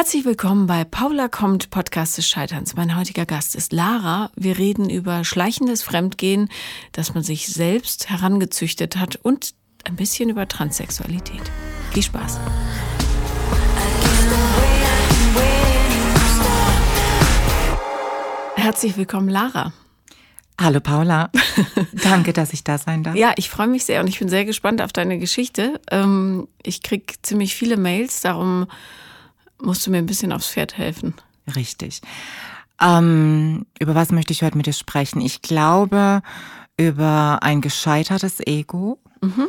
Herzlich 0.00 0.24
willkommen 0.24 0.66
bei 0.66 0.84
Paula 0.84 1.28
kommt, 1.28 1.68
Podcast 1.68 2.16
des 2.16 2.26
Scheiterns. 2.26 2.74
Mein 2.74 2.96
heutiger 2.96 3.26
Gast 3.26 3.54
ist 3.54 3.70
Lara. 3.70 4.30
Wir 4.34 4.56
reden 4.56 4.88
über 4.88 5.24
schleichendes 5.24 5.82
Fremdgehen, 5.82 6.48
das 6.92 7.12
man 7.12 7.22
sich 7.22 7.48
selbst 7.48 8.08
herangezüchtet 8.08 8.96
hat 8.96 9.16
und 9.16 9.52
ein 9.84 9.96
bisschen 9.96 10.30
über 10.30 10.48
Transsexualität. 10.48 11.42
Viel 11.92 12.02
Spaß. 12.02 12.40
Herzlich 18.56 18.96
willkommen, 18.96 19.28
Lara. 19.28 19.74
Hallo 20.58 20.80
Paula, 20.80 21.30
danke, 21.92 22.32
dass 22.32 22.54
ich 22.54 22.64
da 22.64 22.78
sein 22.78 23.02
darf. 23.02 23.16
Ja, 23.16 23.34
ich 23.36 23.50
freue 23.50 23.68
mich 23.68 23.84
sehr 23.84 24.00
und 24.00 24.06
ich 24.06 24.18
bin 24.18 24.30
sehr 24.30 24.46
gespannt 24.46 24.80
auf 24.80 24.94
deine 24.94 25.18
Geschichte. 25.18 25.78
Ähm, 25.90 26.48
ich 26.62 26.82
kriege 26.82 27.12
ziemlich 27.20 27.54
viele 27.54 27.76
Mails, 27.76 28.22
darum 28.22 28.66
musst 29.62 29.86
du 29.86 29.90
mir 29.90 29.98
ein 29.98 30.06
bisschen 30.06 30.32
aufs 30.32 30.48
Pferd 30.48 30.76
helfen. 30.76 31.14
Richtig. 31.54 32.00
Ähm, 32.80 33.66
über 33.78 33.94
was 33.94 34.10
möchte 34.10 34.32
ich 34.32 34.42
heute 34.42 34.56
mit 34.56 34.66
dir 34.66 34.72
sprechen? 34.72 35.20
Ich 35.20 35.42
glaube 35.42 36.22
über 36.78 37.40
ein 37.42 37.60
gescheitertes 37.60 38.40
Ego 38.40 38.98
mhm. 39.20 39.48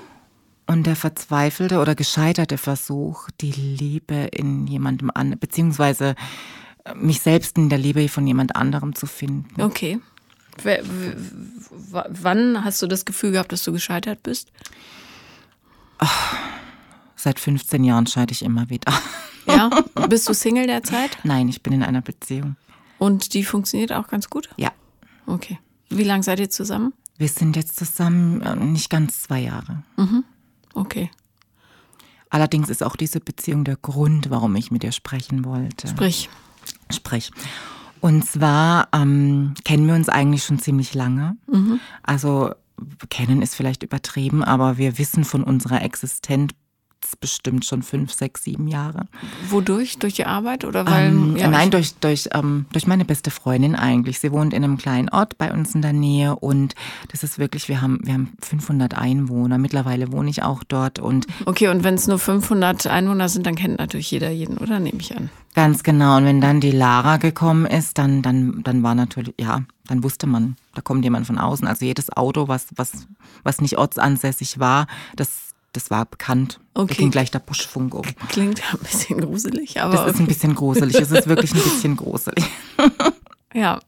und 0.67 0.85
der 0.85 0.97
verzweifelte 0.97 1.79
oder 1.79 1.95
gescheiterte 1.95 2.57
Versuch, 2.57 3.29
die 3.39 3.51
Liebe 3.51 4.15
in 4.15 4.67
jemandem 4.67 5.11
an, 5.13 5.37
beziehungsweise 5.39 6.15
mich 6.95 7.21
selbst 7.21 7.57
in 7.57 7.69
der 7.69 7.77
Liebe 7.77 8.09
von 8.09 8.27
jemand 8.27 8.55
anderem 8.55 8.95
zu 8.95 9.05
finden. 9.05 9.61
Okay. 9.61 9.99
W 10.63 10.79
wann 12.09 12.63
hast 12.65 12.81
du 12.81 12.87
das 12.87 13.05
Gefühl 13.05 13.31
gehabt, 13.31 13.53
dass 13.53 13.63
du 13.63 13.71
gescheitert 13.71 14.21
bist? 14.23 14.51
Ach, 15.97 16.35
seit 17.15 17.39
15 17.39 17.83
Jahren 17.83 18.07
scheide 18.07 18.33
ich 18.33 18.43
immer 18.43 18.69
wieder. 18.69 18.91
Ja? 19.45 19.69
Bist 20.09 20.27
du 20.27 20.33
Single 20.33 20.67
derzeit? 20.67 21.17
Nein, 21.23 21.49
ich 21.49 21.61
bin 21.63 21.73
in 21.73 21.83
einer 21.83 22.01
Beziehung. 22.01 22.55
Und 22.97 23.33
die 23.33 23.43
funktioniert 23.43 23.93
auch 23.93 24.07
ganz 24.07 24.29
gut? 24.29 24.49
Ja. 24.57 24.71
Okay. 25.25 25.59
Wie 25.89 26.03
lange 26.03 26.23
seid 26.23 26.39
ihr 26.39 26.49
zusammen? 26.49 26.93
Wir 27.17 27.27
sind 27.27 27.55
jetzt 27.55 27.77
zusammen 27.77 28.41
äh, 28.41 28.55
nicht 28.55 28.89
ganz 28.89 29.23
zwei 29.23 29.39
Jahre. 29.39 29.83
Mhm. 29.97 30.23
Okay. 30.73 31.11
Allerdings 32.29 32.69
ist 32.69 32.81
auch 32.83 32.95
diese 32.95 33.19
Beziehung 33.19 33.63
der 33.65 33.75
Grund, 33.75 34.29
warum 34.29 34.55
ich 34.55 34.71
mit 34.71 34.83
dir 34.83 34.91
sprechen 34.91 35.43
wollte. 35.43 35.87
Sprich. 35.87 36.29
Sprich. 36.89 37.31
Und 37.99 38.25
zwar 38.25 38.87
ähm, 38.93 39.53
kennen 39.63 39.85
wir 39.85 39.95
uns 39.95 40.09
eigentlich 40.09 40.43
schon 40.43 40.57
ziemlich 40.57 40.93
lange. 40.93 41.37
Mhm. 41.47 41.79
Also 42.03 42.51
kennen 43.09 43.41
ist 43.41 43.55
vielleicht 43.55 43.83
übertrieben, 43.83 44.43
aber 44.43 44.77
wir 44.77 44.97
wissen 44.97 45.23
von 45.23 45.43
unserer 45.43 45.83
Existenz 45.83 46.53
bestimmt 47.19 47.65
schon 47.65 47.83
fünf, 47.83 48.13
sechs, 48.13 48.43
sieben 48.43 48.67
Jahre. 48.67 49.07
Wodurch? 49.49 49.99
Durch 49.99 50.13
die 50.13 50.25
Arbeit 50.25 50.65
oder 50.65 50.85
weil? 50.85 51.07
Ähm, 51.07 51.35
ja, 51.37 51.47
nein, 51.47 51.71
durch, 51.71 51.95
durch, 51.95 52.29
ähm, 52.33 52.65
durch 52.71 52.87
meine 52.87 53.05
beste 53.05 53.31
Freundin 53.31 53.75
eigentlich. 53.75 54.19
Sie 54.19 54.31
wohnt 54.31 54.53
in 54.53 54.63
einem 54.63 54.77
kleinen 54.77 55.09
Ort 55.09 55.37
bei 55.37 55.51
uns 55.51 55.75
in 55.75 55.81
der 55.81 55.93
Nähe 55.93 56.35
und 56.35 56.75
das 57.11 57.23
ist 57.23 57.39
wirklich, 57.39 57.67
wir 57.67 57.81
haben, 57.81 57.99
wir 58.03 58.13
haben 58.13 58.33
500 58.41 58.97
Einwohner. 58.97 59.57
Mittlerweile 59.57 60.11
wohne 60.11 60.29
ich 60.29 60.43
auch 60.43 60.63
dort 60.63 60.99
und. 60.99 61.27
Okay, 61.45 61.67
und 61.67 61.83
wenn 61.83 61.95
es 61.95 62.07
nur 62.07 62.19
500 62.19 62.87
Einwohner 62.87 63.29
sind, 63.29 63.45
dann 63.45 63.55
kennt 63.55 63.79
natürlich 63.79 64.11
jeder 64.11 64.29
jeden, 64.29 64.57
oder? 64.57 64.79
Nehme 64.79 64.99
ich 64.99 65.15
an. 65.15 65.29
Ganz 65.53 65.83
genau. 65.83 66.17
Und 66.17 66.25
wenn 66.25 66.39
dann 66.39 66.61
die 66.61 66.71
Lara 66.71 67.17
gekommen 67.17 67.65
ist, 67.65 67.97
dann, 67.97 68.21
dann, 68.21 68.63
dann 68.63 68.83
war 68.83 68.95
natürlich, 68.95 69.33
ja, 69.39 69.61
dann 69.87 70.03
wusste 70.03 70.25
man, 70.27 70.55
da 70.73 70.81
kommt 70.81 71.03
jemand 71.03 71.27
von 71.27 71.37
außen. 71.37 71.67
Also 71.67 71.85
jedes 71.85 72.15
Auto, 72.15 72.47
was, 72.47 72.67
was, 72.75 73.07
was 73.43 73.59
nicht 73.59 73.77
ortsansässig 73.77 74.59
war, 74.59 74.87
das 75.15 75.50
das 75.73 75.89
war 75.89 76.05
bekannt. 76.05 76.59
Okay. 76.73 76.93
Da 76.93 76.95
ging 76.95 77.11
gleich 77.11 77.31
der 77.31 77.39
Buschfunk 77.39 77.93
um. 77.93 78.01
Klingt 78.29 78.61
ein 78.73 78.79
bisschen 78.79 79.21
gruselig, 79.21 79.81
aber. 79.81 79.93
Das 79.93 80.13
ist 80.15 80.19
ein 80.19 80.27
bisschen 80.27 80.55
gruselig. 80.55 80.95
Es 80.95 81.11
ist 81.11 81.27
wirklich 81.27 81.53
ein 81.53 81.61
bisschen 81.61 81.97
gruselig. 81.97 82.45
ja. 83.53 83.79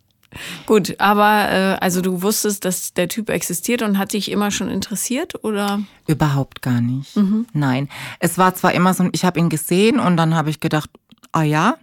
Gut, 0.66 1.00
aber 1.00 1.52
äh, 1.52 1.78
also 1.80 2.02
du 2.02 2.24
wusstest, 2.24 2.66
dass 2.66 2.94
der 2.94 3.08
Typ 3.08 3.30
existiert 3.30 3.84
und 3.84 4.00
hat 4.00 4.14
dich 4.14 4.32
immer 4.32 4.50
schon 4.50 4.68
interessiert, 4.68 5.44
oder? 5.44 5.84
Überhaupt 6.08 6.64
gar 6.64 6.82
nicht. 6.82 7.16
Mhm. 7.16 7.46
Nein. 7.54 7.88
Es 8.20 8.40
war 8.40 8.56
zwar 8.56 8.74
immer 8.74 8.96
so, 8.96 9.08
ich 9.12 9.26
habe 9.26 9.40
ihn 9.40 9.50
gesehen 9.50 10.00
und 10.00 10.18
dann 10.18 10.34
habe 10.34 10.50
ich 10.50 10.60
gedacht, 10.60 10.90
ah 11.34 11.44
ja, 11.44 11.76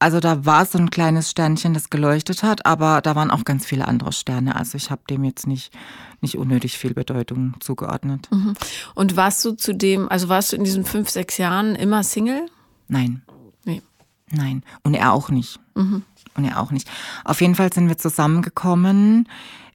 also 0.00 0.20
da 0.20 0.44
war 0.46 0.64
so 0.64 0.78
ein 0.78 0.90
kleines 0.90 1.30
Sternchen, 1.30 1.74
das 1.74 1.90
geleuchtet 1.90 2.42
hat, 2.42 2.66
aber 2.66 3.00
da 3.00 3.16
waren 3.16 3.30
auch 3.30 3.44
ganz 3.44 3.66
viele 3.66 3.88
andere 3.88 4.12
Sterne. 4.12 4.54
Also 4.54 4.76
ich 4.76 4.90
habe 4.90 5.02
dem 5.10 5.24
jetzt 5.24 5.46
nicht, 5.46 5.72
nicht 6.20 6.38
unnötig 6.38 6.78
viel 6.78 6.94
Bedeutung 6.94 7.54
zugeordnet. 7.60 8.28
Mhm. 8.30 8.54
Und 8.94 9.16
warst 9.16 9.44
du 9.44 9.52
zu 9.52 9.74
dem, 9.74 10.08
also 10.08 10.28
warst 10.28 10.52
du 10.52 10.56
in 10.56 10.64
diesen 10.64 10.84
fünf, 10.84 11.10
sechs 11.10 11.36
Jahren 11.36 11.74
immer 11.74 12.04
Single? 12.04 12.46
Nein. 12.86 13.22
Nee. 13.64 13.82
Nein. 14.30 14.62
Und 14.84 14.94
er 14.94 15.12
auch 15.12 15.30
nicht. 15.30 15.58
Mhm. 15.74 16.04
Und 16.36 16.44
er 16.44 16.60
auch 16.60 16.70
nicht. 16.70 16.88
Auf 17.24 17.40
jeden 17.40 17.56
Fall 17.56 17.72
sind 17.72 17.88
wir 17.88 17.98
zusammengekommen 17.98 19.28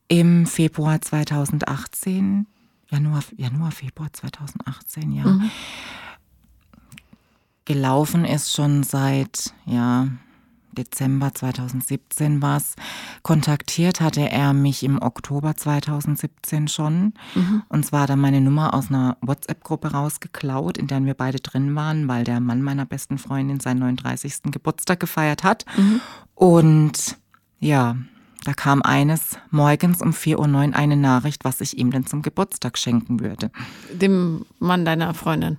im 0.08 0.46
Februar 0.46 1.02
2018. 1.02 2.48
Januar, 2.90 3.24
Januar, 3.36 3.72
Februar 3.72 4.14
2018, 4.14 5.12
ja. 5.12 5.26
Mhm 5.26 5.52
gelaufen 7.66 8.26
ist 8.26 8.54
schon 8.54 8.84
seit, 8.84 9.54
ja, 9.66 10.08
Dezember 10.74 11.34
2017 11.34 12.42
war 12.42 12.58
es. 12.58 12.76
Kontaktiert 13.22 14.02
hatte 14.02 14.30
er 14.30 14.54
mich 14.54 14.84
im 14.84 15.02
Oktober 15.02 15.56
2017 15.56 16.68
schon. 16.68 17.14
Mhm. 17.36 17.64
Und 17.70 17.86
zwar 17.86 18.02
hat 18.02 18.10
er 18.10 18.16
meine 18.16 18.42
Nummer 18.42 18.74
aus 18.74 18.90
einer 18.90 19.18
WhatsApp-Gruppe 19.22 19.92
rausgeklaut, 19.92 20.78
in 20.78 20.88
der 20.88 21.04
wir 21.06 21.14
beide 21.14 21.40
drin 21.40 21.76
waren, 21.76 22.08
weil 22.08 22.24
der 22.24 22.40
Mann 22.40 22.62
meiner 22.62 22.86
besten 22.86 23.18
Freundin 23.18 23.60
seinen 23.60 23.80
39. 23.80 24.52
Geburtstag 24.52 25.00
gefeiert 25.00 25.44
hat. 25.44 25.66
Mhm. 25.78 26.02
Und 26.36 27.18
ja, 27.60 27.96
da 28.44 28.54
kam 28.54 28.82
eines 28.82 29.38
morgens 29.52 30.02
um 30.02 30.12
4.09 30.12 30.70
Uhr 30.70 30.76
eine 30.76 30.98
Nachricht, 30.98 31.46
was 31.46 31.62
ich 31.62 31.78
ihm 31.78 31.92
denn 31.92 32.06
zum 32.06 32.22
Geburtstag 32.22 32.78
schenken 32.78 33.20
würde. 33.22 33.52
Dem 33.94 34.46
Mann 34.60 34.86
deiner 34.86 35.14
Freundin. 35.14 35.58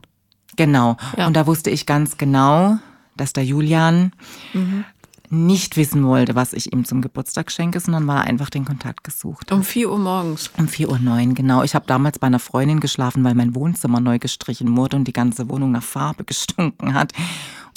Genau. 0.56 0.96
Ja. 1.16 1.26
Und 1.26 1.34
da 1.34 1.46
wusste 1.46 1.70
ich 1.70 1.86
ganz 1.86 2.16
genau, 2.16 2.78
dass 3.16 3.32
der 3.32 3.44
Julian 3.44 4.12
mhm. 4.52 4.84
nicht 5.30 5.76
wissen 5.76 6.04
wollte, 6.06 6.34
was 6.34 6.52
ich 6.52 6.72
ihm 6.72 6.84
zum 6.84 7.02
Geburtstag 7.02 7.50
schenke, 7.50 7.80
sondern 7.80 8.06
war 8.06 8.22
einfach 8.22 8.50
den 8.50 8.64
Kontakt 8.64 9.04
gesucht. 9.04 9.50
Um 9.52 9.62
4 9.62 9.90
Uhr 9.90 9.98
morgens. 9.98 10.50
Um 10.56 10.68
4 10.68 10.88
Uhr 10.88 10.98
neun, 10.98 11.34
genau. 11.34 11.62
Ich 11.62 11.74
habe 11.74 11.86
damals 11.86 12.18
bei 12.18 12.26
einer 12.26 12.38
Freundin 12.38 12.80
geschlafen, 12.80 13.24
weil 13.24 13.34
mein 13.34 13.54
Wohnzimmer 13.54 14.00
neu 14.00 14.18
gestrichen 14.18 14.76
wurde 14.76 14.96
und 14.96 15.08
die 15.08 15.12
ganze 15.12 15.48
Wohnung 15.48 15.72
nach 15.72 15.82
Farbe 15.82 16.24
gestunken 16.26 16.94
hat. 16.94 17.12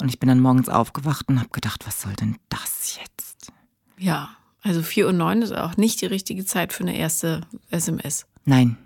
Und 0.00 0.08
ich 0.08 0.20
bin 0.20 0.28
dann 0.28 0.40
morgens 0.40 0.68
aufgewacht 0.68 1.28
und 1.28 1.40
habe 1.40 1.50
gedacht, 1.50 1.84
was 1.86 2.00
soll 2.00 2.14
denn 2.14 2.36
das 2.48 2.98
jetzt? 3.00 3.52
Ja, 3.98 4.30
also 4.62 4.82
4 4.82 5.06
Uhr 5.06 5.12
neun 5.12 5.42
ist 5.42 5.52
auch 5.52 5.76
nicht 5.76 6.00
die 6.00 6.06
richtige 6.06 6.44
Zeit 6.44 6.72
für 6.72 6.84
eine 6.84 6.96
erste 6.96 7.40
SMS. 7.70 8.26
Nein, 8.44 8.76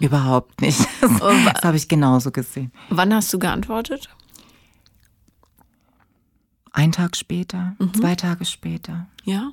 Überhaupt 0.00 0.60
nicht. 0.60 0.80
Das, 1.00 1.18
das 1.18 1.62
habe 1.62 1.76
ich 1.76 1.88
genauso 1.88 2.30
gesehen. 2.30 2.72
Wann 2.88 3.12
hast 3.14 3.32
du 3.32 3.38
geantwortet? 3.38 4.08
Ein 6.72 6.92
Tag 6.92 7.16
später, 7.16 7.74
mhm. 7.78 7.94
zwei 7.94 8.14
Tage 8.14 8.44
später. 8.44 9.06
Ja. 9.24 9.52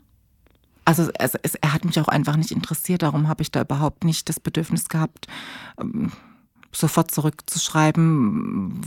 Also 0.85 1.09
es, 1.17 1.35
es, 1.41 1.55
er 1.55 1.73
hat 1.73 1.83
mich 1.83 1.99
auch 1.99 2.07
einfach 2.07 2.37
nicht 2.37 2.51
interessiert, 2.51 3.01
darum 3.01 3.27
habe 3.27 3.41
ich 3.41 3.51
da 3.51 3.61
überhaupt 3.61 4.03
nicht 4.03 4.29
das 4.29 4.39
Bedürfnis 4.39 4.87
gehabt, 4.87 5.27
ähm, 5.79 6.11
sofort 6.71 7.11
zurückzuschreiben, 7.11 8.79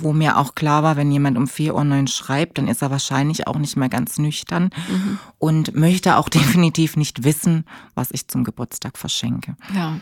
wo 0.00 0.12
mir 0.12 0.36
auch 0.38 0.54
klar 0.54 0.82
war, 0.82 0.96
wenn 0.96 1.12
jemand 1.12 1.38
um 1.38 1.46
4 1.46 1.74
Uhr 1.74 1.84
neun 1.84 2.08
schreibt, 2.08 2.58
dann 2.58 2.68
ist 2.68 2.82
er 2.82 2.90
wahrscheinlich 2.90 3.46
auch 3.46 3.56
nicht 3.56 3.76
mehr 3.76 3.88
ganz 3.88 4.18
nüchtern 4.18 4.70
mhm. 4.88 5.18
und 5.38 5.74
möchte 5.74 6.16
auch 6.16 6.28
definitiv 6.30 6.96
nicht 6.96 7.24
wissen, 7.24 7.64
was 7.94 8.10
ich 8.10 8.28
zum 8.28 8.44
Geburtstag 8.44 8.98
verschenke. 8.98 9.56
Ja. 9.74 9.98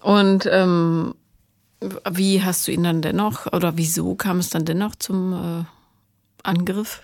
Und 0.00 0.48
ähm, 0.50 1.14
wie 2.10 2.42
hast 2.42 2.66
du 2.66 2.72
ihn 2.72 2.82
dann 2.82 3.02
dennoch, 3.02 3.46
oder 3.52 3.76
wieso 3.76 4.14
kam 4.14 4.38
es 4.38 4.50
dann 4.50 4.64
dennoch 4.64 4.94
zum 4.96 5.32
äh, 5.32 5.64
Angriff? 6.42 7.02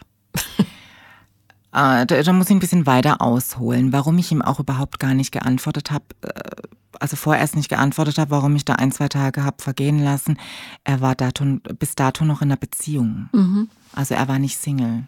Äh, 1.72 2.06
da, 2.06 2.22
da, 2.22 2.32
muss 2.32 2.46
ich 2.46 2.56
ein 2.56 2.60
bisschen 2.60 2.86
weiter 2.86 3.20
ausholen, 3.20 3.92
warum 3.92 4.18
ich 4.18 4.32
ihm 4.32 4.42
auch 4.42 4.60
überhaupt 4.60 4.98
gar 4.98 5.14
nicht 5.14 5.32
geantwortet 5.32 5.90
habe. 5.90 6.04
Äh, 6.22 6.50
also 6.98 7.16
vorerst 7.16 7.56
nicht 7.56 7.68
geantwortet 7.68 8.18
habe, 8.18 8.30
warum 8.30 8.56
ich 8.56 8.64
da 8.64 8.74
ein, 8.74 8.90
zwei 8.90 9.08
Tage 9.08 9.44
habe 9.44 9.62
vergehen 9.62 10.02
lassen. 10.02 10.38
Er 10.84 11.02
war 11.02 11.14
dato, 11.14 11.44
bis 11.78 11.94
dato 11.94 12.24
noch 12.24 12.40
in 12.40 12.48
einer 12.48 12.56
Beziehung. 12.56 13.28
Mhm. 13.32 13.68
Also 13.92 14.14
er 14.14 14.28
war 14.28 14.38
nicht 14.38 14.58
Single. 14.58 15.04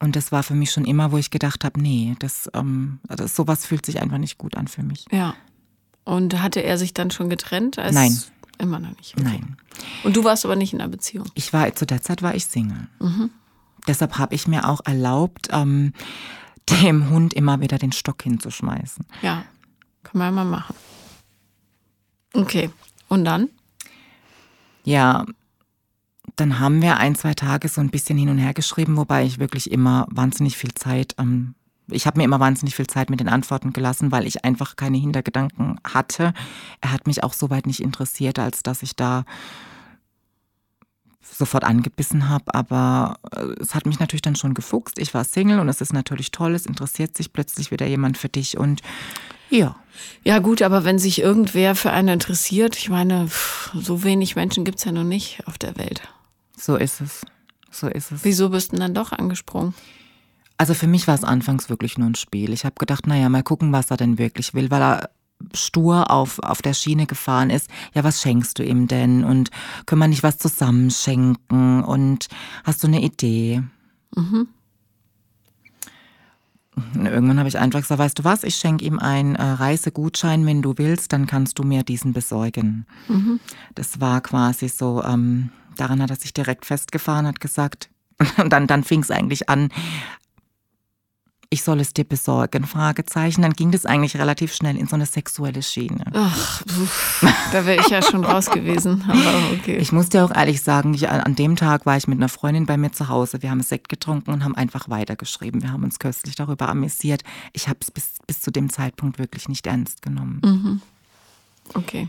Und 0.00 0.14
das 0.14 0.30
war 0.30 0.44
für 0.44 0.54
mich 0.54 0.70
schon 0.70 0.84
immer, 0.84 1.10
wo 1.10 1.18
ich 1.18 1.30
gedacht 1.30 1.64
habe, 1.64 1.80
nee, 1.80 2.14
das, 2.20 2.48
ähm, 2.54 3.00
das 3.08 3.34
sowas 3.34 3.66
fühlt 3.66 3.84
sich 3.84 4.00
einfach 4.00 4.18
nicht 4.18 4.38
gut 4.38 4.56
an 4.56 4.68
für 4.68 4.82
mich. 4.82 5.06
Ja. 5.10 5.34
Und 6.08 6.40
hatte 6.40 6.62
er 6.62 6.78
sich 6.78 6.94
dann 6.94 7.10
schon 7.10 7.28
getrennt? 7.28 7.76
Nein. 7.76 8.18
Immer 8.56 8.78
noch 8.78 8.96
nicht. 8.96 9.12
Okay. 9.14 9.24
Nein. 9.24 9.58
Und 10.04 10.16
du 10.16 10.24
warst 10.24 10.46
aber 10.46 10.56
nicht 10.56 10.72
in 10.72 10.80
einer 10.80 10.88
Beziehung? 10.88 11.26
Ich 11.34 11.52
war, 11.52 11.74
zu 11.74 11.84
der 11.84 12.00
Zeit 12.00 12.22
war 12.22 12.34
ich 12.34 12.46
Single. 12.46 12.88
Mhm. 12.98 13.28
Deshalb 13.86 14.16
habe 14.16 14.34
ich 14.34 14.48
mir 14.48 14.66
auch 14.70 14.80
erlaubt, 14.86 15.48
ähm, 15.50 15.92
dem 16.70 17.10
Hund 17.10 17.34
immer 17.34 17.60
wieder 17.60 17.76
den 17.76 17.92
Stock 17.92 18.22
hinzuschmeißen. 18.22 19.04
Ja, 19.20 19.44
kann 20.02 20.18
man 20.18 20.34
mal 20.34 20.44
machen. 20.46 20.74
Okay. 22.32 22.70
Und 23.08 23.26
dann? 23.26 23.50
Ja, 24.84 25.26
dann 26.36 26.58
haben 26.58 26.80
wir 26.80 26.96
ein, 26.96 27.16
zwei 27.16 27.34
Tage 27.34 27.68
so 27.68 27.82
ein 27.82 27.90
bisschen 27.90 28.16
hin 28.16 28.30
und 28.30 28.38
her 28.38 28.54
geschrieben, 28.54 28.96
wobei 28.96 29.26
ich 29.26 29.40
wirklich 29.40 29.70
immer 29.70 30.06
wahnsinnig 30.10 30.56
viel 30.56 30.72
Zeit, 30.72 31.16
ähm, 31.18 31.54
ich 31.90 32.06
habe 32.06 32.18
mir 32.18 32.24
immer 32.24 32.40
wahnsinnig 32.40 32.74
viel 32.74 32.86
Zeit 32.86 33.10
mit 33.10 33.20
den 33.20 33.28
Antworten 33.28 33.72
gelassen, 33.72 34.12
weil 34.12 34.26
ich 34.26 34.44
einfach 34.44 34.76
keine 34.76 34.98
Hintergedanken 34.98 35.80
hatte. 35.84 36.32
Er 36.80 36.92
hat 36.92 37.06
mich 37.06 37.22
auch 37.22 37.32
soweit 37.32 37.66
nicht 37.66 37.80
interessiert, 37.80 38.38
als 38.38 38.62
dass 38.62 38.82
ich 38.82 38.96
da 38.96 39.24
sofort 41.20 41.64
angebissen 41.64 42.28
habe, 42.28 42.54
aber 42.54 43.18
äh, 43.32 43.60
es 43.60 43.74
hat 43.74 43.86
mich 43.86 44.00
natürlich 44.00 44.22
dann 44.22 44.36
schon 44.36 44.54
gefuchst. 44.54 44.98
Ich 44.98 45.14
war 45.14 45.24
Single 45.24 45.60
und 45.60 45.68
es 45.68 45.80
ist 45.80 45.92
natürlich 45.92 46.30
toll, 46.30 46.54
es 46.54 46.66
interessiert 46.66 47.16
sich 47.16 47.32
plötzlich 47.32 47.70
wieder 47.70 47.86
jemand 47.86 48.18
für 48.18 48.28
dich 48.28 48.56
und 48.56 48.82
ja. 49.50 49.76
Ja 50.24 50.38
gut, 50.38 50.62
aber 50.62 50.84
wenn 50.84 50.98
sich 50.98 51.20
irgendwer 51.20 51.74
für 51.74 51.90
einen 51.90 52.08
interessiert, 52.08 52.76
ich 52.76 52.88
meine, 52.88 53.28
so 53.74 54.04
wenig 54.04 54.36
Menschen 54.36 54.64
gibt 54.64 54.78
es 54.78 54.84
ja 54.84 54.92
noch 54.92 55.04
nicht 55.04 55.46
auf 55.46 55.58
der 55.58 55.76
Welt. 55.76 56.02
So 56.56 56.76
ist 56.76 57.00
es. 57.00 57.24
So 57.70 57.88
ist 57.88 58.12
es. 58.12 58.24
Wieso 58.24 58.50
bist 58.50 58.72
du 58.72 58.76
denn 58.76 58.80
dann 58.80 58.94
doch 58.94 59.12
angesprungen? 59.12 59.74
Also 60.58 60.74
für 60.74 60.88
mich 60.88 61.06
war 61.06 61.14
es 61.14 61.24
anfangs 61.24 61.70
wirklich 61.70 61.98
nur 61.98 62.08
ein 62.08 62.16
Spiel. 62.16 62.52
Ich 62.52 62.64
habe 62.64 62.74
gedacht, 62.78 63.06
naja, 63.06 63.28
mal 63.28 63.44
gucken, 63.44 63.72
was 63.72 63.90
er 63.90 63.96
denn 63.96 64.18
wirklich 64.18 64.54
will, 64.54 64.70
weil 64.70 64.82
er 64.82 65.10
stur 65.54 66.10
auf, 66.10 66.40
auf 66.40 66.62
der 66.62 66.74
Schiene 66.74 67.06
gefahren 67.06 67.50
ist, 67.50 67.70
ja, 67.94 68.02
was 68.02 68.20
schenkst 68.20 68.58
du 68.58 68.64
ihm 68.64 68.88
denn? 68.88 69.24
Und 69.24 69.50
können 69.86 70.00
wir 70.00 70.08
nicht 70.08 70.24
was 70.24 70.38
zusammenschenken? 70.38 71.84
Und 71.84 72.26
hast 72.64 72.82
du 72.82 72.88
eine 72.88 73.00
Idee? 73.00 73.62
Mhm. 74.16 74.48
Irgendwann 76.94 77.38
habe 77.38 77.48
ich 77.48 77.58
einfach 77.58 77.80
gesagt, 77.80 77.98
weißt 77.98 78.18
du 78.18 78.24
was, 78.24 78.44
ich 78.44 78.56
schenke 78.56 78.84
ihm 78.84 78.98
einen 78.98 79.34
äh, 79.34 79.42
Reisegutschein, 79.42 80.46
wenn 80.46 80.62
du 80.62 80.74
willst, 80.76 81.12
dann 81.12 81.26
kannst 81.26 81.58
du 81.58 81.64
mir 81.64 81.82
diesen 81.82 82.12
besorgen. 82.12 82.86
Mhm. 83.08 83.40
Das 83.74 84.00
war 84.00 84.20
quasi 84.20 84.68
so, 84.68 85.02
ähm, 85.02 85.50
daran 85.76 86.02
hat 86.02 86.10
er 86.10 86.16
sich 86.16 86.34
direkt 86.34 86.66
festgefahren, 86.66 87.26
hat 87.26 87.40
gesagt, 87.40 87.90
und 88.36 88.52
dann, 88.52 88.66
dann 88.66 88.84
fing 88.84 89.00
es 89.00 89.10
eigentlich 89.10 89.48
an, 89.48 89.70
ich 91.50 91.62
soll 91.62 91.80
es 91.80 91.94
dir 91.94 92.04
besorgen, 92.04 92.66
Fragezeichen. 92.66 93.40
Dann 93.40 93.54
ging 93.54 93.70
das 93.70 93.86
eigentlich 93.86 94.16
relativ 94.16 94.54
schnell 94.54 94.76
in 94.76 94.86
so 94.86 94.96
eine 94.96 95.06
sexuelle 95.06 95.62
Schiene. 95.62 96.04
Ach, 96.12 96.62
da 97.52 97.64
wäre 97.64 97.80
ich 97.80 97.88
ja 97.88 98.02
schon 98.02 98.24
raus 98.24 98.50
gewesen. 98.50 99.02
Aber 99.08 99.42
okay. 99.58 99.78
Ich 99.78 99.90
muss 99.90 100.10
dir 100.10 100.24
auch 100.24 100.34
ehrlich 100.34 100.60
sagen, 100.60 100.92
ich, 100.92 101.08
an 101.08 101.34
dem 101.36 101.56
Tag 101.56 101.86
war 101.86 101.96
ich 101.96 102.06
mit 102.06 102.18
einer 102.18 102.28
Freundin 102.28 102.66
bei 102.66 102.76
mir 102.76 102.92
zu 102.92 103.08
Hause. 103.08 103.42
Wir 103.42 103.50
haben 103.50 103.62
Sekt 103.62 103.88
getrunken 103.88 104.30
und 104.30 104.44
haben 104.44 104.54
einfach 104.54 104.90
weitergeschrieben. 104.90 105.62
Wir 105.62 105.72
haben 105.72 105.84
uns 105.84 105.98
köstlich 105.98 106.34
darüber 106.34 106.68
amüsiert. 106.68 107.22
Ich 107.54 107.68
habe 107.68 107.78
es 107.80 107.90
bis, 107.90 108.10
bis 108.26 108.42
zu 108.42 108.50
dem 108.50 108.68
Zeitpunkt 108.68 109.18
wirklich 109.18 109.48
nicht 109.48 109.66
ernst 109.66 110.02
genommen. 110.02 110.40
Mhm. 110.44 110.82
Okay 111.74 112.08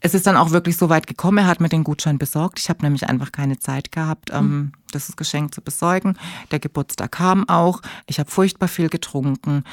es 0.00 0.14
ist 0.14 0.26
dann 0.26 0.36
auch 0.36 0.50
wirklich 0.50 0.76
so 0.76 0.88
weit 0.88 1.06
gekommen, 1.06 1.38
er 1.38 1.46
hat 1.46 1.60
mir 1.60 1.68
den 1.68 1.84
Gutschein 1.84 2.18
besorgt. 2.18 2.58
Ich 2.58 2.68
habe 2.68 2.82
nämlich 2.82 3.08
einfach 3.08 3.32
keine 3.32 3.58
Zeit 3.58 3.92
gehabt, 3.92 4.30
ähm, 4.32 4.48
mhm. 4.48 4.72
das 4.92 5.14
Geschenk 5.14 5.54
zu 5.54 5.60
besorgen. 5.60 6.16
Der 6.50 6.58
Geburtstag 6.58 7.12
kam 7.12 7.48
auch. 7.48 7.82
Ich 8.06 8.18
habe 8.18 8.30
furchtbar 8.30 8.68
viel 8.68 8.88
getrunken. 8.88 9.64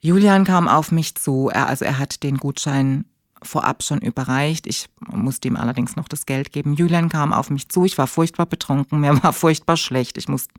Julian 0.00 0.44
kam 0.44 0.66
auf 0.66 0.92
mich 0.92 1.14
zu. 1.14 1.50
Er, 1.52 1.66
also 1.66 1.84
er 1.84 1.98
hat 1.98 2.22
den 2.22 2.38
Gutschein 2.38 3.04
vorab 3.42 3.82
schon 3.82 4.00
überreicht. 4.00 4.66
Ich 4.66 4.88
musste 5.06 5.48
ihm 5.48 5.56
allerdings 5.56 5.96
noch 5.96 6.08
das 6.08 6.24
Geld 6.24 6.52
geben. 6.52 6.74
Julian 6.74 7.10
kam 7.10 7.32
auf 7.32 7.50
mich 7.50 7.68
zu. 7.68 7.84
Ich 7.84 7.98
war 7.98 8.06
furchtbar 8.06 8.46
betrunken. 8.46 9.00
Mir 9.00 9.22
war 9.22 9.32
furchtbar 9.34 9.76
schlecht. 9.76 10.16
Ich 10.16 10.28
musste 10.28 10.52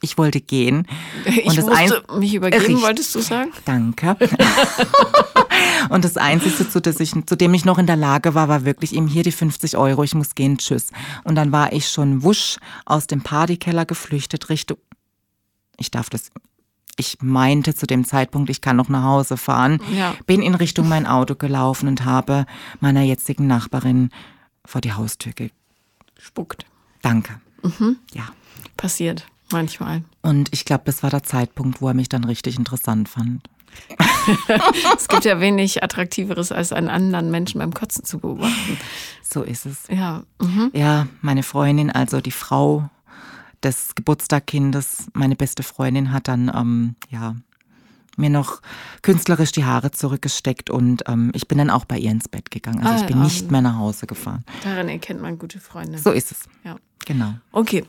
ich 0.00 0.16
wollte 0.18 0.40
gehen. 0.40 0.86
Ich 1.24 1.46
und 1.46 1.58
das 1.58 1.66
musste 1.66 2.02
mich 2.18 2.34
übergeben, 2.34 2.64
richtig, 2.64 2.82
wolltest 2.82 3.14
du 3.14 3.20
sagen? 3.20 3.50
Danke. 3.64 4.16
und 5.90 6.04
das 6.04 6.16
Einzige, 6.16 6.68
zu, 6.68 6.80
ich, 6.98 7.12
zu 7.26 7.36
dem 7.36 7.54
ich 7.54 7.64
noch 7.64 7.78
in 7.78 7.86
der 7.86 7.96
Lage 7.96 8.34
war, 8.34 8.48
war 8.48 8.64
wirklich 8.64 8.94
eben 8.94 9.06
hier 9.06 9.22
die 9.22 9.32
50 9.32 9.76
Euro, 9.76 10.02
ich 10.02 10.14
muss 10.14 10.34
gehen, 10.34 10.58
tschüss. 10.58 10.90
Und 11.24 11.34
dann 11.34 11.52
war 11.52 11.72
ich 11.72 11.88
schon 11.88 12.22
wusch 12.22 12.56
aus 12.86 13.06
dem 13.06 13.20
Partykeller 13.20 13.84
geflüchtet 13.84 14.48
Richtung, 14.48 14.78
ich 15.76 15.90
darf 15.90 16.10
das 16.10 16.30
ich 16.96 17.16
meinte 17.22 17.74
zu 17.74 17.86
dem 17.86 18.04
Zeitpunkt, 18.04 18.50
ich 18.50 18.60
kann 18.60 18.76
noch 18.76 18.90
nach 18.90 19.04
Hause 19.04 19.38
fahren, 19.38 19.80
ja. 19.96 20.14
bin 20.26 20.42
in 20.42 20.54
Richtung 20.54 20.86
mein 20.86 21.06
Auto 21.06 21.34
gelaufen 21.34 21.88
und 21.88 22.04
habe 22.04 22.44
meiner 22.80 23.00
jetzigen 23.00 23.46
Nachbarin 23.46 24.10
vor 24.66 24.82
die 24.82 24.92
Haustür 24.92 25.32
gespuckt. 26.14 26.66
Danke. 27.00 27.40
Mhm. 27.62 27.96
Ja. 28.12 28.28
Passiert. 28.76 29.26
Manchmal. 29.52 30.02
Und 30.22 30.48
ich 30.52 30.64
glaube, 30.64 30.82
das 30.86 31.02
war 31.02 31.10
der 31.10 31.22
Zeitpunkt, 31.22 31.80
wo 31.80 31.88
er 31.88 31.94
mich 31.94 32.08
dann 32.08 32.24
richtig 32.24 32.56
interessant 32.58 33.08
fand. 33.08 33.48
es 34.96 35.08
gibt 35.08 35.24
ja 35.24 35.40
wenig 35.40 35.82
Attraktiveres, 35.82 36.52
als 36.52 36.72
einen 36.72 36.88
anderen 36.88 37.30
Menschen 37.30 37.60
beim 37.60 37.72
Kotzen 37.72 38.04
zu 38.04 38.18
beobachten. 38.18 38.78
So 39.22 39.42
ist 39.42 39.66
es. 39.66 39.86
Ja. 39.88 40.24
Mhm. 40.40 40.70
Ja, 40.72 41.06
meine 41.20 41.42
Freundin, 41.42 41.90
also 41.90 42.20
die 42.20 42.32
Frau 42.32 42.90
des 43.62 43.94
Geburtstagkindes, 43.94 45.08
meine 45.12 45.36
beste 45.36 45.62
Freundin, 45.62 46.12
hat 46.12 46.28
dann, 46.28 46.50
ähm, 46.54 46.94
ja, 47.10 47.36
mir 48.16 48.30
noch 48.30 48.60
künstlerisch 49.02 49.52
die 49.52 49.64
Haare 49.64 49.92
zurückgesteckt 49.92 50.68
und 50.68 51.04
ähm, 51.06 51.30
ich 51.34 51.48
bin 51.48 51.58
dann 51.58 51.70
auch 51.70 51.84
bei 51.84 51.96
ihr 51.96 52.10
ins 52.10 52.28
Bett 52.28 52.50
gegangen. 52.50 52.80
Also 52.80 52.92
ah, 52.92 52.96
ich 53.00 53.06
bin 53.06 53.22
nicht 53.22 53.50
mehr 53.50 53.62
nach 53.62 53.76
Hause 53.76 54.06
gefahren. 54.06 54.44
Daran 54.62 54.88
erkennt 54.88 55.22
man 55.22 55.38
gute 55.38 55.58
Freunde. 55.58 55.96
So 55.96 56.10
ist 56.10 56.32
es. 56.32 56.40
Ja. 56.64 56.76
Genau. 57.06 57.34
Okay, 57.52 57.84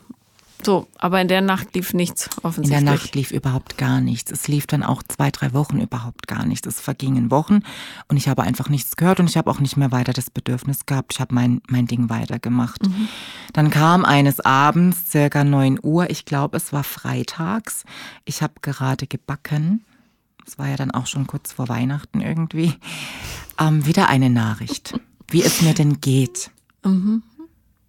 so, 0.65 0.87
aber 0.97 1.21
in 1.21 1.27
der 1.27 1.41
Nacht 1.41 1.75
lief 1.75 1.93
nichts 1.93 2.29
offensichtlich. 2.43 2.79
In 2.79 2.85
der 2.85 2.93
Nacht 2.93 3.15
lief 3.15 3.31
überhaupt 3.31 3.77
gar 3.77 4.01
nichts. 4.01 4.31
Es 4.31 4.47
lief 4.47 4.67
dann 4.67 4.83
auch 4.83 5.03
zwei, 5.03 5.31
drei 5.31 5.53
Wochen 5.53 5.79
überhaupt 5.79 6.27
gar 6.27 6.45
nichts. 6.45 6.67
Es 6.67 6.79
vergingen 6.79 7.31
Wochen 7.31 7.61
und 8.07 8.17
ich 8.17 8.27
habe 8.27 8.43
einfach 8.43 8.69
nichts 8.69 8.95
gehört 8.95 9.19
und 9.19 9.29
ich 9.29 9.37
habe 9.37 9.49
auch 9.49 9.59
nicht 9.59 9.77
mehr 9.77 9.91
weiter 9.91 10.13
das 10.13 10.29
Bedürfnis 10.29 10.85
gehabt. 10.85 11.13
Ich 11.13 11.19
habe 11.19 11.33
mein, 11.33 11.61
mein 11.67 11.87
Ding 11.87 12.09
weitergemacht. 12.09 12.85
Mhm. 12.85 13.07
Dann 13.53 13.69
kam 13.69 14.05
eines 14.05 14.39
Abends, 14.39 15.11
circa 15.11 15.43
9 15.43 15.79
Uhr, 15.81 16.09
ich 16.09 16.25
glaube, 16.25 16.57
es 16.57 16.73
war 16.73 16.83
freitags. 16.83 17.83
Ich 18.25 18.41
habe 18.41 18.53
gerade 18.61 19.07
gebacken. 19.07 19.83
Es 20.45 20.57
war 20.57 20.67
ja 20.67 20.75
dann 20.75 20.91
auch 20.91 21.07
schon 21.07 21.27
kurz 21.27 21.51
vor 21.53 21.69
Weihnachten 21.69 22.21
irgendwie. 22.21 22.73
Ähm, 23.59 23.85
wieder 23.85 24.09
eine 24.09 24.29
Nachricht, 24.29 24.99
wie 25.29 25.43
es 25.43 25.61
mir 25.61 25.73
denn 25.73 26.01
geht. 26.01 26.51
Mhm 26.83 27.23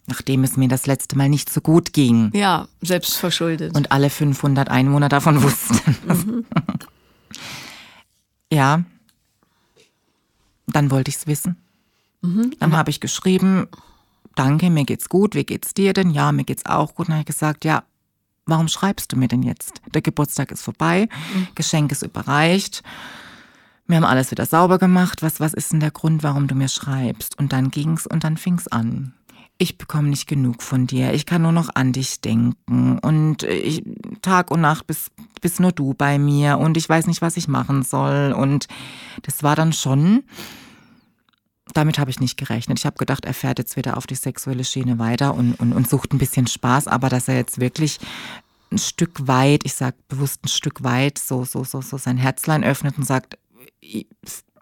nachdem 0.06 0.44
es 0.44 0.56
mir 0.56 0.68
das 0.68 0.86
letzte 0.86 1.16
Mal 1.16 1.28
nicht 1.28 1.50
so 1.50 1.60
gut 1.60 1.92
ging. 1.92 2.30
Ja, 2.34 2.68
selbst 2.80 3.16
verschuldet. 3.16 3.76
Und 3.76 3.92
alle 3.92 4.10
500 4.10 4.68
Einwohner 4.68 5.08
davon 5.08 5.42
wussten. 5.42 5.96
Mhm. 6.06 6.44
ja, 8.52 8.82
dann 10.66 10.90
wollte 10.90 11.10
ich 11.10 11.16
es 11.16 11.26
wissen. 11.26 11.56
Mhm. 12.22 12.52
Dann 12.58 12.76
habe 12.76 12.90
ich 12.90 13.00
geschrieben, 13.00 13.68
danke, 14.34 14.70
mir 14.70 14.84
geht's 14.84 15.08
gut, 15.08 15.34
wie 15.34 15.44
geht's 15.44 15.74
dir 15.74 15.92
denn? 15.92 16.10
Ja, 16.10 16.32
mir 16.32 16.44
geht's 16.44 16.66
auch 16.66 16.94
gut. 16.94 17.08
dann 17.08 17.14
habe 17.14 17.22
ich 17.22 17.26
gesagt, 17.26 17.64
ja, 17.64 17.84
warum 18.46 18.68
schreibst 18.68 19.12
du 19.12 19.16
mir 19.16 19.28
denn 19.28 19.42
jetzt? 19.42 19.80
Der 19.94 20.02
Geburtstag 20.02 20.50
ist 20.50 20.62
vorbei, 20.62 21.08
mhm. 21.34 21.48
Geschenk 21.54 21.92
ist 21.92 22.02
überreicht. 22.02 22.82
Wir 23.86 23.96
haben 23.96 24.04
alles 24.04 24.30
wieder 24.30 24.46
sauber 24.46 24.78
gemacht. 24.78 25.22
Was, 25.22 25.40
was 25.40 25.52
ist 25.52 25.72
denn 25.72 25.80
der 25.80 25.90
Grund, 25.90 26.22
warum 26.22 26.46
du 26.46 26.54
mir 26.54 26.68
schreibst? 26.68 27.38
Und 27.38 27.52
dann 27.52 27.70
ging's 27.70 28.06
und 28.06 28.24
dann 28.24 28.36
fing's 28.36 28.68
an 28.68 29.12
ich 29.58 29.78
bekomme 29.78 30.08
nicht 30.08 30.26
genug 30.26 30.62
von 30.62 30.86
dir, 30.86 31.12
ich 31.14 31.26
kann 31.26 31.42
nur 31.42 31.52
noch 31.52 31.68
an 31.74 31.92
dich 31.92 32.20
denken 32.20 32.98
und 32.98 33.44
ich, 33.44 33.84
Tag 34.20 34.50
und 34.50 34.60
Nacht 34.60 34.86
bist, 34.86 35.10
bist 35.40 35.60
nur 35.60 35.72
du 35.72 35.94
bei 35.94 36.18
mir 36.18 36.58
und 36.58 36.76
ich 36.76 36.88
weiß 36.88 37.06
nicht, 37.06 37.22
was 37.22 37.36
ich 37.36 37.48
machen 37.48 37.82
soll. 37.82 38.34
Und 38.36 38.66
das 39.22 39.42
war 39.42 39.54
dann 39.54 39.72
schon, 39.72 40.24
damit 41.74 41.98
habe 41.98 42.10
ich 42.10 42.20
nicht 42.20 42.36
gerechnet. 42.36 42.78
Ich 42.78 42.86
habe 42.86 42.98
gedacht, 42.98 43.24
er 43.24 43.34
fährt 43.34 43.58
jetzt 43.58 43.76
wieder 43.76 43.96
auf 43.96 44.06
die 44.06 44.14
sexuelle 44.14 44.64
Schiene 44.64 44.98
weiter 44.98 45.34
und, 45.34 45.54
und, 45.60 45.72
und 45.72 45.88
sucht 45.88 46.12
ein 46.12 46.18
bisschen 46.18 46.46
Spaß, 46.46 46.88
aber 46.88 47.08
dass 47.08 47.28
er 47.28 47.36
jetzt 47.36 47.60
wirklich 47.60 47.98
ein 48.72 48.78
Stück 48.78 49.26
weit, 49.26 49.64
ich 49.64 49.74
sage 49.74 49.96
bewusst 50.08 50.44
ein 50.44 50.48
Stück 50.48 50.82
weit, 50.82 51.18
so, 51.18 51.44
so, 51.44 51.62
so, 51.62 51.82
so 51.82 51.98
sein 51.98 52.16
Herzlein 52.16 52.64
öffnet 52.64 52.98
und 52.98 53.04
sagt, 53.04 53.38
ich, 53.80 54.06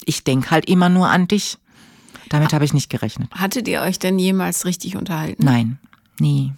ich 0.04 0.24
denke 0.24 0.50
halt 0.50 0.68
immer 0.68 0.88
nur 0.88 1.08
an 1.08 1.28
dich. 1.28 1.58
Damit 2.30 2.54
habe 2.54 2.64
ich 2.64 2.72
nicht 2.72 2.88
gerechnet. 2.88 3.30
Hattet 3.32 3.68
ihr 3.68 3.82
euch 3.82 3.98
denn 3.98 4.18
jemals 4.18 4.64
richtig 4.64 4.96
unterhalten? 4.96 5.44
Nein, 5.44 5.78
nie. 6.18 6.52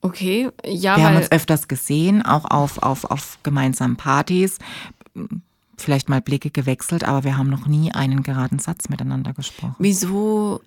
Okay, 0.00 0.48
ja. 0.64 0.96
Wir 0.96 1.04
haben 1.04 1.16
uns 1.16 1.32
öfters 1.32 1.68
gesehen, 1.68 2.22
auch 2.22 2.44
auf, 2.44 2.78
auf, 2.78 3.04
auf 3.04 3.38
gemeinsamen 3.42 3.96
Partys. 3.96 4.58
Vielleicht 5.76 6.08
mal 6.08 6.20
Blicke 6.20 6.50
gewechselt, 6.50 7.04
aber 7.04 7.24
wir 7.24 7.36
haben 7.36 7.50
noch 7.50 7.66
nie 7.66 7.92
einen 7.92 8.22
geraden 8.22 8.60
Satz 8.60 8.88
miteinander 8.88 9.32
gesprochen. 9.32 9.74
Wieso 9.80 10.62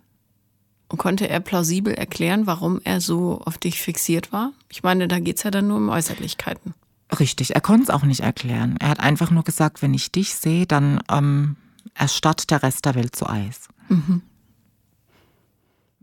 konnte 0.90 1.30
er 1.30 1.40
plausibel 1.40 1.94
erklären, 1.94 2.48
warum 2.48 2.82
er 2.84 3.00
so 3.00 3.42
auf 3.46 3.58
dich 3.58 3.82
fixiert 3.82 4.34
war? 4.34 4.52
Ich 4.70 4.84
meine, 4.84 5.08
da 5.08 5.20
geht 5.20 5.38
es 5.38 5.44
ja 5.44 5.52
dann 5.52 5.70
nur 5.70 5.78
um 5.78 5.88
Äußerlichkeiten. 5.88 6.74
Richtig, 7.18 7.56
er 7.56 7.62
konnte 7.62 7.84
es 7.84 7.90
auch 7.90 8.04
nicht 8.04 8.22
erklären. 8.22 8.76
Er 8.80 8.90
hat 8.90 9.00
einfach 9.00 9.32
nur 9.32 9.44
gesagt, 9.44 9.82
wenn 9.82 9.94
ich 9.94 10.12
dich 10.12 10.36
sehe, 10.36 10.66
dann 10.66 11.02
ähm, 11.10 11.56
erstarrt 11.94 12.52
der 12.52 12.64
Rest 12.64 12.86
der 12.86 12.96
Welt 12.96 13.16
zu 13.16 13.30
Eis. 13.30 13.70
Mhm. 13.92 14.22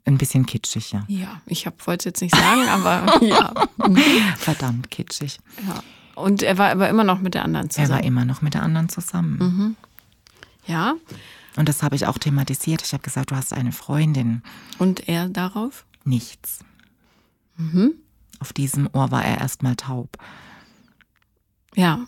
Ein 0.04 0.18
bisschen 0.18 0.46
kitschig, 0.46 0.92
ja. 0.92 1.04
Ja, 1.08 1.42
ich 1.46 1.66
wollte 1.66 2.00
es 2.00 2.04
jetzt 2.04 2.20
nicht 2.22 2.34
sagen, 2.34 2.62
aber 2.68 3.22
ja. 3.24 3.52
Verdammt 4.36 4.90
kitschig. 4.90 5.38
Ja. 5.66 5.82
Und 6.14 6.42
er 6.42 6.58
war 6.58 6.70
aber 6.70 6.88
immer 6.88 7.04
noch 7.04 7.20
mit 7.20 7.34
der 7.34 7.44
anderen 7.44 7.70
zusammen. 7.70 7.90
Er 7.90 7.96
war 7.96 8.04
immer 8.04 8.24
noch 8.24 8.42
mit 8.42 8.54
der 8.54 8.62
anderen 8.62 8.88
zusammen. 8.88 9.38
Mhm. 9.38 9.76
Ja. 10.66 10.94
Und 11.56 11.68
das 11.68 11.82
habe 11.82 11.94
ich 11.96 12.06
auch 12.06 12.18
thematisiert. 12.18 12.82
Ich 12.82 12.92
habe 12.92 13.02
gesagt, 13.02 13.30
du 13.30 13.36
hast 13.36 13.52
eine 13.52 13.72
Freundin. 13.72 14.42
Und 14.78 15.08
er 15.08 15.28
darauf? 15.28 15.84
Nichts. 16.04 16.60
Mhm. 17.56 17.94
Auf 18.40 18.52
diesem 18.52 18.88
Ohr 18.92 19.10
war 19.10 19.24
er 19.24 19.38
erstmal 19.38 19.76
taub. 19.76 20.16
Ja. 21.74 22.06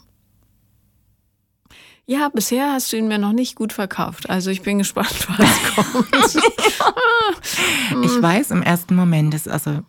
Ja, 2.11 2.29
bisher 2.29 2.73
hast 2.73 2.93
du 2.93 2.97
ihn 2.97 3.07
mir 3.07 3.19
noch 3.19 3.33
nicht 3.33 3.55
gut 3.55 3.73
verkauft. 3.73 4.29
Also 4.29 4.51
ich 4.51 4.63
bin 4.63 4.79
gespannt, 4.79 5.29
was 5.39 5.75
kommt. 5.77 6.09
ich 8.05 8.21
weiß, 8.21 8.51
im 8.51 8.63
ersten 8.63 8.97
Moment 8.97 9.33
ist 9.33 9.49
also, 9.49 9.85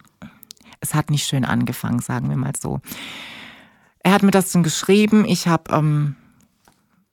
es 0.82 0.94
hat 0.94 1.10
nicht 1.10 1.26
schön 1.26 1.46
angefangen, 1.46 1.98
sagen 1.98 2.30
wir 2.30 2.38
mal 2.38 2.54
so. 2.56 2.80
Er 4.04 4.12
hat 4.12 4.22
mir 4.22 4.30
das 4.30 4.52
dann 4.52 4.62
geschrieben. 4.62 5.26
Ich 5.26 5.48
habe, 5.48 5.74
ähm, 5.74 6.16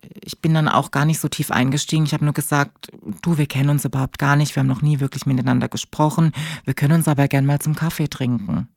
ich 0.03 0.43
bin 0.43 0.53
dann 0.53 0.69
auch 0.69 0.91
gar 0.91 1.07
nicht 1.07 1.21
so 1.21 1.29
tief 1.29 1.51
eingestiegen. 1.51 2.05
Ich 2.05 2.13
habe 2.13 2.27
nur 2.27 2.35
gesagt, 2.35 2.91
du, 3.23 3.39
wir 3.39 3.47
kennen 3.47 3.71
uns 3.71 3.87
überhaupt 3.87 4.19
gar 4.19 4.37
nicht. 4.37 4.55
Wir 4.55 4.61
haben 4.61 4.67
noch 4.67 4.83
nie 4.83 5.01
wirklich 5.01 5.25
miteinander 5.25 5.71
gesprochen. 5.71 6.33
Wir 6.65 6.75
können 6.75 6.93
uns 6.93 7.09
aber 7.09 7.29
gern 7.29 7.47
mal 7.47 7.61
zum 7.61 7.75
Kaffee 7.75 8.09
trinken 8.09 8.69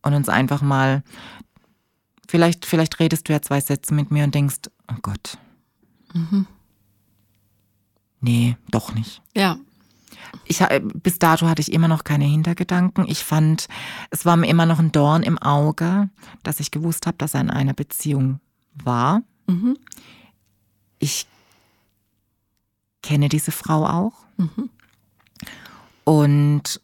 und 0.00 0.14
uns 0.14 0.30
einfach 0.30 0.62
mal 0.62 1.02
Vielleicht, 2.28 2.66
vielleicht 2.66 2.98
redest 2.98 3.28
du 3.28 3.32
ja 3.32 3.40
zwei 3.40 3.60
Sätze 3.60 3.94
mit 3.94 4.10
mir 4.10 4.24
und 4.24 4.34
denkst, 4.34 4.62
oh 4.90 4.96
Gott. 5.00 5.38
Mhm. 6.16 6.46
Nee, 8.20 8.56
doch 8.70 8.94
nicht. 8.94 9.22
Ja. 9.34 9.58
Ich, 10.44 10.60
bis 10.94 11.18
dato 11.18 11.46
hatte 11.46 11.62
ich 11.62 11.72
immer 11.72 11.88
noch 11.88 12.04
keine 12.04 12.24
Hintergedanken. 12.24 13.06
Ich 13.08 13.24
fand, 13.24 13.68
es 14.10 14.24
war 14.24 14.36
mir 14.36 14.48
immer 14.48 14.66
noch 14.66 14.78
ein 14.78 14.92
Dorn 14.92 15.22
im 15.22 15.38
Auge, 15.38 16.08
dass 16.42 16.60
ich 16.60 16.70
gewusst 16.70 17.06
habe, 17.06 17.16
dass 17.18 17.34
er 17.34 17.40
in 17.40 17.50
einer 17.50 17.74
Beziehung 17.74 18.40
war. 18.74 19.22
Mhm. 19.46 19.76
Ich 20.98 21.26
kenne 23.02 23.28
diese 23.28 23.52
Frau 23.52 23.86
auch. 23.86 24.12
Mhm. 24.36 24.70
Und 26.04 26.80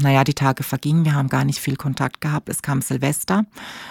naja, 0.00 0.24
die 0.24 0.34
Tage 0.34 0.62
vergingen, 0.62 1.04
wir 1.04 1.14
haben 1.14 1.28
gar 1.28 1.44
nicht 1.44 1.58
viel 1.58 1.76
Kontakt 1.76 2.20
gehabt. 2.20 2.48
Es 2.48 2.62
kam 2.62 2.82
Silvester, 2.82 3.44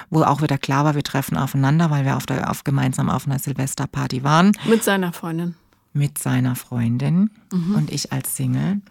wo 0.10 0.24
auch 0.24 0.42
wieder 0.42 0.58
klar 0.58 0.86
war, 0.86 0.96
wir 0.96 1.04
treffen 1.04 1.38
aufeinander, 1.38 1.90
weil 1.90 2.06
wir 2.06 2.18
auf 2.18 2.26
der, 2.26 2.50
auf 2.50 2.64
gemeinsam 2.64 3.10
auf 3.10 3.26
einer 3.26 3.40
Silvesterparty 3.40 4.24
waren. 4.24 4.52
Mit 4.66 4.84
seiner 4.84 5.14
Freundin. 5.14 5.56
Mit 5.94 6.18
seiner 6.18 6.56
Freundin 6.56 7.30
mhm. 7.52 7.76
und 7.76 7.92
ich 7.92 8.12
als 8.12 8.36
Single. 8.36 8.82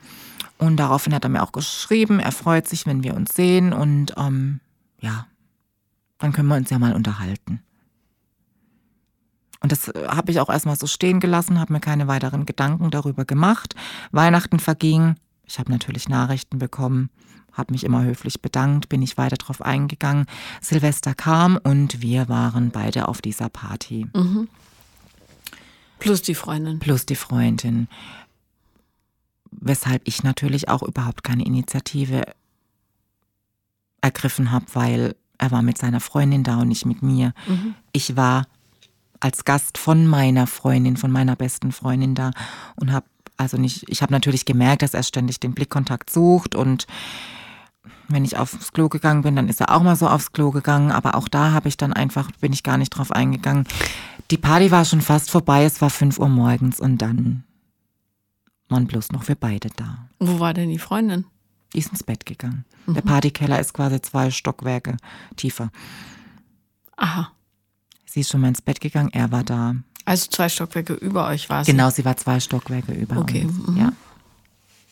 Und 0.58 0.76
daraufhin 0.76 1.14
hat 1.14 1.24
er 1.24 1.30
mir 1.30 1.42
auch 1.42 1.52
geschrieben, 1.52 2.20
er 2.20 2.32
freut 2.32 2.68
sich, 2.68 2.86
wenn 2.86 3.02
wir 3.02 3.14
uns 3.14 3.34
sehen 3.34 3.72
und 3.72 4.14
ähm, 4.16 4.60
ja, 5.00 5.26
dann 6.18 6.32
können 6.32 6.48
wir 6.48 6.56
uns 6.56 6.70
ja 6.70 6.78
mal 6.78 6.94
unterhalten. 6.94 7.60
Und 9.64 9.72
das 9.72 9.88
äh, 9.88 10.08
habe 10.08 10.30
ich 10.30 10.40
auch 10.40 10.50
erstmal 10.50 10.76
so 10.76 10.86
stehen 10.86 11.20
gelassen, 11.20 11.58
habe 11.58 11.72
mir 11.72 11.80
keine 11.80 12.06
weiteren 12.06 12.46
Gedanken 12.46 12.90
darüber 12.90 13.24
gemacht. 13.24 13.74
Weihnachten 14.12 14.60
verging, 14.60 15.16
ich 15.46 15.58
habe 15.58 15.70
natürlich 15.70 16.08
Nachrichten 16.08 16.58
bekommen, 16.58 17.10
habe 17.52 17.72
mich 17.72 17.84
immer 17.84 18.02
höflich 18.02 18.42
bedankt, 18.42 18.88
bin 18.88 19.00
nicht 19.00 19.16
weiter 19.16 19.36
drauf 19.36 19.62
eingegangen. 19.62 20.26
Silvester 20.60 21.14
kam 21.14 21.58
und 21.62 22.02
wir 22.02 22.28
waren 22.28 22.70
beide 22.70 23.08
auf 23.08 23.22
dieser 23.22 23.48
Party. 23.48 24.06
Mhm. 24.14 24.48
Plus 25.98 26.22
die 26.22 26.34
Freundin. 26.34 26.80
Plus 26.80 27.06
die 27.06 27.14
Freundin. 27.14 27.88
Weshalb 29.50 30.02
ich 30.04 30.22
natürlich 30.22 30.68
auch 30.68 30.82
überhaupt 30.82 31.22
keine 31.22 31.44
Initiative 31.44 32.24
ergriffen 34.00 34.50
habe, 34.50 34.66
weil 34.74 35.16
er 35.38 35.50
war 35.50 35.62
mit 35.62 35.78
seiner 35.78 36.00
Freundin 36.00 36.42
da 36.42 36.60
und 36.60 36.68
nicht 36.68 36.86
mit 36.86 37.02
mir. 37.02 37.32
Mhm. 37.46 37.74
Ich 37.92 38.16
war 38.16 38.46
als 39.20 39.44
Gast 39.44 39.78
von 39.78 40.06
meiner 40.06 40.46
Freundin, 40.46 40.96
von 40.96 41.10
meiner 41.10 41.36
besten 41.36 41.72
Freundin 41.72 42.14
da 42.14 42.32
und 42.76 42.92
habe 42.92 43.06
also 43.36 43.56
nicht, 43.56 43.84
ich 43.88 44.02
habe 44.02 44.12
natürlich 44.12 44.44
gemerkt, 44.44 44.82
dass 44.82 44.94
er 44.94 45.02
ständig 45.02 45.40
den 45.40 45.54
Blickkontakt 45.54 46.10
sucht 46.10 46.54
und 46.54 46.86
wenn 48.08 48.24
ich 48.24 48.36
aufs 48.36 48.72
Klo 48.72 48.88
gegangen 48.88 49.22
bin, 49.22 49.36
dann 49.36 49.48
ist 49.48 49.60
er 49.60 49.74
auch 49.74 49.82
mal 49.82 49.96
so 49.96 50.08
aufs 50.08 50.32
Klo 50.32 50.50
gegangen, 50.50 50.92
aber 50.92 51.14
auch 51.14 51.28
da 51.28 51.52
habe 51.52 51.68
ich 51.68 51.76
dann 51.76 51.92
einfach, 51.92 52.30
bin 52.40 52.52
ich 52.52 52.62
gar 52.62 52.76
nicht 52.76 52.90
drauf 52.90 53.10
eingegangen. 53.12 53.66
Die 54.30 54.38
Party 54.38 54.70
war 54.70 54.84
schon 54.84 55.00
fast 55.00 55.30
vorbei, 55.30 55.64
es 55.64 55.80
war 55.80 55.90
5 55.90 56.18
Uhr 56.18 56.28
morgens 56.28 56.80
und 56.80 56.98
dann 56.98 57.44
waren 58.68 58.86
bloß 58.86 59.12
noch 59.12 59.28
wir 59.28 59.34
beide 59.34 59.68
da. 59.76 60.08
Wo 60.18 60.40
war 60.40 60.54
denn 60.54 60.70
die 60.70 60.78
Freundin? 60.78 61.26
Die 61.72 61.78
ist 61.78 61.90
ins 61.90 62.02
Bett 62.02 62.24
gegangen. 62.26 62.64
Mhm. 62.86 62.94
Der 62.94 63.02
Partykeller 63.02 63.58
ist 63.58 63.74
quasi 63.74 64.00
zwei 64.00 64.30
Stockwerke 64.30 64.96
tiefer. 65.36 65.70
Aha. 66.96 67.32
Sie 68.06 68.20
ist 68.20 68.30
schon 68.30 68.40
mal 68.40 68.48
ins 68.48 68.62
Bett 68.62 68.80
gegangen, 68.80 69.10
er 69.12 69.32
war 69.32 69.44
da. 69.44 69.74
Also 70.04 70.28
zwei 70.30 70.48
Stockwerke 70.48 70.94
über 70.94 71.26
euch 71.28 71.48
war 71.48 71.64
sie? 71.64 71.72
Genau, 71.72 71.90
sie 71.90 72.04
war 72.04 72.16
zwei 72.16 72.40
Stockwerke 72.40 72.92
über 72.92 73.18
okay. 73.18 73.44
uns. 73.44 73.68
Mhm. 73.68 73.76
Ja. 73.76 73.92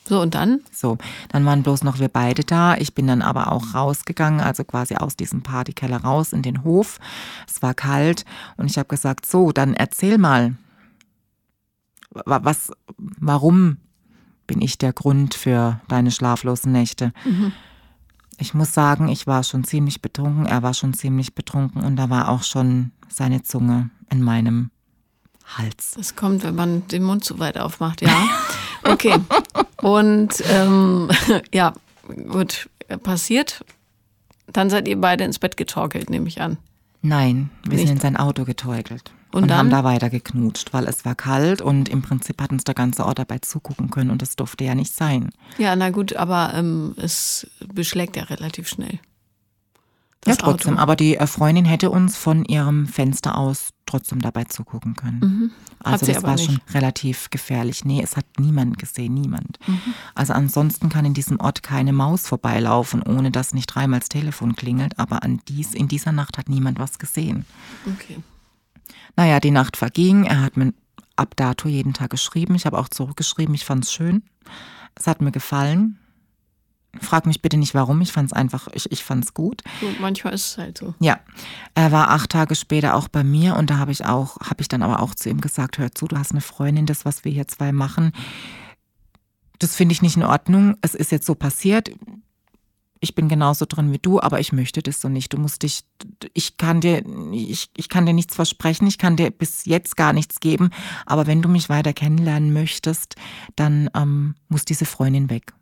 So, 0.08 0.20
und 0.20 0.34
dann? 0.34 0.60
So, 0.72 0.98
dann 1.28 1.46
waren 1.46 1.62
bloß 1.62 1.84
noch 1.84 2.00
wir 2.00 2.08
beide 2.08 2.42
da. 2.42 2.74
Ich 2.76 2.94
bin 2.94 3.06
dann 3.06 3.22
aber 3.22 3.52
auch 3.52 3.74
rausgegangen, 3.74 4.40
also 4.40 4.64
quasi 4.64 4.96
aus 4.96 5.16
diesem 5.16 5.42
Partykeller 5.42 5.98
raus 5.98 6.32
in 6.32 6.42
den 6.42 6.64
Hof. 6.64 6.98
Es 7.46 7.62
war 7.62 7.74
kalt 7.74 8.24
und 8.56 8.70
ich 8.70 8.78
habe 8.78 8.88
gesagt, 8.88 9.26
so, 9.26 9.52
dann 9.52 9.74
erzähl 9.74 10.18
mal, 10.18 10.56
was, 12.10 12.72
warum 12.96 13.78
bin 14.46 14.60
ich 14.60 14.76
der 14.76 14.92
Grund 14.92 15.34
für 15.34 15.80
deine 15.88 16.10
schlaflosen 16.10 16.72
Nächte? 16.72 17.12
Mhm. 17.24 17.52
Ich 18.38 18.54
muss 18.54 18.74
sagen, 18.74 19.08
ich 19.08 19.26
war 19.26 19.44
schon 19.44 19.62
ziemlich 19.62 20.02
betrunken, 20.02 20.46
er 20.46 20.62
war 20.62 20.74
schon 20.74 20.94
ziemlich 20.94 21.34
betrunken 21.34 21.82
und 21.82 21.96
da 21.96 22.10
war 22.10 22.28
auch 22.28 22.42
schon 22.42 22.90
seine 23.08 23.42
Zunge 23.44 23.90
in 24.10 24.20
meinem 24.20 24.70
Hals. 25.44 25.94
Das 25.96 26.16
kommt, 26.16 26.42
wenn 26.42 26.54
man 26.54 26.86
den 26.88 27.02
Mund 27.02 27.24
zu 27.24 27.38
weit 27.38 27.58
aufmacht, 27.58 28.02
ja. 28.02 28.28
Okay. 28.84 29.14
Und 29.80 30.42
ähm, 30.50 31.08
ja, 31.54 31.72
gut, 32.28 32.68
passiert. 33.04 33.64
Dann 34.48 34.70
seid 34.70 34.88
ihr 34.88 35.00
beide 35.00 35.22
ins 35.22 35.38
Bett 35.38 35.56
getorkelt, 35.56 36.10
nehme 36.10 36.26
ich 36.26 36.40
an. 36.40 36.58
Nein, 37.00 37.50
wir 37.62 37.76
Nicht. 37.76 37.86
sind 37.86 37.96
in 37.96 38.00
sein 38.00 38.16
Auto 38.16 38.44
getorkelt. 38.44 39.12
Und, 39.30 39.44
und 39.44 39.52
haben 39.54 39.70
da 39.70 39.84
weiter 39.84 40.10
geknutscht, 40.10 40.72
weil 40.72 40.86
es 40.88 41.04
war 41.04 41.14
kalt 41.14 41.62
und 41.62 41.88
im 41.88 42.02
Prinzip 42.02 42.42
hat 42.42 42.50
uns 42.50 42.64
der 42.64 42.74
ganze 42.74 43.06
Ort 43.06 43.18
dabei 43.18 43.38
zugucken 43.38 43.88
können 43.88 44.10
und 44.10 44.20
das 44.20 44.36
durfte 44.36 44.64
ja 44.64 44.74
nicht 44.74 44.94
sein. 44.94 45.30
Ja, 45.58 45.74
na 45.74 45.90
gut, 45.90 46.16
aber 46.16 46.52
ähm, 46.54 46.94
es 46.98 47.46
beschlägt 47.72 48.16
ja 48.16 48.24
relativ 48.24 48.68
schnell 48.68 48.98
ja, 50.26 50.36
trotzdem. 50.36 50.74
Auto. 50.74 50.82
Aber 50.82 50.96
die 50.96 51.16
äh, 51.16 51.26
Freundin 51.26 51.64
hätte 51.64 51.90
uns 51.90 52.16
von 52.16 52.44
ihrem 52.44 52.86
Fenster 52.86 53.36
aus 53.36 53.70
trotzdem 53.86 54.20
dabei 54.20 54.44
zugucken 54.44 54.94
können. 54.94 55.20
Mhm. 55.20 55.50
Also 55.80 56.06
das 56.06 56.22
war 56.22 56.36
nicht. 56.36 56.46
schon 56.46 56.60
relativ 56.72 57.28
gefährlich. 57.30 57.84
Nee, 57.84 58.00
es 58.02 58.16
hat 58.16 58.24
niemand 58.38 58.78
gesehen, 58.78 59.14
niemand. 59.14 59.58
Mhm. 59.66 59.80
Also 60.14 60.32
ansonsten 60.32 60.88
kann 60.88 61.04
in 61.04 61.14
diesem 61.14 61.40
Ort 61.40 61.62
keine 61.62 61.92
Maus 61.92 62.26
vorbeilaufen, 62.26 63.02
ohne 63.02 63.30
dass 63.30 63.52
nicht 63.52 63.66
dreimal 63.66 64.00
das 64.00 64.08
Telefon 64.08 64.54
klingelt. 64.54 64.98
Aber 64.98 65.22
an 65.24 65.40
dies, 65.48 65.74
in 65.74 65.88
dieser 65.88 66.12
Nacht 66.12 66.38
hat 66.38 66.48
niemand 66.48 66.78
was 66.78 66.98
gesehen. 66.98 67.44
Okay. 67.86 68.18
Naja, 69.16 69.40
die 69.40 69.50
Nacht 69.50 69.76
verging. 69.76 70.24
Er 70.24 70.40
hat 70.40 70.56
mir 70.56 70.72
ab 71.16 71.34
dato 71.36 71.68
jeden 71.68 71.92
Tag 71.92 72.10
geschrieben. 72.10 72.54
Ich 72.54 72.64
habe 72.64 72.78
auch 72.78 72.88
zurückgeschrieben. 72.88 73.54
Ich 73.54 73.64
fand 73.64 73.84
es 73.84 73.92
schön. 73.92 74.22
Es 74.94 75.06
hat 75.06 75.20
mir 75.20 75.32
gefallen. 75.32 75.98
Frag 77.00 77.24
mich 77.24 77.40
bitte 77.40 77.56
nicht 77.56 77.74
warum, 77.74 78.00
ich 78.02 78.12
fand 78.12 78.26
es 78.26 78.32
einfach, 78.34 78.68
ich, 78.74 78.90
ich 78.92 79.02
fand 79.02 79.24
es 79.24 79.32
gut. 79.32 79.62
Und 79.80 79.98
manchmal 80.00 80.34
ist 80.34 80.46
es 80.46 80.58
halt 80.58 80.78
so. 80.78 80.94
Ja. 81.00 81.20
Er 81.74 81.90
war 81.90 82.10
acht 82.10 82.30
Tage 82.30 82.54
später 82.54 82.94
auch 82.94 83.08
bei 83.08 83.24
mir 83.24 83.56
und 83.56 83.70
da 83.70 83.78
habe 83.78 83.92
ich 83.92 84.04
auch, 84.04 84.36
habe 84.40 84.60
ich 84.60 84.68
dann 84.68 84.82
aber 84.82 85.00
auch 85.00 85.14
zu 85.14 85.30
ihm 85.30 85.40
gesagt, 85.40 85.78
hör 85.78 85.94
zu, 85.94 86.06
du 86.06 86.18
hast 86.18 86.32
eine 86.32 86.42
Freundin, 86.42 86.84
das, 86.84 87.06
was 87.06 87.24
wir 87.24 87.32
hier 87.32 87.48
zwei 87.48 87.72
machen, 87.72 88.12
das 89.58 89.76
finde 89.76 89.92
ich 89.92 90.02
nicht 90.02 90.16
in 90.16 90.24
Ordnung. 90.24 90.76
Es 90.82 90.94
ist 90.94 91.12
jetzt 91.12 91.26
so 91.26 91.34
passiert. 91.34 91.90
Ich 93.00 93.14
bin 93.14 93.28
genauso 93.28 93.64
drin 93.64 93.92
wie 93.92 93.98
du, 93.98 94.20
aber 94.20 94.38
ich 94.38 94.52
möchte 94.52 94.82
das 94.82 95.00
so 95.00 95.08
nicht. 95.08 95.32
Du 95.32 95.38
musst 95.38 95.62
dich, 95.62 95.84
ich 96.34 96.56
kann 96.56 96.80
dir, 96.80 97.04
ich, 97.32 97.70
ich 97.76 97.88
kann 97.88 98.04
dir 98.04 98.12
nichts 98.12 98.34
versprechen, 98.34 98.86
ich 98.86 98.98
kann 98.98 99.16
dir 99.16 99.30
bis 99.30 99.64
jetzt 99.64 99.96
gar 99.96 100.12
nichts 100.12 100.40
geben. 100.40 100.70
Aber 101.06 101.26
wenn 101.26 101.42
du 101.42 101.48
mich 101.48 101.68
weiter 101.68 101.92
kennenlernen 101.92 102.52
möchtest, 102.52 103.16
dann 103.56 103.88
ähm, 103.94 104.34
muss 104.48 104.64
diese 104.64 104.84
Freundin 104.84 105.30
weg 105.30 105.52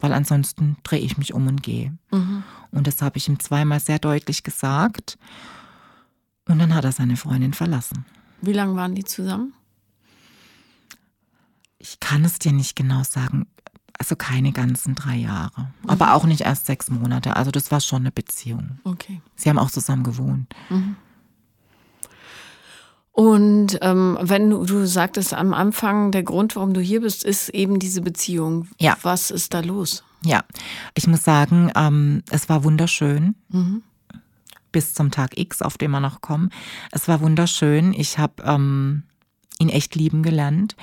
weil 0.00 0.12
ansonsten 0.12 0.76
drehe 0.82 1.00
ich 1.00 1.18
mich 1.18 1.34
um 1.34 1.46
und 1.46 1.62
gehe. 1.62 1.96
Mhm. 2.10 2.42
Und 2.70 2.86
das 2.86 3.02
habe 3.02 3.18
ich 3.18 3.28
ihm 3.28 3.38
zweimal 3.38 3.80
sehr 3.80 3.98
deutlich 3.98 4.42
gesagt. 4.42 5.18
Und 6.48 6.58
dann 6.58 6.74
hat 6.74 6.84
er 6.84 6.92
seine 6.92 7.16
Freundin 7.16 7.52
verlassen. 7.52 8.04
Wie 8.40 8.52
lange 8.52 8.74
waren 8.74 8.94
die 8.94 9.04
zusammen? 9.04 9.52
Ich 11.78 12.00
kann 12.00 12.24
es 12.24 12.38
dir 12.38 12.52
nicht 12.52 12.76
genau 12.76 13.02
sagen. 13.04 13.46
Also 13.98 14.16
keine 14.16 14.52
ganzen 14.52 14.94
drei 14.94 15.16
Jahre. 15.16 15.72
Mhm. 15.82 15.90
Aber 15.90 16.14
auch 16.14 16.24
nicht 16.24 16.42
erst 16.42 16.66
sechs 16.66 16.90
Monate. 16.90 17.36
Also 17.36 17.50
das 17.50 17.70
war 17.70 17.80
schon 17.80 18.02
eine 18.02 18.10
Beziehung. 18.10 18.78
Okay. 18.84 19.20
Sie 19.36 19.48
haben 19.48 19.58
auch 19.58 19.70
zusammen 19.70 20.02
gewohnt. 20.02 20.54
Mhm. 20.70 20.96
Und 23.20 23.78
ähm, 23.82 24.16
wenn 24.18 24.48
du, 24.48 24.64
du 24.64 24.86
sagtest 24.86 25.34
am 25.34 25.52
Anfang, 25.52 26.10
der 26.10 26.22
Grund, 26.22 26.56
warum 26.56 26.72
du 26.72 26.80
hier 26.80 27.02
bist, 27.02 27.22
ist 27.22 27.50
eben 27.50 27.78
diese 27.78 28.00
Beziehung. 28.00 28.68
Ja. 28.80 28.96
Was 29.02 29.30
ist 29.30 29.52
da 29.52 29.60
los? 29.60 30.04
Ja, 30.24 30.42
ich 30.94 31.06
muss 31.06 31.22
sagen, 31.22 31.70
ähm, 31.76 32.22
es 32.30 32.48
war 32.48 32.64
wunderschön. 32.64 33.34
Mhm. 33.50 33.82
Bis 34.72 34.94
zum 34.94 35.10
Tag 35.10 35.36
X, 35.36 35.60
auf 35.60 35.76
den 35.76 35.90
wir 35.90 36.00
noch 36.00 36.22
kommen. 36.22 36.48
Es 36.92 37.08
war 37.08 37.20
wunderschön. 37.20 37.92
Ich 37.92 38.16
habe 38.16 38.42
ähm, 38.42 39.02
ihn 39.58 39.68
echt 39.68 39.94
lieben 39.94 40.22
gelernt. 40.22 40.74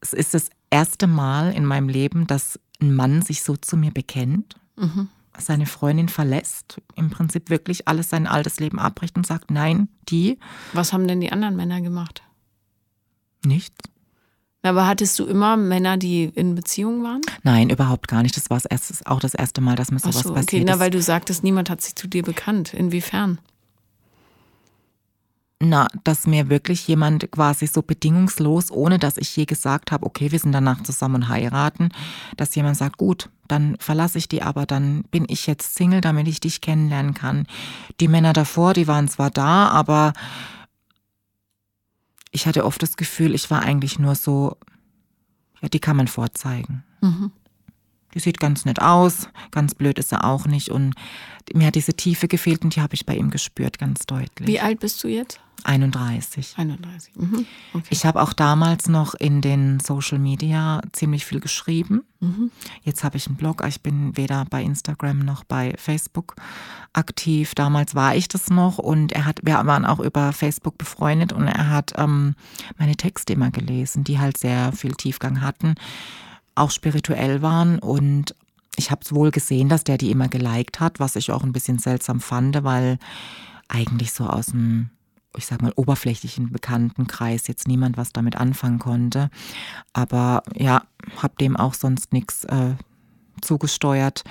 Es 0.00 0.12
ist 0.12 0.34
das 0.34 0.50
erste 0.70 1.06
Mal 1.06 1.52
in 1.52 1.64
meinem 1.64 1.88
Leben, 1.88 2.26
dass 2.26 2.58
ein 2.82 2.96
Mann 2.96 3.22
sich 3.22 3.44
so 3.44 3.56
zu 3.56 3.76
mir 3.76 3.92
bekennt. 3.92 4.56
Mhm. 4.74 5.06
Seine 5.38 5.66
Freundin 5.66 6.08
verlässt, 6.08 6.80
im 6.94 7.10
Prinzip 7.10 7.50
wirklich 7.50 7.88
alles 7.88 8.10
sein 8.10 8.26
altes 8.26 8.60
Leben 8.60 8.78
abbricht 8.78 9.16
und 9.16 9.26
sagt, 9.26 9.50
nein, 9.50 9.88
die. 10.08 10.38
Was 10.72 10.92
haben 10.92 11.06
denn 11.06 11.20
die 11.20 11.32
anderen 11.32 11.56
Männer 11.56 11.80
gemacht? 11.80 12.22
Nichts. 13.44 13.76
Aber 14.62 14.86
hattest 14.86 15.18
du 15.18 15.26
immer 15.26 15.56
Männer, 15.56 15.96
die 15.96 16.24
in 16.24 16.54
Beziehung 16.56 17.02
waren? 17.04 17.20
Nein, 17.44 17.70
überhaupt 17.70 18.08
gar 18.08 18.22
nicht. 18.22 18.36
Das 18.36 18.50
war 18.50 18.58
das 18.58 19.06
auch 19.06 19.20
das 19.20 19.34
erste 19.34 19.60
Mal, 19.60 19.76
dass 19.76 19.92
mir 19.92 20.00
sowas 20.00 20.20
so, 20.20 20.34
passiert 20.34 20.62
okay, 20.62 20.64
na, 20.66 20.74
ist. 20.74 20.80
weil 20.80 20.90
du 20.90 21.00
sagtest, 21.00 21.44
niemand 21.44 21.70
hat 21.70 21.80
sich 21.80 21.94
zu 21.94 22.08
dir 22.08 22.24
bekannt. 22.24 22.74
Inwiefern? 22.74 23.38
Na, 25.58 25.88
dass 26.04 26.26
mir 26.26 26.50
wirklich 26.50 26.86
jemand 26.86 27.30
quasi 27.32 27.66
so 27.66 27.80
bedingungslos, 27.80 28.70
ohne 28.70 28.98
dass 28.98 29.16
ich 29.16 29.34
je 29.34 29.46
gesagt 29.46 29.90
habe, 29.90 30.04
okay, 30.04 30.30
wir 30.30 30.38
sind 30.38 30.52
danach 30.52 30.82
zusammen 30.82 31.14
und 31.14 31.28
heiraten, 31.28 31.88
dass 32.36 32.54
jemand 32.54 32.76
sagt, 32.76 32.98
gut, 32.98 33.30
dann 33.48 33.76
verlasse 33.78 34.18
ich 34.18 34.28
die, 34.28 34.42
aber 34.42 34.66
dann 34.66 35.04
bin 35.04 35.24
ich 35.28 35.46
jetzt 35.46 35.74
Single, 35.74 36.02
damit 36.02 36.28
ich 36.28 36.40
dich 36.40 36.60
kennenlernen 36.60 37.14
kann. 37.14 37.46
Die 38.00 38.08
Männer 38.08 38.34
davor, 38.34 38.74
die 38.74 38.86
waren 38.86 39.08
zwar 39.08 39.30
da, 39.30 39.68
aber 39.68 40.12
ich 42.32 42.46
hatte 42.46 42.66
oft 42.66 42.82
das 42.82 42.98
Gefühl, 42.98 43.34
ich 43.34 43.50
war 43.50 43.62
eigentlich 43.62 43.98
nur 43.98 44.14
so, 44.14 44.58
ja, 45.62 45.70
die 45.70 45.80
kann 45.80 45.96
man 45.96 46.08
vorzeigen. 46.08 46.84
Mhm. 47.00 47.32
Die 48.16 48.20
sieht 48.20 48.40
ganz 48.40 48.64
nett 48.64 48.80
aus, 48.80 49.28
ganz 49.50 49.74
blöd 49.74 49.98
ist 49.98 50.10
er 50.10 50.24
auch 50.24 50.46
nicht 50.46 50.70
und 50.70 50.94
mir 51.52 51.66
hat 51.66 51.74
diese 51.74 51.92
Tiefe 51.92 52.28
gefehlt 52.28 52.64
und 52.64 52.74
die 52.74 52.80
habe 52.80 52.94
ich 52.94 53.04
bei 53.04 53.14
ihm 53.14 53.28
gespürt, 53.28 53.78
ganz 53.78 54.06
deutlich. 54.06 54.48
Wie 54.48 54.58
alt 54.58 54.80
bist 54.80 55.04
du 55.04 55.08
jetzt? 55.08 55.38
31. 55.64 56.54
31. 56.56 57.14
Mhm. 57.14 57.46
Okay. 57.74 57.86
Ich 57.90 58.06
habe 58.06 58.22
auch 58.22 58.32
damals 58.32 58.88
noch 58.88 59.14
in 59.14 59.42
den 59.42 59.80
Social 59.80 60.18
Media 60.18 60.80
ziemlich 60.92 61.26
viel 61.26 61.40
geschrieben. 61.40 62.04
Mhm. 62.20 62.50
Jetzt 62.82 63.04
habe 63.04 63.18
ich 63.18 63.26
einen 63.26 63.36
Blog, 63.36 63.62
ich 63.68 63.82
bin 63.82 64.16
weder 64.16 64.46
bei 64.48 64.62
Instagram 64.62 65.18
noch 65.18 65.44
bei 65.44 65.74
Facebook 65.76 66.36
aktiv. 66.94 67.54
Damals 67.54 67.94
war 67.94 68.16
ich 68.16 68.28
das 68.28 68.48
noch 68.48 68.78
und 68.78 69.12
er 69.12 69.26
hat, 69.26 69.40
wir 69.42 69.54
waren 69.66 69.84
auch 69.84 70.00
über 70.00 70.32
Facebook 70.32 70.78
befreundet 70.78 71.34
und 71.34 71.46
er 71.46 71.68
hat 71.68 71.92
ähm, 71.98 72.34
meine 72.78 72.96
Texte 72.96 73.34
immer 73.34 73.50
gelesen, 73.50 74.04
die 74.04 74.18
halt 74.18 74.38
sehr 74.38 74.72
viel 74.72 74.94
Tiefgang 74.94 75.42
hatten, 75.42 75.74
auch 76.56 76.70
spirituell 76.70 77.42
waren 77.42 77.78
und 77.78 78.34
ich 78.76 78.90
habe 78.90 79.02
wohl 79.10 79.30
gesehen, 79.30 79.68
dass 79.68 79.84
der 79.84 79.98
die 79.98 80.10
immer 80.10 80.28
geliked 80.28 80.80
hat, 80.80 81.00
was 81.00 81.16
ich 81.16 81.30
auch 81.32 81.44
ein 81.44 81.52
bisschen 81.52 81.78
seltsam 81.78 82.20
fand, 82.20 82.62
weil 82.64 82.98
eigentlich 83.68 84.12
so 84.12 84.24
aus 84.26 84.46
dem 84.46 84.90
ich 85.36 85.46
sag 85.46 85.62
mal, 85.62 85.72
oberflächlichen 85.76 86.50
Bekanntenkreis 86.50 87.46
jetzt 87.46 87.68
niemand 87.68 87.96
was 87.96 88.12
damit 88.12 88.36
anfangen 88.36 88.78
konnte. 88.78 89.30
Aber 89.92 90.42
ja, 90.54 90.82
hab 91.22 91.38
dem 91.38 91.56
auch 91.56 91.74
sonst 91.74 92.12
nichts 92.12 92.44
äh, 92.44 92.74
zugesteuert. 93.42 94.24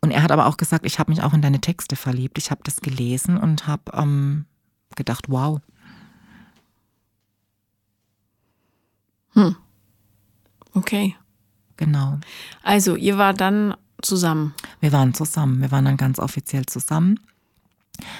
Und 0.00 0.10
er 0.10 0.22
hat 0.22 0.32
aber 0.32 0.46
auch 0.46 0.56
gesagt, 0.56 0.84
ich 0.84 0.98
habe 0.98 1.10
mich 1.10 1.22
auch 1.22 1.32
in 1.32 1.42
deine 1.42 1.60
Texte 1.60 1.96
verliebt. 1.96 2.38
Ich 2.38 2.50
habe 2.50 2.62
das 2.64 2.80
gelesen 2.80 3.36
und 3.36 3.66
habe 3.66 3.92
ähm, 3.94 4.46
gedacht, 4.96 5.26
wow. 5.28 5.60
Hm. 9.34 9.56
Okay. 10.74 11.16
Genau. 11.76 12.18
Also, 12.62 12.96
ihr 12.96 13.18
war 13.18 13.34
dann 13.34 13.74
zusammen. 14.02 14.54
Wir 14.80 14.92
waren 14.92 15.14
zusammen. 15.14 15.60
Wir 15.60 15.70
waren 15.70 15.84
dann 15.84 15.96
ganz 15.96 16.18
offiziell 16.18 16.66
zusammen. 16.66 17.18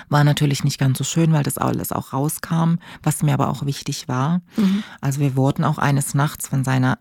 War 0.09 0.23
natürlich 0.25 0.65
nicht 0.65 0.79
ganz 0.79 0.99
so 0.99 1.05
schön, 1.05 1.33
weil 1.33 1.43
das 1.43 1.59
alles 1.59 1.93
auch 1.93 2.13
rauskam, 2.13 2.75
was 3.03 3.23
mir 3.23 3.35
aber 3.35 3.49
auch 3.49 3.65
wichtig 3.67 4.07
war. 4.07 4.41
Mhm. 4.57 4.85
Also 5.01 5.21
wir 5.21 5.35
wurden 5.35 5.65
auch 5.65 5.79
eines 5.79 6.15
Nachts 6.15 6.49
von 6.49 6.63
seiner 6.63 6.99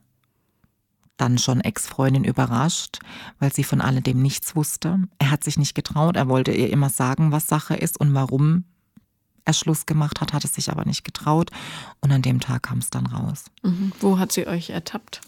dann 1.17 1.37
schon 1.37 1.61
Ex-Freundin 1.61 2.23
überrascht, 2.23 2.99
weil 3.39 3.53
sie 3.53 3.63
von 3.63 3.81
alledem 3.81 4.21
nichts 4.21 4.55
wusste. 4.55 4.97
Er 5.19 5.29
hat 5.29 5.43
sich 5.43 5.57
nicht 5.57 5.75
getraut, 5.75 6.15
er 6.15 6.27
wollte 6.27 6.51
ihr 6.51 6.71
immer 6.71 6.89
sagen, 6.89 7.31
was 7.31 7.45
Sache 7.45 7.75
ist 7.75 7.99
und 7.99 8.15
warum 8.15 8.63
er 9.45 9.53
Schluss 9.53 9.85
gemacht 9.85 10.21
hat, 10.21 10.33
hat 10.33 10.45
es 10.45 10.55
sich 10.55 10.71
aber 10.71 10.85
nicht 10.85 11.03
getraut. 11.03 11.51
Und 11.99 12.11
an 12.11 12.21
dem 12.21 12.39
Tag 12.39 12.63
kam 12.63 12.79
es 12.79 12.89
dann 12.89 13.05
raus. 13.05 13.45
Mhm. 13.61 13.91
Wo 13.99 14.17
hat 14.17 14.31
sie 14.31 14.47
euch 14.47 14.71
ertappt? 14.71 15.21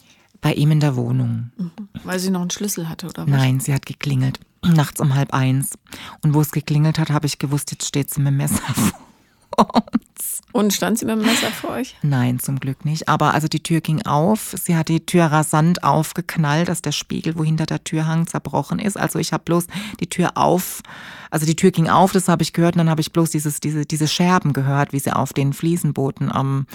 Bei 0.44 0.52
ihm 0.52 0.72
in 0.72 0.80
der 0.80 0.94
Wohnung. 0.94 1.52
Mhm. 1.56 1.70
Weil 2.04 2.18
sie 2.18 2.28
noch 2.28 2.42
einen 2.42 2.50
Schlüssel 2.50 2.90
hatte, 2.90 3.06
oder 3.06 3.22
was? 3.22 3.30
Nein, 3.30 3.60
sie 3.60 3.72
hat 3.72 3.86
geklingelt. 3.86 4.40
Nachts 4.62 5.00
um 5.00 5.14
halb 5.14 5.32
eins. 5.32 5.78
Und 6.20 6.34
wo 6.34 6.42
es 6.42 6.50
geklingelt 6.50 6.98
hat, 6.98 7.08
habe 7.08 7.24
ich 7.24 7.38
gewusst, 7.38 7.70
jetzt 7.70 7.88
steht 7.88 8.12
sie 8.12 8.20
mit 8.20 8.32
dem 8.32 8.36
Messer 8.36 8.60
vor 9.56 9.74
uns. 9.74 10.42
Und 10.52 10.74
stand 10.74 10.98
sie 10.98 11.06
mit 11.06 11.16
dem 11.16 11.24
Messer 11.24 11.46
vor 11.46 11.70
euch? 11.70 11.96
Nein, 12.02 12.40
zum 12.40 12.60
Glück 12.60 12.84
nicht. 12.84 13.08
Aber 13.08 13.32
also 13.32 13.48
die 13.48 13.62
Tür 13.62 13.80
ging 13.80 14.02
auf. 14.02 14.54
Sie 14.62 14.76
hat 14.76 14.90
die 14.90 15.06
Tür 15.06 15.24
rasant 15.24 15.82
aufgeknallt, 15.82 16.68
dass 16.68 16.82
der 16.82 16.92
Spiegel, 16.92 17.38
wo 17.38 17.42
hinter 17.42 17.64
der 17.64 17.82
Tür 17.82 18.06
hang, 18.06 18.26
zerbrochen 18.26 18.80
ist. 18.80 18.98
Also 18.98 19.18
ich 19.18 19.32
habe 19.32 19.44
bloß 19.44 19.66
die 20.00 20.10
Tür 20.10 20.36
auf, 20.36 20.82
also 21.30 21.46
die 21.46 21.56
Tür 21.56 21.70
ging 21.70 21.88
auf, 21.88 22.12
das 22.12 22.28
habe 22.28 22.42
ich 22.42 22.52
gehört. 22.52 22.74
Und 22.74 22.80
dann 22.80 22.90
habe 22.90 23.00
ich 23.00 23.14
bloß 23.14 23.30
dieses, 23.30 23.60
diese, 23.60 23.86
diese 23.86 24.08
Scherben 24.08 24.52
gehört, 24.52 24.92
wie 24.92 25.00
sie 25.00 25.16
auf 25.16 25.32
den 25.32 25.54
Fliesenboden 25.54 26.30
am, 26.30 26.66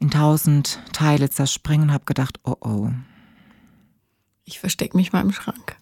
in 0.00 0.10
tausend 0.10 0.80
Teile 0.92 1.30
zerspringen 1.30 1.88
und 1.88 1.94
habe 1.94 2.04
gedacht, 2.04 2.40
oh 2.42 2.56
oh. 2.60 2.90
Ich 4.44 4.58
verstecke 4.58 4.96
mich 4.96 5.12
mal 5.12 5.20
im 5.20 5.32
Schrank. 5.32 5.76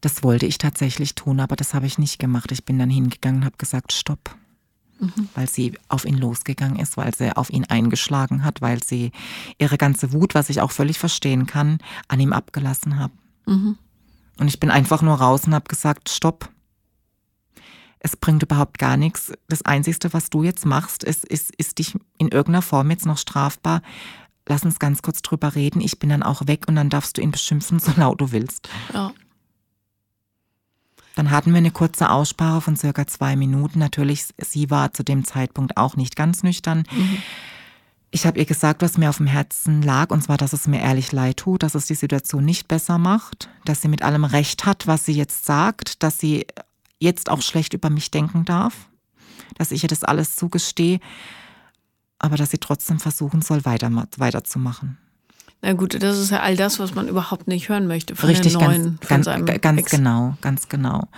Das 0.00 0.22
wollte 0.22 0.46
ich 0.46 0.58
tatsächlich 0.58 1.14
tun, 1.14 1.40
aber 1.40 1.56
das 1.56 1.74
habe 1.74 1.86
ich 1.86 1.98
nicht 1.98 2.18
gemacht. 2.18 2.52
Ich 2.52 2.64
bin 2.64 2.78
dann 2.78 2.90
hingegangen 2.90 3.40
und 3.40 3.46
habe 3.46 3.56
gesagt, 3.56 3.92
stopp. 3.92 4.36
Mhm. 5.00 5.28
Weil 5.34 5.48
sie 5.48 5.78
auf 5.88 6.04
ihn 6.04 6.18
losgegangen 6.18 6.78
ist, 6.78 6.96
weil 6.96 7.14
sie 7.14 7.36
auf 7.36 7.50
ihn 7.50 7.64
eingeschlagen 7.64 8.44
hat, 8.44 8.60
weil 8.60 8.82
sie 8.82 9.12
ihre 9.58 9.78
ganze 9.78 10.12
Wut, 10.12 10.34
was 10.34 10.50
ich 10.50 10.60
auch 10.60 10.72
völlig 10.72 10.98
verstehen 10.98 11.46
kann, 11.46 11.78
an 12.08 12.20
ihm 12.20 12.32
abgelassen 12.32 12.98
hat. 12.98 13.12
Mhm. 13.46 13.78
Und 14.38 14.48
ich 14.48 14.60
bin 14.60 14.70
einfach 14.70 15.02
nur 15.02 15.14
raus 15.14 15.44
und 15.46 15.54
habe 15.54 15.68
gesagt, 15.68 16.10
stopp. 16.10 16.50
Es 18.00 18.16
bringt 18.16 18.42
überhaupt 18.42 18.78
gar 18.78 18.96
nichts. 18.96 19.32
Das 19.48 19.62
Einzige, 19.62 20.12
was 20.12 20.30
du 20.30 20.42
jetzt 20.42 20.66
machst, 20.66 21.04
ist, 21.04 21.24
ist, 21.24 21.54
ist 21.56 21.78
dich 21.78 21.94
in 22.18 22.28
irgendeiner 22.28 22.62
Form 22.62 22.90
jetzt 22.90 23.06
noch 23.06 23.18
strafbar. 23.18 23.82
Lass 24.46 24.64
uns 24.64 24.78
ganz 24.78 25.02
kurz 25.02 25.20
drüber 25.22 25.54
reden. 25.54 25.80
Ich 25.80 25.98
bin 25.98 26.10
dann 26.10 26.22
auch 26.22 26.46
weg 26.46 26.64
und 26.68 26.76
dann 26.76 26.90
darfst 26.90 27.18
du 27.18 27.22
ihn 27.22 27.30
beschimpfen, 27.30 27.78
so 27.80 27.92
laut 27.96 28.20
du 28.20 28.32
willst. 28.32 28.68
Ja. 28.94 29.12
Dann 31.16 31.32
hatten 31.32 31.50
wir 31.50 31.58
eine 31.58 31.72
kurze 31.72 32.10
Aussprache 32.10 32.60
von 32.60 32.76
circa 32.76 33.06
zwei 33.08 33.34
Minuten. 33.34 33.80
Natürlich, 33.80 34.26
sie 34.38 34.70
war 34.70 34.92
zu 34.92 35.02
dem 35.02 35.24
Zeitpunkt 35.24 35.76
auch 35.76 35.96
nicht 35.96 36.14
ganz 36.14 36.44
nüchtern. 36.44 36.84
Mhm. 36.92 37.18
Ich 38.10 38.24
habe 38.24 38.38
ihr 38.38 38.46
gesagt, 38.46 38.82
was 38.82 38.96
mir 38.96 39.10
auf 39.10 39.18
dem 39.18 39.26
Herzen 39.26 39.82
lag, 39.82 40.10
und 40.10 40.22
zwar, 40.22 40.38
dass 40.38 40.52
es 40.52 40.66
mir 40.66 40.80
ehrlich 40.80 41.12
leid 41.12 41.38
tut, 41.38 41.62
dass 41.62 41.74
es 41.74 41.86
die 41.86 41.94
Situation 41.94 42.44
nicht 42.44 42.68
besser 42.68 42.98
macht, 42.98 43.50
dass 43.64 43.82
sie 43.82 43.88
mit 43.88 44.02
allem 44.02 44.24
Recht 44.24 44.64
hat, 44.64 44.86
was 44.86 45.04
sie 45.04 45.12
jetzt 45.12 45.44
sagt, 45.44 46.02
dass 46.02 46.18
sie 46.18 46.46
jetzt 46.98 47.30
auch 47.30 47.42
schlecht 47.42 47.74
über 47.74 47.90
mich 47.90 48.10
denken 48.10 48.44
darf, 48.44 48.88
dass 49.56 49.70
ich 49.70 49.82
ihr 49.82 49.88
das 49.88 50.04
alles 50.04 50.36
zugestehe, 50.36 51.00
aber 52.18 52.36
dass 52.36 52.50
sie 52.50 52.58
trotzdem 52.58 52.98
versuchen 52.98 53.42
soll, 53.42 53.64
weiter, 53.64 53.90
weiterzumachen. 54.16 54.98
Na 55.60 55.72
gut, 55.72 56.00
das 56.00 56.18
ist 56.18 56.30
ja 56.30 56.40
all 56.40 56.56
das, 56.56 56.78
was 56.78 56.94
man 56.94 57.08
überhaupt 57.08 57.48
nicht 57.48 57.68
hören 57.68 57.88
möchte 57.88 58.14
von 58.14 58.28
Richtig, 58.28 58.56
der 58.56 58.68
neuen, 58.68 58.98
ganz, 59.06 59.26
von 59.26 59.44
ganz, 59.44 59.60
ganz 59.60 59.90
genau, 59.90 60.36
ganz 60.40 60.68
genau. 60.68 61.08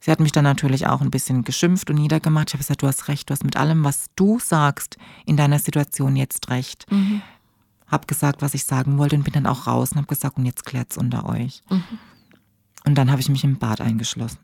Sie 0.00 0.10
hat 0.10 0.20
mich 0.20 0.32
dann 0.32 0.44
natürlich 0.44 0.86
auch 0.86 1.00
ein 1.00 1.10
bisschen 1.10 1.44
geschimpft 1.44 1.88
und 1.88 1.96
niedergemacht. 1.96 2.50
Ich 2.50 2.54
habe 2.54 2.62
gesagt, 2.62 2.82
du 2.82 2.86
hast 2.86 3.08
recht, 3.08 3.30
du 3.30 3.32
hast 3.32 3.44
mit 3.44 3.56
allem, 3.56 3.84
was 3.84 4.06
du 4.16 4.38
sagst, 4.38 4.98
in 5.24 5.36
deiner 5.36 5.58
Situation 5.58 6.16
jetzt 6.16 6.50
recht. 6.50 6.90
Mhm. 6.90 7.22
Hab 7.86 8.08
gesagt, 8.08 8.42
was 8.42 8.52
ich 8.52 8.64
sagen 8.64 8.98
wollte 8.98 9.16
und 9.16 9.22
bin 9.22 9.32
dann 9.32 9.46
auch 9.46 9.66
raus 9.66 9.92
und 9.92 9.98
habe 9.98 10.08
gesagt, 10.08 10.36
und 10.36 10.44
jetzt 10.44 10.66
klärt's 10.66 10.98
unter 10.98 11.26
euch. 11.28 11.62
Mhm. 11.70 11.84
Und 12.84 12.96
dann 12.96 13.10
habe 13.10 13.20
ich 13.20 13.28
mich 13.28 13.44
im 13.44 13.58
Bad 13.58 13.80
eingeschlossen, 13.80 14.38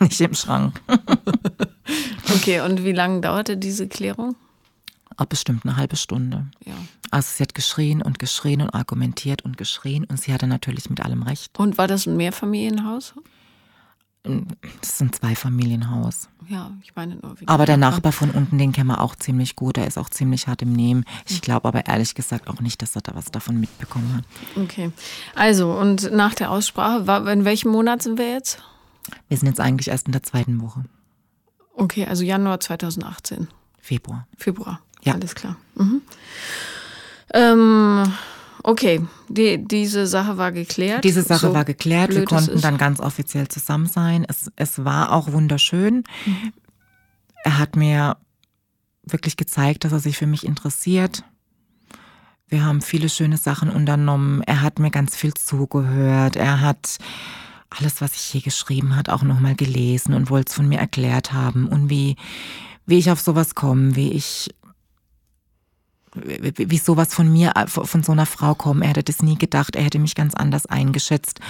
nicht 0.08 0.20
im 0.20 0.34
Schrank. 0.34 0.80
okay, 2.34 2.60
und 2.60 2.84
wie 2.84 2.92
lange 2.92 3.20
dauerte 3.20 3.56
diese 3.56 3.88
Klärung? 3.88 4.36
Auch 5.16 5.26
bestimmt 5.26 5.66
eine 5.66 5.76
halbe 5.76 5.96
Stunde. 5.96 6.46
Ja. 6.64 6.74
Also 7.10 7.28
sie 7.36 7.42
hat 7.42 7.54
geschrien 7.54 8.00
und 8.00 8.18
geschrien 8.18 8.62
und 8.62 8.70
argumentiert 8.70 9.42
und 9.42 9.58
geschrien 9.58 10.04
und 10.04 10.20
sie 10.20 10.32
hatte 10.32 10.46
natürlich 10.46 10.88
mit 10.88 11.00
allem 11.00 11.22
recht. 11.22 11.58
Und 11.58 11.76
war 11.76 11.88
das 11.88 12.06
ein 12.06 12.16
Mehrfamilienhaus? 12.16 13.14
Das 14.22 14.90
ist 14.90 15.00
ein 15.00 15.12
Zweifamilienhaus. 15.12 16.28
Ja, 16.46 16.72
ich 16.82 16.94
meine 16.94 17.16
nur. 17.16 17.36
Aber 17.46 17.64
der 17.64 17.78
Nachbar 17.78 18.12
von 18.12 18.30
unten, 18.30 18.58
den 18.58 18.72
kennen 18.72 18.88
wir 18.88 19.00
auch 19.00 19.16
ziemlich 19.16 19.56
gut. 19.56 19.76
Der 19.76 19.86
ist 19.86 19.96
auch 19.96 20.10
ziemlich 20.10 20.46
hart 20.46 20.60
im 20.60 20.72
Nehmen. 20.74 21.04
Ich 21.26 21.40
glaube 21.40 21.66
aber 21.66 21.86
ehrlich 21.86 22.14
gesagt 22.14 22.48
auch 22.48 22.60
nicht, 22.60 22.82
dass 22.82 22.94
er 22.96 23.02
da 23.02 23.14
was 23.14 23.30
davon 23.30 23.58
mitbekommen 23.58 24.16
hat. 24.16 24.24
Okay. 24.62 24.92
Also, 25.34 25.72
und 25.72 26.12
nach 26.12 26.34
der 26.34 26.50
Aussprache, 26.50 27.30
in 27.30 27.46
welchem 27.46 27.70
Monat 27.70 28.02
sind 28.02 28.18
wir 28.18 28.30
jetzt? 28.30 28.62
Wir 29.28 29.36
sind 29.36 29.48
jetzt 29.48 29.60
eigentlich 29.60 29.88
erst 29.88 30.06
in 30.06 30.12
der 30.12 30.22
zweiten 30.22 30.60
Woche. 30.60 30.84
Okay, 31.74 32.06
also 32.06 32.24
Januar 32.24 32.60
2018. 32.60 33.48
Februar. 33.78 34.26
Februar. 34.36 34.80
Ja. 35.02 35.14
Alles 35.14 35.34
klar. 35.34 35.56
Mhm. 35.76 36.02
Ähm, 37.32 38.12
okay, 38.62 39.00
die, 39.28 39.66
diese 39.66 40.06
Sache 40.06 40.36
war 40.36 40.52
geklärt. 40.52 41.04
Diese 41.04 41.22
Sache 41.22 41.48
so 41.48 41.54
war 41.54 41.64
geklärt. 41.64 42.14
Wir 42.14 42.24
konnten 42.24 42.60
dann 42.60 42.76
ganz 42.76 43.00
offiziell 43.00 43.48
zusammen 43.48 43.86
sein. 43.86 44.26
Es, 44.28 44.50
es 44.56 44.84
war 44.84 45.12
auch 45.12 45.32
wunderschön. 45.32 46.04
Mhm. 46.26 46.52
Er 47.44 47.58
hat 47.58 47.76
mir 47.76 48.16
wirklich 49.04 49.36
gezeigt, 49.36 49.84
dass 49.84 49.92
er 49.92 50.00
sich 50.00 50.18
für 50.18 50.26
mich 50.26 50.44
interessiert. 50.44 51.24
Wir 52.48 52.64
haben 52.64 52.82
viele 52.82 53.08
schöne 53.08 53.36
Sachen 53.36 53.70
unternommen. 53.70 54.42
Er 54.42 54.60
hat 54.60 54.78
mir 54.80 54.90
ganz 54.90 55.16
viel 55.16 55.32
zugehört. 55.34 56.36
Er 56.36 56.60
hat 56.60 56.98
alles, 57.70 58.00
was 58.00 58.14
ich 58.14 58.22
hier 58.22 58.42
geschrieben 58.42 58.96
hat, 58.96 59.08
auch 59.08 59.22
nochmal 59.22 59.54
gelesen 59.54 60.14
und 60.14 60.30
wollte 60.30 60.50
es 60.50 60.54
von 60.54 60.68
mir 60.68 60.78
erklärt 60.78 61.32
haben 61.32 61.66
und 61.68 61.88
wie, 61.88 62.16
wie 62.86 62.98
ich 62.98 63.10
auf 63.10 63.20
sowas 63.20 63.54
komme, 63.54 63.96
wie 63.96 64.12
ich 64.12 64.50
wie, 66.14 66.70
wie 66.70 66.78
sowas 66.78 67.14
von 67.14 67.32
mir, 67.32 67.52
von 67.68 68.02
so 68.02 68.12
einer 68.12 68.26
Frau 68.26 68.54
kommen. 68.54 68.82
Er 68.82 68.88
hätte 68.88 69.04
das 69.04 69.22
nie 69.22 69.36
gedacht, 69.36 69.76
er 69.76 69.84
hätte 69.84 69.98
mich 69.98 70.14
ganz 70.14 70.34
anders 70.34 70.66
eingeschätzt. 70.66 71.40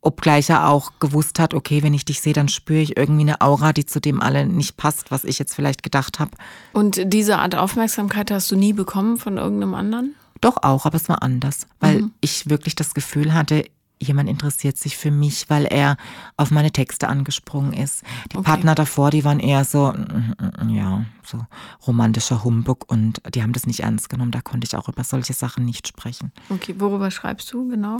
Obgleich 0.00 0.50
er 0.50 0.68
auch 0.68 0.92
gewusst 1.00 1.38
hat, 1.38 1.54
okay, 1.54 1.82
wenn 1.82 1.94
ich 1.94 2.04
dich 2.04 2.20
sehe, 2.20 2.34
dann 2.34 2.48
spüre 2.48 2.80
ich 2.80 2.96
irgendwie 2.96 3.22
eine 3.22 3.40
Aura, 3.40 3.72
die 3.72 3.86
zu 3.86 4.00
dem 4.00 4.20
alle 4.20 4.46
nicht 4.46 4.76
passt, 4.76 5.10
was 5.10 5.24
ich 5.24 5.38
jetzt 5.38 5.54
vielleicht 5.54 5.82
gedacht 5.82 6.20
habe. 6.20 6.32
Und 6.74 7.00
diese 7.12 7.38
Art 7.38 7.54
Aufmerksamkeit 7.54 8.30
hast 8.30 8.50
du 8.50 8.56
nie 8.56 8.74
bekommen 8.74 9.16
von 9.16 9.38
irgendeinem 9.38 9.74
anderen? 9.74 10.14
Doch 10.40 10.58
auch, 10.62 10.84
aber 10.84 10.96
es 10.96 11.08
war 11.08 11.22
anders, 11.22 11.66
weil 11.80 12.02
mhm. 12.02 12.10
ich 12.20 12.50
wirklich 12.50 12.74
das 12.74 12.92
Gefühl 12.92 13.32
hatte, 13.32 13.64
jemand 14.00 14.28
interessiert 14.28 14.76
sich 14.76 14.96
für 14.96 15.10
mich, 15.10 15.48
weil 15.48 15.64
er 15.64 15.96
auf 16.36 16.50
meine 16.50 16.72
Texte 16.72 17.08
angesprungen 17.08 17.72
ist. 17.72 18.02
Die 18.32 18.36
okay. 18.36 18.44
Partner 18.44 18.74
davor, 18.74 19.10
die 19.10 19.24
waren 19.24 19.40
eher 19.40 19.64
so, 19.64 19.92
mm, 19.92 20.64
mm, 20.64 20.68
ja, 20.70 21.04
so 21.24 21.44
romantischer 21.86 22.44
Humbug 22.44 22.90
und 22.90 23.20
die 23.34 23.42
haben 23.42 23.52
das 23.52 23.66
nicht 23.66 23.80
ernst 23.80 24.08
genommen. 24.08 24.30
Da 24.30 24.40
konnte 24.40 24.66
ich 24.66 24.76
auch 24.76 24.88
über 24.88 25.04
solche 25.04 25.32
Sachen 25.32 25.64
nicht 25.64 25.88
sprechen. 25.88 26.32
Okay, 26.50 26.74
worüber 26.78 27.10
schreibst 27.10 27.52
du 27.52 27.68
genau? 27.68 27.98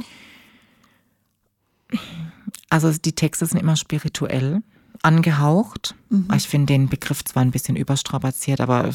Also 2.71 2.93
die 2.93 3.15
Texte 3.15 3.47
sind 3.47 3.61
immer 3.61 3.77
spirituell 3.77 4.63
angehaucht. 5.03 5.95
Mhm. 6.09 6.29
Ich 6.35 6.49
finde 6.49 6.73
den 6.73 6.89
Begriff 6.89 7.25
zwar 7.25 7.43
ein 7.43 7.51
bisschen 7.51 7.77
überstrapaziert, 7.77 8.61
aber 8.61 8.91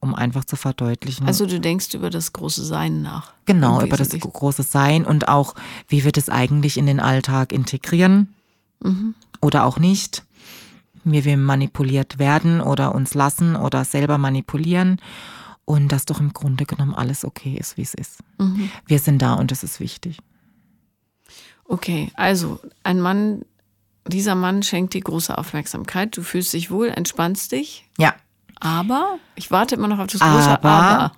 um 0.00 0.14
einfach 0.14 0.44
zu 0.44 0.56
verdeutlichen. 0.56 1.26
Also 1.26 1.46
du 1.46 1.60
denkst 1.60 1.94
über 1.94 2.10
das 2.10 2.32
große 2.32 2.64
Sein 2.64 3.02
nach. 3.02 3.32
Genau, 3.46 3.82
über 3.82 3.96
das 3.96 4.10
große 4.10 4.62
Sein 4.62 5.04
und 5.04 5.28
auch, 5.28 5.54
wie 5.88 6.04
wir 6.04 6.12
das 6.12 6.28
eigentlich 6.28 6.76
in 6.76 6.86
den 6.86 7.00
Alltag 7.00 7.52
integrieren 7.52 8.34
mhm. 8.80 9.14
oder 9.40 9.64
auch 9.64 9.78
nicht. 9.78 10.24
Wie 11.04 11.24
wir 11.24 11.36
manipuliert 11.36 12.18
werden 12.18 12.60
oder 12.60 12.94
uns 12.94 13.14
lassen 13.14 13.56
oder 13.56 13.84
selber 13.84 14.18
manipulieren. 14.18 15.00
Und 15.64 15.88
dass 15.92 16.06
doch 16.06 16.20
im 16.20 16.32
Grunde 16.32 16.64
genommen 16.64 16.94
alles 16.94 17.24
okay 17.24 17.56
ist, 17.58 17.76
wie 17.76 17.82
es 17.82 17.94
ist. 17.94 18.18
Mhm. 18.38 18.70
Wir 18.86 18.98
sind 18.98 19.20
da 19.20 19.34
und 19.34 19.50
das 19.50 19.62
ist 19.62 19.80
wichtig. 19.80 20.18
Okay, 21.64 22.10
also 22.14 22.58
ein 22.82 23.00
Mann, 23.00 23.42
dieser 24.06 24.34
Mann 24.34 24.62
schenkt 24.62 24.94
dir 24.94 25.02
große 25.02 25.36
Aufmerksamkeit. 25.36 26.16
Du 26.16 26.22
fühlst 26.22 26.52
dich 26.54 26.70
wohl, 26.70 26.88
entspannst 26.88 27.52
dich. 27.52 27.86
Ja. 27.98 28.14
Aber, 28.60 29.18
ich 29.36 29.50
warte 29.50 29.74
immer 29.74 29.88
noch 29.88 29.98
auf 29.98 30.08
das 30.08 30.20
große 30.20 30.50
Aber. 30.50 30.68
Aber. 30.68 31.12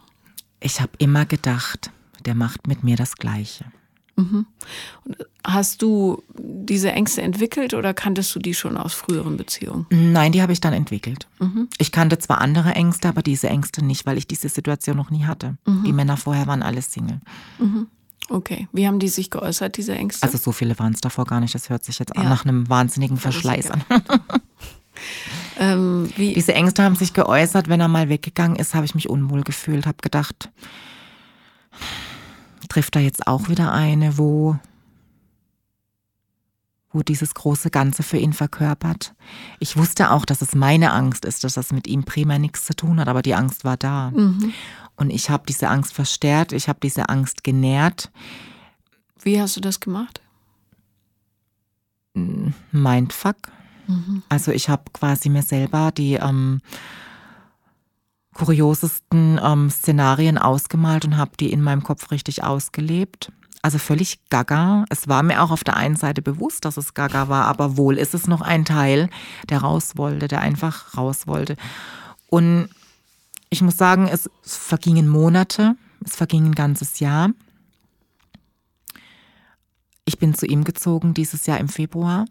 Ich 0.61 0.81
habe 0.81 0.93
immer 0.99 1.25
gedacht, 1.25 1.91
der 2.25 2.35
macht 2.35 2.67
mit 2.67 2.85
mir 2.85 2.97
das 2.97 3.17
Gleiche. 3.17 3.65
Mhm. 4.17 4.47
Hast 5.43 5.81
du 5.81 6.23
diese 6.35 6.93
Ängste 6.93 7.23
entwickelt 7.23 7.73
oder 7.73 7.95
kanntest 7.95 8.35
du 8.35 8.39
die 8.39 8.53
schon 8.53 8.77
aus 8.77 8.93
früheren 8.93 9.39
Beziehungen? 9.39 9.87
Nein, 9.91 10.33
die 10.33 10.43
habe 10.43 10.53
ich 10.53 10.61
dann 10.61 10.75
entwickelt. 10.75 11.27
Mhm. 11.39 11.69
Ich 11.79 11.93
kannte 11.93 12.19
zwar 12.19 12.41
andere 12.43 12.75
Ängste, 12.75 13.09
aber 13.09 13.23
diese 13.23 13.49
Ängste 13.49 13.83
nicht, 13.85 14.05
weil 14.05 14.19
ich 14.19 14.27
diese 14.27 14.51
Situation 14.51 14.97
noch 14.97 15.11
nie 15.11 15.25
hatte. 15.25 15.57
Mhm. 15.65 15.85
Die 15.85 15.93
Männer 15.95 16.19
vorher 16.19 16.47
waren 16.47 16.63
alles 16.63 16.93
Single. 16.93 17.21
Mhm. 17.59 17.87
Okay, 18.29 18.69
wie 18.73 18.87
haben 18.87 18.99
die 19.01 19.09
sich 19.09 19.31
geäußert, 19.31 19.77
diese 19.77 19.95
Ängste? 19.95 20.23
Also 20.25 20.39
so 20.39 20.53
viele 20.53 20.79
waren 20.79 20.93
es 20.93 21.01
davor 21.01 21.25
gar 21.25 21.41
nicht. 21.41 21.55
Das 21.55 21.69
hört 21.69 21.85
sich 21.85 21.99
jetzt 21.99 22.13
ja. 22.15 22.23
nach 22.23 22.45
einem 22.45 22.69
wahnsinnigen 22.69 23.17
Verschleiß 23.17 23.71
an. 23.71 23.83
Ähm, 25.61 26.11
Diese 26.17 26.55
Ängste 26.55 26.83
haben 26.83 26.97
sich 26.97 27.13
geäußert, 27.13 27.69
wenn 27.69 27.81
er 27.81 27.89
mal 27.89 28.09
weggegangen 28.09 28.57
ist, 28.57 28.75
habe 28.75 28.87
ich 28.87 28.95
mich 28.95 29.11
unwohl 29.11 29.43
gefühlt, 29.43 29.87
habe 29.87 29.99
gedacht, 30.01 30.51
trifft 32.71 32.97
er 32.97 33.03
jetzt 33.03 33.27
auch 33.27 33.51
wieder 33.51 33.71
eine, 33.71 34.17
wo, 34.17 34.57
wo 36.93 37.03
dieses 37.03 37.35
große 37.35 37.71
Ganze 37.71 38.03
für 38.03 38.17
ihn 38.17 38.33
verkörpert. 38.33 39.15
Ich 39.59 39.77
wusste 39.77 40.13
auch, 40.13 40.25
dass 40.25 40.41
es 40.41 40.55
meine 40.55 40.93
Angst 40.93 41.27
ist, 41.27 41.45
dass 41.45 41.55
das 41.55 41.73
mit 41.73 41.87
ihm 41.87 42.05
primär 42.05 42.39
nichts 42.39 42.65
zu 42.65 42.75
tun 42.75 42.99
hat, 42.99 43.09
aber 43.09 43.21
die 43.21 43.35
Angst 43.35 43.65
war 43.65 43.77
da. 43.77 44.13
Mhm. 44.13 44.55
Und 44.97 45.11
ich 45.11 45.29
habe 45.29 45.45
diese 45.47 45.69
Angst 45.69 45.93
verstärkt, 45.93 46.53
ich 46.53 46.69
habe 46.69 46.79
diese 46.83 47.11
Angst 47.11 47.45
genährt. 47.45 48.11
Wie 49.23 49.39
hast 49.39 49.57
du 49.57 49.61
das 49.61 49.79
gemacht? 49.79 50.23
Mindfuck. 52.73 53.37
Mhm. 53.91 54.23
Also 54.29 54.53
ich 54.53 54.69
habe 54.69 54.85
quasi 54.93 55.29
mir 55.29 55.43
selber 55.43 55.91
die 55.91 56.15
ähm, 56.15 56.61
kuriosesten 58.35 59.41
ähm, 59.43 59.71
Szenarien 59.71 60.39
ausgemalt 60.39 61.05
und 61.05 61.17
habe 61.17 61.33
die 61.39 61.53
in 61.53 61.61
meinem 61.61 61.83
Kopf 61.83 62.11
richtig 62.11 62.45
ausgelebt. 62.45 63.33
Also 63.63 63.79
völlig 63.79 64.21
gaga. 64.31 64.87
Es 64.89 65.09
war 65.09 65.23
mir 65.23 65.43
auch 65.43 65.51
auf 65.51 65.65
der 65.65 65.77
einen 65.77 65.97
Seite 65.97 66.23
bewusst, 66.23 66.65
dass 66.65 66.79
es 66.79 66.95
gaga 66.95 67.29
war, 67.29 67.45
aber 67.45 67.77
wohl 67.77 67.99
ist 67.99 68.15
es 68.15 68.27
noch 68.27 68.41
ein 68.41 68.65
Teil, 68.65 69.11
der 69.51 69.59
raus 69.59 69.93
wollte, 69.97 70.29
der 70.29 70.41
einfach 70.41 70.97
raus 70.97 71.27
wollte. 71.27 71.57
Und 72.29 72.71
ich 73.51 73.61
muss 73.61 73.77
sagen, 73.77 74.09
es, 74.09 74.31
vergingen 74.43 75.09
Monate, 75.09 75.77
es 76.03 76.17
verging 76.17 76.47
ein 76.47 76.55
ganzes 76.55 77.01
Jahr. 77.01 77.31
Ich 80.07 80.19
bin 80.19 80.35
zu 80.35 80.47
ihm 80.47 80.65
gezogen 80.65 81.13
dieses 81.13 81.45
Jahr 81.47 81.59
im 81.59 81.69
Februar. 81.69 82.25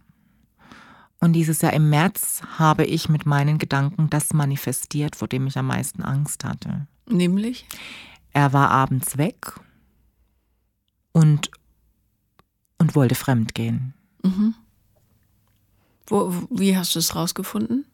Und 1.19 1.33
dieses 1.33 1.61
Jahr 1.61 1.73
im 1.73 1.89
März 1.89 2.41
habe 2.57 2.85
ich 2.85 3.09
mit 3.09 3.25
meinen 3.25 3.57
Gedanken 3.57 4.09
das 4.09 4.33
manifestiert, 4.33 5.15
vor 5.15 5.27
dem 5.27 5.47
ich 5.47 5.57
am 5.57 5.67
meisten 5.67 6.01
Angst 6.01 6.45
hatte. 6.45 6.87
Nämlich? 7.07 7.65
Er 8.31 8.53
war 8.53 8.69
abends 8.69 9.17
weg 9.17 9.53
und, 11.11 11.51
und 12.77 12.95
wollte 12.95 13.15
fremd 13.15 13.53
gehen. 13.53 13.93
Mhm. 14.23 14.55
Wo, 16.07 16.33
wie 16.49 16.77
hast 16.77 16.95
du 16.95 16.99
es 16.99 17.15
rausgefunden? 17.15 17.85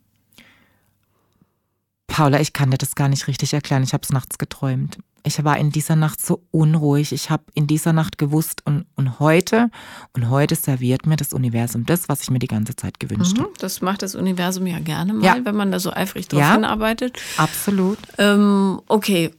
Paula, 2.16 2.40
ich 2.40 2.54
kann 2.54 2.72
dir 2.72 2.78
das 2.78 2.96
gar 2.96 3.10
nicht 3.10 3.28
richtig 3.28 3.54
erklären. 3.54 3.84
Ich 3.84 3.92
habe 3.92 4.04
es 4.04 4.10
nachts 4.10 4.38
geträumt. 4.38 5.00
Ich 5.26 5.44
war 5.44 5.58
in 5.58 5.72
dieser 5.72 5.98
Nacht 5.98 6.26
so 6.26 6.44
unruhig. 6.52 7.12
Ich 7.12 7.30
habe 7.30 7.44
in 7.56 7.68
dieser 7.68 7.92
Nacht 7.92 8.18
gewusst 8.18 8.62
und, 8.64 8.86
und 8.96 9.20
heute 9.20 9.70
und 10.14 10.30
heute 10.30 10.56
serviert 10.56 11.06
mir 11.06 11.18
das 11.18 11.34
Universum 11.34 11.86
das, 11.86 12.08
was 12.08 12.22
ich 12.22 12.32
mir 12.32 12.40
die 12.40 12.48
ganze 12.48 12.74
Zeit 12.78 13.02
gewünscht 13.02 13.36
mhm, 13.36 13.42
habe. 13.42 13.54
Das 13.60 13.82
macht 13.82 14.02
das 14.02 14.16
Universum 14.16 14.66
ja 14.66 14.80
gerne 14.80 15.14
mal, 15.14 15.26
ja. 15.26 15.36
wenn 15.44 15.56
man 15.56 15.74
da 15.74 15.80
so 15.82 15.92
eifrig 15.92 16.30
drauf 16.30 16.40
ja, 16.40 16.54
hinarbeitet. 16.54 17.20
Absolut. 17.36 17.98
Ähm, 18.18 18.80
okay, 18.88 19.32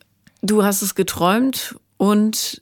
du 0.42 0.62
hast 0.62 0.82
es 0.82 0.94
geträumt 0.94 1.76
und 1.96 2.60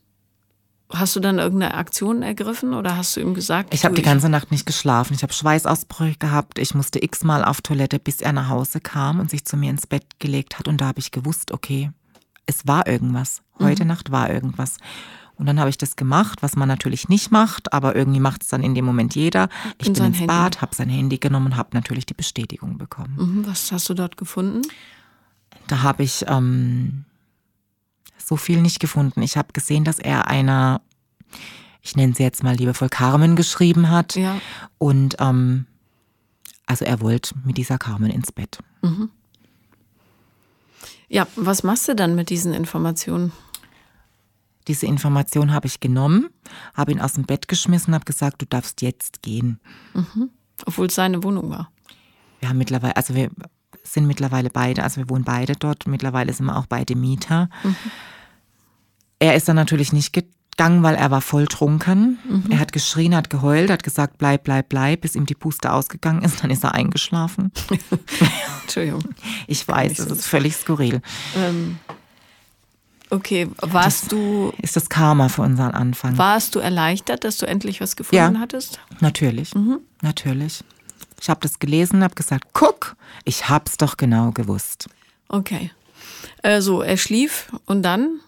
Hast 0.94 1.16
du 1.16 1.20
dann 1.20 1.38
irgendeine 1.38 1.74
Aktion 1.74 2.22
ergriffen 2.22 2.72
oder 2.74 2.96
hast 2.96 3.16
du 3.16 3.20
ihm 3.20 3.35
gesagt? 3.35 3.74
Ich 3.74 3.85
habe 3.85 3.94
die 3.94 4.02
ganze 4.02 4.28
Nacht 4.28 4.50
nicht 4.50 4.66
geschlafen. 4.66 5.14
Ich 5.14 5.22
habe 5.22 5.33
Schweißausbrüche 5.33 6.18
gehabt. 6.18 6.59
Ich 6.59 6.74
musste 6.74 7.02
x-mal 7.02 7.44
auf 7.44 7.61
Toilette, 7.62 7.98
bis 7.98 8.20
er 8.20 8.33
nach 8.33 8.48
Hause 8.48 8.80
kam 8.80 9.18
und 9.18 9.30
sich 9.30 9.44
zu 9.44 9.57
mir 9.57 9.70
ins 9.70 9.87
Bett 9.87 10.04
gelegt 10.20 10.59
hat. 10.59 10.68
Und 10.68 10.80
da 10.80 10.87
habe 10.87 11.00
ich 11.00 11.11
gewusst, 11.11 11.52
okay, 11.52 11.90
es 12.46 12.66
war 12.66 12.87
irgendwas. 12.87 13.42
Heute 13.59 13.85
mhm. 13.85 13.88
Nacht 13.88 14.11
war 14.12 14.30
irgendwas. 14.30 14.76
Und 15.37 15.46
dann 15.46 15.59
habe 15.59 15.68
ich 15.68 15.78
das 15.78 15.96
gemacht, 15.96 16.42
was 16.42 16.54
man 16.54 16.68
natürlich 16.68 17.09
nicht 17.09 17.33
macht, 17.33 17.72
aber 17.72 17.96
irgendwie 17.96 18.20
macht 18.20 18.42
es 18.42 18.48
dann 18.48 18.62
in 18.62 18.74
dem 18.74 18.85
Moment 18.85 19.16
jeder. 19.16 19.48
Ich 19.78 19.88
in 19.88 19.94
bin 19.94 20.04
ins 20.04 20.18
Handy. 20.18 20.26
Bad, 20.28 20.61
habe 20.61 20.74
sein 20.74 20.88
Handy 20.88 21.18
genommen 21.18 21.46
und 21.46 21.57
habe 21.57 21.70
natürlich 21.72 22.07
die 22.07 22.14
Bestätigung 22.14 22.78
bekommen. 22.78 23.16
Mhm, 23.16 23.46
was 23.46 23.72
hast 23.72 23.88
du 23.88 23.94
dort 23.94 24.16
gefunden? 24.16 24.62
Da 25.66 25.83
habe 25.83 26.04
ich 26.04 26.24
ähm, 26.28 27.04
so 28.27 28.37
viel 28.37 28.61
nicht 28.61 28.81
gefunden. 28.81 29.23
Ich 29.23 29.37
habe 29.37 29.53
gesehen, 29.53 29.85
dass 29.85 29.99
er 29.99 30.29
einer, 30.29 30.81
ich 31.83 31.97
nenne 31.97 32.15
sie 32.15 32.23
jetzt 32.23 32.43
mal 32.43 32.55
liebevoll 32.55 32.89
Carmen 32.89 33.37
geschrieben 33.37 33.91
hat. 33.91 34.17
Ja. 34.17 34.41
Und 34.79 35.17
ähm, 35.19 35.67
also 36.67 36.85
er 36.85 37.01
wollte 37.01 37.35
mit 37.45 37.57
dieser 37.59 37.79
Carmen 37.79 38.11
ins 38.11 38.33
Bett. 38.33 38.59
Mhm. 38.83 39.11
Ja, 41.09 41.27
was 41.37 41.63
machst 41.63 41.87
du 41.89 41.95
dann 41.95 42.15
mit 42.15 42.31
diesen 42.31 42.55
Informationen? 42.55 43.33
Diese 44.67 44.87
Information 44.87 45.53
habe 45.53 45.67
ich 45.67 45.81
genommen, 45.81 46.31
habe 46.73 46.93
ihn 46.93 47.01
aus 47.01 47.13
dem 47.13 47.25
Bett 47.25 47.49
geschmissen, 47.49 47.95
habe 47.95 48.07
gesagt, 48.07 48.41
du 48.41 48.47
darfst 48.47 48.81
jetzt 48.81 49.21
gehen. 49.23 49.61
Mhm. 49.93 50.31
Obwohl 50.65 50.87
es 50.87 50.95
seine 50.95 51.23
Wohnung 51.23 51.51
war. 51.51 51.71
Wir 52.41 52.49
haben 52.49 52.59
mittlerweile, 52.59 52.97
also 52.97 53.15
wir 53.15 53.31
sind 53.85 54.07
mittlerweile 54.07 54.51
beide, 54.51 54.83
also 54.83 54.97
wir 54.97 55.11
wohnen 55.11 55.25
beide 55.25 55.55
dort. 55.55 55.87
Mittlerweile 55.87 56.33
sind 56.33 56.47
wir 56.47 56.57
auch 56.57 56.66
beide 56.66 56.97
Mieter. 56.97 57.49
Mhm. 57.62 57.77
Er 59.18 59.37
ist 59.37 59.49
dann 59.49 59.57
natürlich 59.57 59.92
nicht 59.92 60.12
gegangen, 60.12 60.83
weil 60.83 60.94
er 60.94 61.11
war 61.11 61.20
voll 61.20 61.47
trunken. 61.47 62.18
Mhm. 62.29 62.51
Er 62.51 62.59
hat 62.59 62.73
geschrien, 62.73 63.14
hat 63.14 63.31
geheult, 63.31 63.70
hat 63.70 63.83
gesagt, 63.83 64.18
bleib, 64.18 64.44
bleib, 64.44 64.68
bleib, 64.68 65.03
bis 65.03 65.14
ihm 65.14 65.27
die 65.27 65.35
Puste 65.35 65.73
ausgegangen 65.73 66.23
ist. 66.23 66.42
Dann 66.42 66.51
ist 66.51 66.64
er 66.64 66.75
eingeschlafen. 66.75 67.53
Entschuldigung. 68.62 69.05
Ich 69.47 69.66
weiß, 69.66 69.97
das 69.97 70.11
ist 70.11 70.27
völlig 70.27 70.57
skurril. 70.57 71.01
Ähm, 71.37 71.79
okay, 73.11 73.49
warst 73.61 74.05
das 74.05 74.09
du. 74.09 74.53
Ist 74.62 74.77
das 74.77 74.88
Karma 74.88 75.29
für 75.29 75.42
unseren 75.42 75.73
Anfang? 75.73 76.16
Warst 76.18 76.55
du 76.55 76.59
erleichtert, 76.59 77.25
dass 77.25 77.38
du 77.38 77.47
endlich 77.47 77.81
was 77.81 77.97
gefunden 77.97 78.35
ja, 78.35 78.40
hattest? 78.40 78.81
Natürlich. 79.01 79.55
Mhm. 79.55 79.81
Natürlich. 80.03 80.64
Ich 81.20 81.31
habe 81.31 81.40
das 81.40 81.59
gelesen, 81.59 82.03
habe 82.03 82.14
gesagt, 82.14 82.48
guck, 82.53 82.96
ich 83.24 83.48
hab's 83.48 83.77
doch 83.77 83.96
genau 83.96 84.33
gewusst. 84.33 84.88
Okay. 85.29 85.70
Also 86.42 86.83
er 86.83 86.96
schlief 86.96 87.53
und 87.66 87.83
dann? 87.83 88.20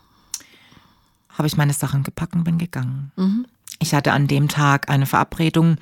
habe 1.36 1.46
ich 1.46 1.56
meine 1.56 1.72
Sachen 1.72 2.02
gepackt 2.02 2.34
und 2.34 2.44
bin 2.44 2.58
gegangen. 2.58 3.12
Mhm. 3.16 3.46
Ich 3.78 3.94
hatte 3.94 4.12
an 4.12 4.26
dem 4.26 4.48
Tag 4.48 4.88
eine 4.88 5.06
Verabredung 5.06 5.76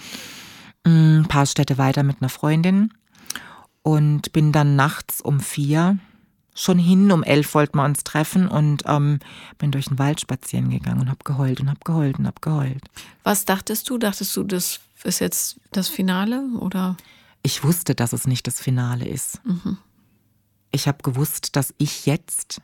ein 0.84 1.26
paar 1.28 1.46
Städte 1.46 1.78
weiter 1.78 2.02
mit 2.02 2.20
einer 2.20 2.28
Freundin 2.28 2.92
und 3.82 4.32
bin 4.32 4.52
dann 4.52 4.76
nachts 4.76 5.20
um 5.20 5.40
vier 5.40 5.98
schon 6.54 6.78
hin. 6.78 7.10
Um 7.10 7.22
elf 7.22 7.54
wollten 7.54 7.78
wir 7.78 7.84
uns 7.84 8.04
treffen 8.04 8.48
und 8.48 8.82
ähm, 8.86 9.20
bin 9.58 9.70
durch 9.70 9.86
den 9.86 9.98
Wald 9.98 10.20
spazieren 10.20 10.70
gegangen 10.70 11.02
und 11.02 11.08
habe 11.08 11.24
geheult 11.24 11.60
und 11.60 11.68
habe 11.68 11.80
geheult 11.84 12.18
und 12.18 12.26
habe 12.26 12.40
geheult. 12.40 12.84
Was 13.22 13.44
dachtest 13.44 13.88
du? 13.88 13.98
Dachtest 13.98 14.36
du, 14.36 14.42
das 14.42 14.80
ist 15.04 15.20
jetzt 15.20 15.60
das 15.72 15.88
Finale 15.88 16.42
oder? 16.58 16.96
Ich 17.42 17.62
wusste, 17.62 17.94
dass 17.94 18.12
es 18.12 18.26
nicht 18.26 18.46
das 18.46 18.60
Finale 18.60 19.06
ist. 19.06 19.44
Mhm. 19.44 19.78
Ich 20.72 20.88
habe 20.88 20.98
gewusst, 21.02 21.56
dass 21.56 21.72
ich 21.78 22.06
jetzt 22.06 22.60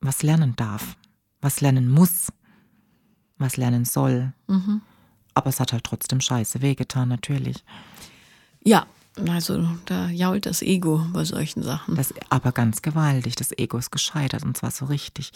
was 0.00 0.22
lernen 0.22 0.54
darf, 0.56 0.96
was 1.40 1.60
lernen 1.60 1.90
muss, 1.90 2.28
was 3.38 3.56
lernen 3.56 3.84
soll. 3.84 4.32
Mhm. 4.46 4.82
Aber 5.34 5.48
es 5.48 5.60
hat 5.60 5.72
halt 5.72 5.84
trotzdem 5.84 6.20
scheiße 6.20 6.60
wehgetan, 6.60 7.08
natürlich. 7.08 7.64
Ja, 8.62 8.86
also 9.28 9.68
da 9.86 10.08
jault 10.08 10.46
das 10.46 10.62
Ego 10.62 11.06
bei 11.12 11.24
solchen 11.24 11.62
Sachen. 11.62 11.96
Das, 11.96 12.14
aber 12.28 12.52
ganz 12.52 12.82
gewaltig. 12.82 13.36
Das 13.36 13.52
Ego 13.56 13.78
ist 13.78 13.90
gescheitert 13.90 14.44
und 14.44 14.56
zwar 14.56 14.70
so 14.70 14.86
richtig. 14.86 15.32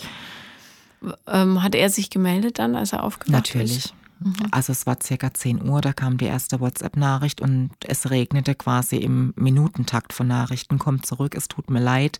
Ähm, 1.27 1.63
hat 1.63 1.75
er 1.75 1.91
sich 1.91 2.11
gemeldet 2.11 2.59
dann, 2.59 2.77
als 2.77 2.93
er 2.93 3.03
aufgewacht 3.03 3.33
Natürlich. 3.33 3.77
ist? 3.77 3.87
Natürlich. 3.87 4.04
Mhm. 4.25 4.35
Also 4.51 4.73
es 4.73 4.87
war 4.87 4.97
circa 5.03 5.35
10 5.35 5.69
Uhr, 5.69 5.83
da 5.83 5.93
kam 5.93 6.17
die 6.17 6.25
erste 6.25 6.59
WhatsApp-Nachricht 6.59 7.43
und 7.43 7.71
es 7.87 8.11
regnete 8.11 8.55
quasi 8.55 8.97
im 8.97 9.35
Minutentakt 9.37 10.15
von 10.15 10.27
Nachrichten. 10.27 10.79
Kommt 10.79 11.05
zurück, 11.05 11.35
es 11.35 11.47
tut 11.47 11.71
mir 11.71 11.81
leid, 11.81 12.19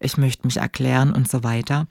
ich 0.00 0.16
möchte 0.16 0.46
mich 0.46 0.56
erklären 0.56 1.12
und 1.12 1.30
so 1.30 1.44
weiter. 1.44 1.86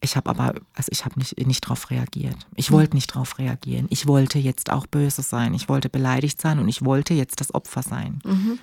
Ich 0.00 0.16
habe 0.16 0.28
aber, 0.30 0.54
also 0.74 0.88
ich 0.90 1.04
habe 1.04 1.18
nicht, 1.18 1.38
nicht 1.46 1.64
darauf 1.64 1.90
reagiert. 1.90 2.46
Ich 2.56 2.70
mhm. 2.70 2.74
wollte 2.74 2.96
nicht 2.96 3.14
darauf 3.14 3.38
reagieren. 3.38 3.86
Ich 3.90 4.06
wollte 4.06 4.38
jetzt 4.38 4.70
auch 4.70 4.86
böse 4.86 5.22
sein. 5.22 5.54
Ich 5.54 5.68
wollte 5.68 5.88
beleidigt 5.88 6.40
sein 6.40 6.58
und 6.58 6.68
ich 6.68 6.84
wollte 6.84 7.14
jetzt 7.14 7.40
das 7.40 7.54
Opfer 7.54 7.82
sein. 7.82 8.20
Mhm. 8.24 8.58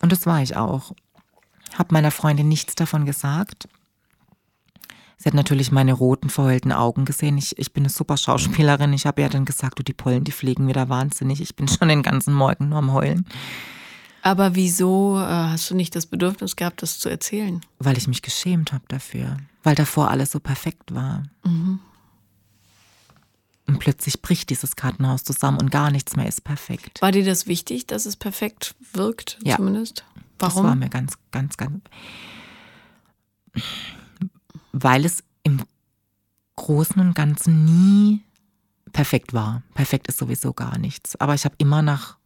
Und 0.00 0.12
das 0.12 0.26
war 0.26 0.42
ich 0.42 0.56
auch. 0.56 0.92
Habe 1.74 1.94
meiner 1.94 2.10
Freundin 2.10 2.48
nichts 2.48 2.74
davon 2.74 3.04
gesagt. 3.04 3.68
Sie 5.22 5.26
hat 5.26 5.34
natürlich 5.34 5.70
meine 5.70 5.92
roten, 5.92 6.30
verheulten 6.30 6.72
Augen 6.72 7.04
gesehen. 7.04 7.36
Ich, 7.36 7.58
ich 7.58 7.74
bin 7.74 7.82
eine 7.82 7.90
super 7.90 8.16
Schauspielerin. 8.16 8.94
Ich 8.94 9.04
habe 9.04 9.20
ja 9.20 9.28
dann 9.28 9.44
gesagt, 9.44 9.78
du, 9.78 9.82
die 9.82 9.92
Pollen, 9.92 10.24
die 10.24 10.32
fliegen 10.32 10.66
wieder 10.66 10.88
wahnsinnig. 10.88 11.42
Ich 11.42 11.54
bin 11.54 11.68
schon 11.68 11.88
den 11.88 12.02
ganzen 12.02 12.32
Morgen 12.32 12.70
nur 12.70 12.78
am 12.78 12.94
Heulen. 12.94 13.26
Aber 14.22 14.54
wieso 14.54 15.18
äh, 15.18 15.20
hast 15.20 15.70
du 15.70 15.74
nicht 15.74 15.94
das 15.94 16.06
Bedürfnis 16.06 16.56
gehabt, 16.56 16.80
das 16.80 16.98
zu 16.98 17.10
erzählen? 17.10 17.60
Weil 17.78 17.98
ich 17.98 18.08
mich 18.08 18.22
geschämt 18.22 18.72
habe 18.72 18.84
dafür. 18.88 19.36
Weil 19.62 19.74
davor 19.74 20.10
alles 20.10 20.32
so 20.32 20.40
perfekt 20.40 20.94
war. 20.94 21.24
Mhm. 21.44 21.80
Und 23.66 23.78
plötzlich 23.78 24.22
bricht 24.22 24.48
dieses 24.48 24.74
Kartenhaus 24.74 25.22
zusammen 25.22 25.58
und 25.58 25.70
gar 25.70 25.90
nichts 25.90 26.16
mehr 26.16 26.28
ist 26.28 26.44
perfekt. 26.44 27.02
War 27.02 27.12
dir 27.12 27.26
das 27.26 27.46
wichtig, 27.46 27.86
dass 27.86 28.06
es 28.06 28.16
perfekt 28.16 28.74
wirkt, 28.94 29.38
ja. 29.44 29.56
zumindest? 29.56 30.02
Warum? 30.38 30.62
Das 30.62 30.70
war 30.70 30.76
mir 30.76 30.88
ganz, 30.88 31.18
ganz, 31.30 31.58
ganz. 31.58 31.82
Weil 34.82 35.04
es 35.04 35.22
im 35.42 35.62
Großen 36.56 37.00
und 37.00 37.14
Ganzen 37.14 37.64
nie 37.64 38.20
perfekt 38.92 39.32
war. 39.32 39.62
Perfekt 39.74 40.08
ist 40.08 40.18
sowieso 40.18 40.52
gar 40.52 40.78
nichts. 40.78 41.16
Aber 41.20 41.34
ich 41.34 41.44
habe 41.44 41.54
immer 41.58 41.82
nach 41.82 42.16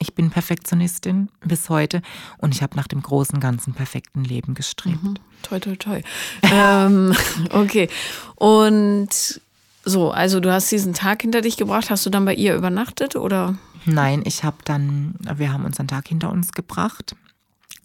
ich 0.00 0.14
bin 0.14 0.30
Perfektionistin 0.30 1.28
bis 1.44 1.68
heute 1.68 2.00
und 2.38 2.54
ich 2.54 2.62
habe 2.62 2.74
nach 2.74 2.88
dem 2.88 3.02
großen, 3.02 3.38
ganzen, 3.38 3.74
perfekten 3.74 4.24
Leben 4.24 4.54
gestrebt. 4.54 5.02
Mhm. 5.02 5.14
Toi, 5.42 5.60
toi, 5.60 5.76
toi. 5.76 6.02
ähm, 6.42 7.14
okay. 7.50 7.88
Und 8.34 9.40
so, 9.84 10.10
also 10.10 10.40
du 10.40 10.50
hast 10.50 10.72
diesen 10.72 10.94
Tag 10.94 11.22
hinter 11.22 11.42
dich 11.42 11.58
gebracht. 11.58 11.90
Hast 11.90 12.06
du 12.06 12.10
dann 12.10 12.24
bei 12.24 12.34
ihr 12.34 12.54
übernachtet 12.54 13.14
oder? 13.14 13.58
Nein, 13.84 14.22
ich 14.24 14.42
habe 14.42 14.56
dann, 14.64 15.14
wir 15.20 15.52
haben 15.52 15.64
unseren 15.64 15.88
Tag 15.88 16.08
hinter 16.08 16.30
uns 16.30 16.52
gebracht. 16.52 17.14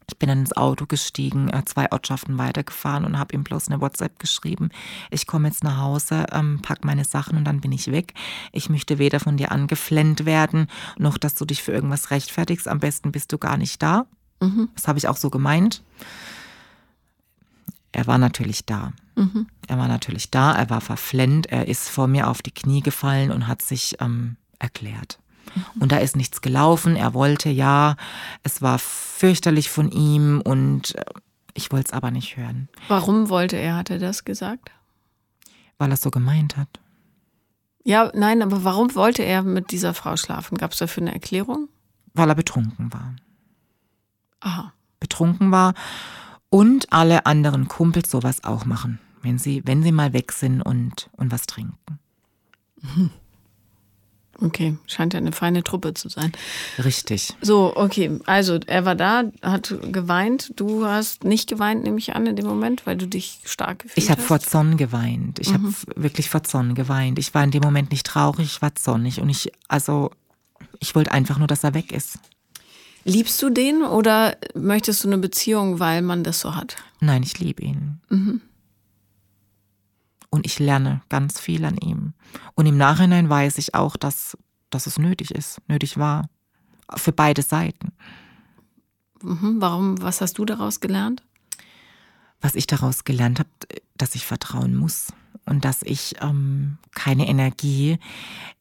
Ich 0.08 0.18
bin 0.18 0.30
dann 0.30 0.40
ins 0.40 0.56
Auto 0.56 0.86
gestiegen, 0.86 1.50
äh, 1.50 1.64
zwei 1.66 1.92
Ortschaften 1.92 2.38
weitergefahren 2.38 3.06
und 3.06 3.18
habe 3.18 3.34
ihm 3.34 3.44
bloß 3.44 3.70
eine 3.70 3.82
WhatsApp 3.82 4.20
geschrieben. 4.20 4.70
Ich 5.10 5.26
komme 5.26 5.48
jetzt 5.48 5.64
nach 5.64 5.78
Hause, 5.78 6.28
ähm, 6.32 6.60
pack 6.62 6.86
meine 6.86 7.06
Sachen 7.06 7.38
und 7.38 7.46
dann 7.46 7.62
bin 7.62 7.72
ich 7.72 7.92
weg. 7.92 8.14
Ich 8.52 8.70
möchte 8.70 9.00
weder 9.00 9.20
von 9.20 9.38
dir 9.38 9.52
angeflennt 9.52 10.26
werden, 10.26 10.68
noch 10.98 11.18
dass 11.18 11.36
du 11.36 11.46
dich 11.46 11.64
für 11.64 11.72
irgendwas 11.72 12.12
rechtfertigst. 12.12 12.68
Am 12.68 12.80
besten 12.80 13.12
bist 13.12 13.32
du 13.32 13.38
gar 13.38 13.58
nicht 13.58 13.82
da. 13.82 14.06
Mhm. 14.42 14.70
Das 14.76 14.88
habe 14.88 15.00
ich 15.00 15.08
auch 15.08 15.18
so 15.18 15.30
gemeint. 15.30 15.82
Er 17.92 18.08
war 18.08 18.18
natürlich 18.18 18.66
da. 18.66 18.92
Mhm. 19.16 19.48
Er 19.68 19.78
war 19.78 19.88
natürlich 19.88 20.30
da, 20.30 20.54
er 20.54 20.70
war 20.70 20.82
verflennt, 20.82 21.48
er 21.48 21.68
ist 21.68 21.90
vor 21.90 22.08
mir 22.08 22.30
auf 22.30 22.42
die 22.42 22.52
Knie 22.52 22.82
gefallen 22.82 23.32
und 23.32 23.48
hat 23.48 23.62
sich 23.62 23.96
ähm, 24.02 24.36
erklärt. 24.60 25.20
Und 25.80 25.92
da 25.92 25.98
ist 25.98 26.16
nichts 26.16 26.42
gelaufen. 26.42 26.96
Er 26.96 27.14
wollte 27.14 27.50
ja, 27.50 27.96
es 28.44 28.62
war 28.62 28.80
fürchterlich 28.80 29.70
von 29.70 29.92
ihm 29.92 30.42
und 30.42 30.96
äh, 30.96 31.04
ich 31.54 31.72
wollte 31.72 31.88
es 31.88 31.94
aber 31.94 32.12
nicht 32.12 32.38
hören. 32.38 32.70
Warum 32.88 33.30
wollte 33.30 33.56
er, 33.56 33.78
hat 33.78 33.90
er 33.90 34.00
das 34.00 34.26
gesagt? 34.26 34.72
Weil 35.78 35.90
er 35.90 35.94
es 35.94 36.02
so 36.02 36.12
gemeint 36.12 36.58
hat. 36.58 36.68
Ja, 37.84 38.12
nein, 38.14 38.42
aber 38.42 38.64
warum 38.64 38.94
wollte 38.96 39.24
er 39.24 39.44
mit 39.44 39.72
dieser 39.72 39.94
Frau 39.94 40.18
schlafen? 40.18 40.58
Gab 40.58 40.72
es 40.72 40.80
dafür 40.80 41.04
eine 41.04 41.14
Erklärung? 41.14 41.70
Weil 42.14 42.30
er 42.30 42.36
betrunken 42.36 42.92
war. 42.92 43.16
Aha. 44.40 44.74
Betrunken 45.00 45.52
war 45.52 45.74
und 46.50 46.92
alle 46.92 47.26
anderen 47.26 47.68
Kumpels 47.68 48.10
sowas 48.10 48.44
auch 48.44 48.66
machen, 48.66 49.00
wenn 49.22 49.38
sie, 49.38 49.62
wenn 49.66 49.84
sie 49.84 49.92
mal 49.92 50.14
weg 50.14 50.32
sind 50.32 50.62
und, 50.62 51.10
und 51.14 51.32
was 51.32 51.46
trinken. 51.46 52.00
Mhm. 52.82 53.12
Okay, 54.42 54.78
scheint 54.86 55.14
ja 55.14 55.20
eine 55.20 55.32
feine 55.32 55.64
Truppe 55.64 55.94
zu 55.94 56.10
sein. 56.10 56.32
Richtig. 56.84 57.34
So, 57.42 57.74
okay. 57.76 58.20
Also 58.26 58.60
er 58.68 58.86
war 58.86 58.96
da, 58.96 59.24
hat 59.42 59.74
geweint. 59.92 60.52
Du 60.58 60.86
hast 60.86 61.24
nicht 61.24 61.48
geweint, 61.48 61.84
nehme 61.84 61.98
ich 61.98 62.16
an, 62.16 62.26
in 62.26 62.36
dem 62.36 62.46
Moment, 62.46 62.86
weil 62.86 62.98
du 62.98 63.08
dich 63.08 63.40
stark 63.46 63.80
gefühlt 63.80 63.98
ich 63.98 64.10
hast. 64.10 64.18
Ich 64.18 64.26
habe 64.26 64.28
vor 64.28 64.40
Zorn 64.40 64.78
geweint. 64.78 65.40
Ich 65.40 65.50
mhm. 65.50 65.54
habe 65.54 65.74
wirklich 65.96 66.30
vor 66.30 66.44
Zorn 66.44 66.76
geweint. 66.76 67.18
Ich 67.18 67.34
war 67.34 67.44
in 67.44 67.52
dem 67.52 67.64
Moment 67.64 67.92
nicht 67.92 68.06
traurig, 68.06 68.46
ich 68.46 68.62
war 68.62 68.76
zornig. 68.76 69.22
Und 69.22 69.30
ich, 69.30 69.52
also, 69.70 70.12
ich 70.80 70.96
wollte 70.96 71.12
einfach 71.12 71.38
nur, 71.38 71.48
dass 71.48 71.64
er 71.64 71.74
weg 71.74 71.94
ist. 71.94 72.20
Liebst 73.06 73.42
du 73.42 73.50
den 73.50 73.84
oder 73.84 74.36
möchtest 74.56 75.04
du 75.04 75.08
eine 75.08 75.20
Beziehung, 75.20 75.80
weil 75.80 76.02
man 76.02 76.24
das 76.24 76.42
so 76.42 76.56
hat? 76.56 76.76
Nein, 77.00 77.24
ich 77.24 77.40
liebe 77.40 77.64
ihn. 77.64 78.00
Mhm. 78.10 78.42
Und 80.36 80.46
ich 80.46 80.60
lerne 80.60 81.02
ganz 81.08 81.40
viel 81.40 81.64
an 81.64 81.78
ihm. 81.78 82.14
Und 82.56 82.66
im 82.66 82.76
Nachhinein 82.76 83.30
weiß 83.30 83.58
ich 83.58 83.74
auch, 83.74 83.96
dass, 83.96 84.38
dass 84.70 84.86
es 84.86 85.00
nötig 85.00 85.32
ist, 85.32 85.62
nötig 85.70 85.98
war. 85.98 86.28
Für 86.98 87.14
beide 87.14 87.42
Seiten. 87.42 87.94
Mhm, 89.24 89.62
warum, 89.62 90.02
was 90.02 90.20
hast 90.20 90.38
du 90.38 90.44
daraus 90.44 90.82
gelernt? 90.82 91.24
Was 92.42 92.56
ich 92.56 92.68
daraus 92.68 93.06
gelernt 93.06 93.40
habe, 93.40 93.50
dass 93.96 94.14
ich 94.14 94.26
vertrauen 94.26 94.76
muss 94.76 95.14
und 95.46 95.64
dass 95.64 95.84
ich 95.84 96.16
ähm, 96.22 96.80
keine 96.94 97.30
Energie 97.30 97.98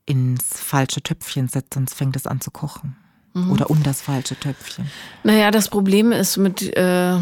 ins 0.07 0.61
falsche 0.61 1.03
Töpfchen 1.03 1.49
setze, 1.49 1.71
sonst 1.75 1.95
fängt 1.95 2.15
es 2.15 2.29
an 2.29 2.41
zu 2.41 2.53
kochen. 2.53 2.95
Mhm. 3.33 3.51
Oder 3.51 3.69
um 3.69 3.83
das 3.83 4.01
falsche 4.01 4.39
Töpfchen. 4.39 4.89
Naja, 5.25 5.51
das 5.51 5.69
Problem 5.69 6.13
ist 6.13 6.37
mit 6.37 6.63
äh, 6.77 7.19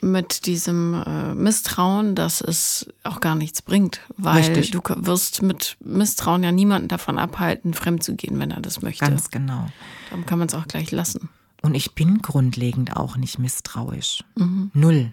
mit 0.00 0.46
diesem 0.46 0.94
äh, 0.94 1.34
Misstrauen, 1.34 2.14
dass 2.14 2.40
es 2.40 2.88
auch 3.02 3.20
gar 3.20 3.34
nichts 3.34 3.62
bringt, 3.62 4.00
weil 4.16 4.38
Richtig. 4.38 4.70
du 4.70 4.80
wirst 4.82 5.42
mit 5.42 5.76
Misstrauen 5.80 6.42
ja 6.42 6.52
niemanden 6.52 6.88
davon 6.88 7.18
abhalten, 7.18 7.74
fremd 7.74 8.02
zu 8.02 8.14
gehen, 8.14 8.38
wenn 8.38 8.50
er 8.50 8.60
das 8.60 8.82
möchte. 8.82 9.04
Ganz 9.04 9.30
genau. 9.30 9.68
Darum 10.10 10.26
kann 10.26 10.38
man 10.38 10.48
es 10.48 10.54
auch 10.54 10.66
gleich 10.66 10.90
lassen. 10.90 11.28
Und 11.62 11.74
ich 11.74 11.94
bin 11.94 12.18
grundlegend 12.18 12.96
auch 12.96 13.16
nicht 13.16 13.38
misstrauisch. 13.38 14.24
Mhm. 14.36 14.70
Null. 14.74 15.12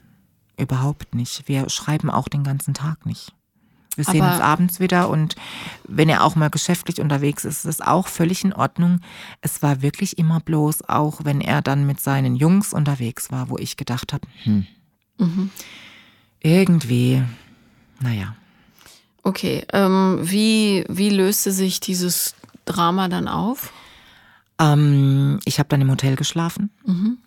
Überhaupt 0.57 1.15
nicht. 1.15 1.47
Wir 1.47 1.69
schreiben 1.69 2.09
auch 2.09 2.27
den 2.27 2.43
ganzen 2.43 2.73
Tag 2.73 3.05
nicht. 3.05 3.33
Wir 3.99 4.05
sehen 4.05 4.21
Aber 4.21 4.31
uns 4.35 4.41
abends 4.41 4.79
wieder 4.79 5.09
und 5.09 5.35
wenn 5.83 6.07
er 6.07 6.23
auch 6.23 6.35
mal 6.35 6.49
geschäftlich 6.49 7.01
unterwegs 7.01 7.43
ist, 7.43 7.65
ist 7.65 7.65
es 7.65 7.81
auch 7.81 8.07
völlig 8.07 8.45
in 8.45 8.53
Ordnung. 8.53 9.01
Es 9.41 9.61
war 9.61 9.81
wirklich 9.81 10.17
immer 10.17 10.39
bloß, 10.39 10.87
auch 10.87 11.25
wenn 11.25 11.41
er 11.41 11.61
dann 11.61 11.85
mit 11.85 11.99
seinen 11.99 12.35
Jungs 12.35 12.73
unterwegs 12.73 13.29
war, 13.29 13.49
wo 13.49 13.57
ich 13.57 13.75
gedacht 13.75 14.13
habe, 14.13 14.25
hm, 14.43 14.65
mhm. 15.17 15.49
irgendwie, 16.39 17.21
naja. 17.99 18.35
Okay, 19.23 19.65
ähm, 19.73 20.19
wie, 20.21 20.85
wie 20.87 21.09
löste 21.09 21.51
sich 21.51 21.81
dieses 21.81 22.35
Drama 22.63 23.09
dann 23.09 23.27
auf? 23.27 23.73
Ähm, 24.59 25.41
ich 25.43 25.59
habe 25.59 25.67
dann 25.67 25.81
im 25.81 25.91
Hotel 25.91 26.15
geschlafen. 26.15 26.69
Mhm. 26.85 27.17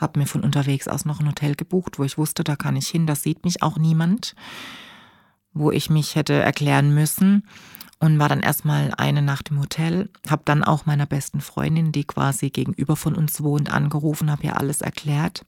Habe 0.00 0.20
mir 0.20 0.26
von 0.26 0.44
unterwegs 0.44 0.86
aus 0.86 1.04
noch 1.04 1.18
ein 1.18 1.26
Hotel 1.26 1.56
gebucht, 1.56 1.98
wo 1.98 2.04
ich 2.04 2.18
wusste, 2.18 2.44
da 2.44 2.54
kann 2.54 2.76
ich 2.76 2.86
hin, 2.86 3.08
da 3.08 3.16
sieht 3.16 3.44
mich 3.44 3.64
auch 3.64 3.78
niemand 3.78 4.36
wo 5.54 5.70
ich 5.70 5.88
mich 5.90 6.14
hätte 6.14 6.34
erklären 6.34 6.92
müssen 6.92 7.46
und 8.00 8.18
war 8.18 8.28
dann 8.28 8.40
erstmal 8.40 8.92
eine 8.96 9.22
Nacht 9.22 9.50
im 9.50 9.60
Hotel, 9.60 10.10
habe 10.28 10.42
dann 10.44 10.62
auch 10.64 10.84
meiner 10.86 11.06
besten 11.06 11.40
Freundin, 11.40 11.92
die 11.92 12.04
quasi 12.04 12.50
gegenüber 12.50 12.96
von 12.96 13.14
uns 13.14 13.42
wohnt, 13.42 13.70
angerufen, 13.70 14.30
habe 14.30 14.44
ihr 14.44 14.58
alles 14.58 14.80
erklärt. 14.80 15.46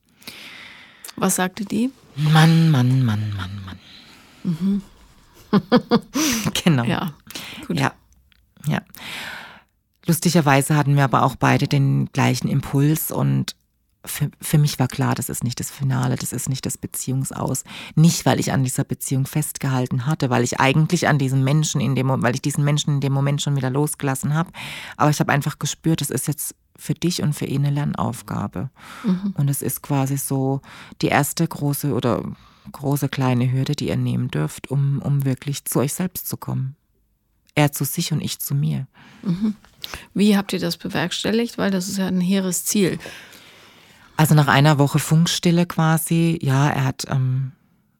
Was 1.16 1.36
sagte 1.36 1.64
die? 1.64 1.90
Mann, 2.16 2.70
Mann, 2.70 3.04
Mann, 3.04 3.34
Mann, 3.36 3.60
Mann. 3.64 3.78
Mhm. 4.44 4.82
genau. 6.64 6.84
Ja, 6.84 7.12
gut. 7.66 7.78
Ja, 7.78 7.92
ja. 8.66 8.80
Lustigerweise 10.06 10.76
hatten 10.76 10.96
wir 10.96 11.04
aber 11.04 11.24
auch 11.24 11.36
beide 11.36 11.66
den 11.66 12.06
gleichen 12.12 12.48
Impuls 12.48 13.10
und 13.10 13.56
für, 14.06 14.30
für 14.40 14.58
mich 14.58 14.78
war 14.78 14.88
klar, 14.88 15.14
das 15.14 15.28
ist 15.28 15.44
nicht 15.44 15.60
das 15.60 15.70
Finale, 15.70 16.16
das 16.16 16.32
ist 16.32 16.48
nicht 16.48 16.64
das 16.66 16.78
Beziehungsaus. 16.78 17.64
Nicht, 17.94 18.24
weil 18.26 18.40
ich 18.40 18.52
an 18.52 18.64
dieser 18.64 18.84
Beziehung 18.84 19.26
festgehalten 19.26 20.06
hatte, 20.06 20.30
weil 20.30 20.44
ich 20.44 20.60
eigentlich 20.60 21.08
an 21.08 21.18
diesem 21.18 21.44
Menschen 21.44 21.80
in 21.80 21.94
dem, 21.94 22.08
weil 22.08 22.34
ich 22.34 22.42
diesen 22.42 22.64
Menschen 22.64 22.94
in 22.94 23.00
dem 23.00 23.12
Moment 23.12 23.42
schon 23.42 23.56
wieder 23.56 23.70
losgelassen 23.70 24.34
habe. 24.34 24.50
Aber 24.96 25.10
ich 25.10 25.20
habe 25.20 25.32
einfach 25.32 25.58
gespürt, 25.58 26.00
das 26.00 26.10
ist 26.10 26.28
jetzt 26.28 26.54
für 26.76 26.94
dich 26.94 27.22
und 27.22 27.32
für 27.32 27.46
ihn 27.46 27.64
eine 27.64 27.74
Lernaufgabe. 27.74 28.70
Mhm. 29.04 29.34
Und 29.36 29.48
es 29.48 29.62
ist 29.62 29.82
quasi 29.82 30.16
so 30.16 30.60
die 31.02 31.08
erste 31.08 31.46
große 31.46 31.92
oder 31.92 32.22
große 32.72 33.08
kleine 33.08 33.50
Hürde, 33.50 33.74
die 33.74 33.88
ihr 33.88 33.96
nehmen 33.96 34.28
dürft, 34.28 34.70
um, 34.70 35.00
um 35.02 35.24
wirklich 35.24 35.64
zu 35.64 35.80
euch 35.80 35.94
selbst 35.94 36.28
zu 36.28 36.36
kommen. 36.36 36.76
Er 37.54 37.72
zu 37.72 37.84
sich 37.84 38.12
und 38.12 38.20
ich 38.20 38.38
zu 38.38 38.54
mir. 38.54 38.86
Mhm. 39.22 39.54
Wie 40.14 40.36
habt 40.36 40.52
ihr 40.52 40.58
das 40.58 40.76
bewerkstelligt? 40.76 41.58
Weil 41.58 41.70
das 41.70 41.88
ist 41.88 41.96
ja 41.96 42.06
ein 42.06 42.20
hehres 42.20 42.64
Ziel. 42.64 42.98
Also 44.16 44.34
nach 44.34 44.48
einer 44.48 44.78
Woche 44.78 44.98
Funkstille 44.98 45.66
quasi, 45.66 46.38
ja, 46.40 46.70
er 46.70 46.84
hat, 46.84 47.04
ähm, 47.10 47.52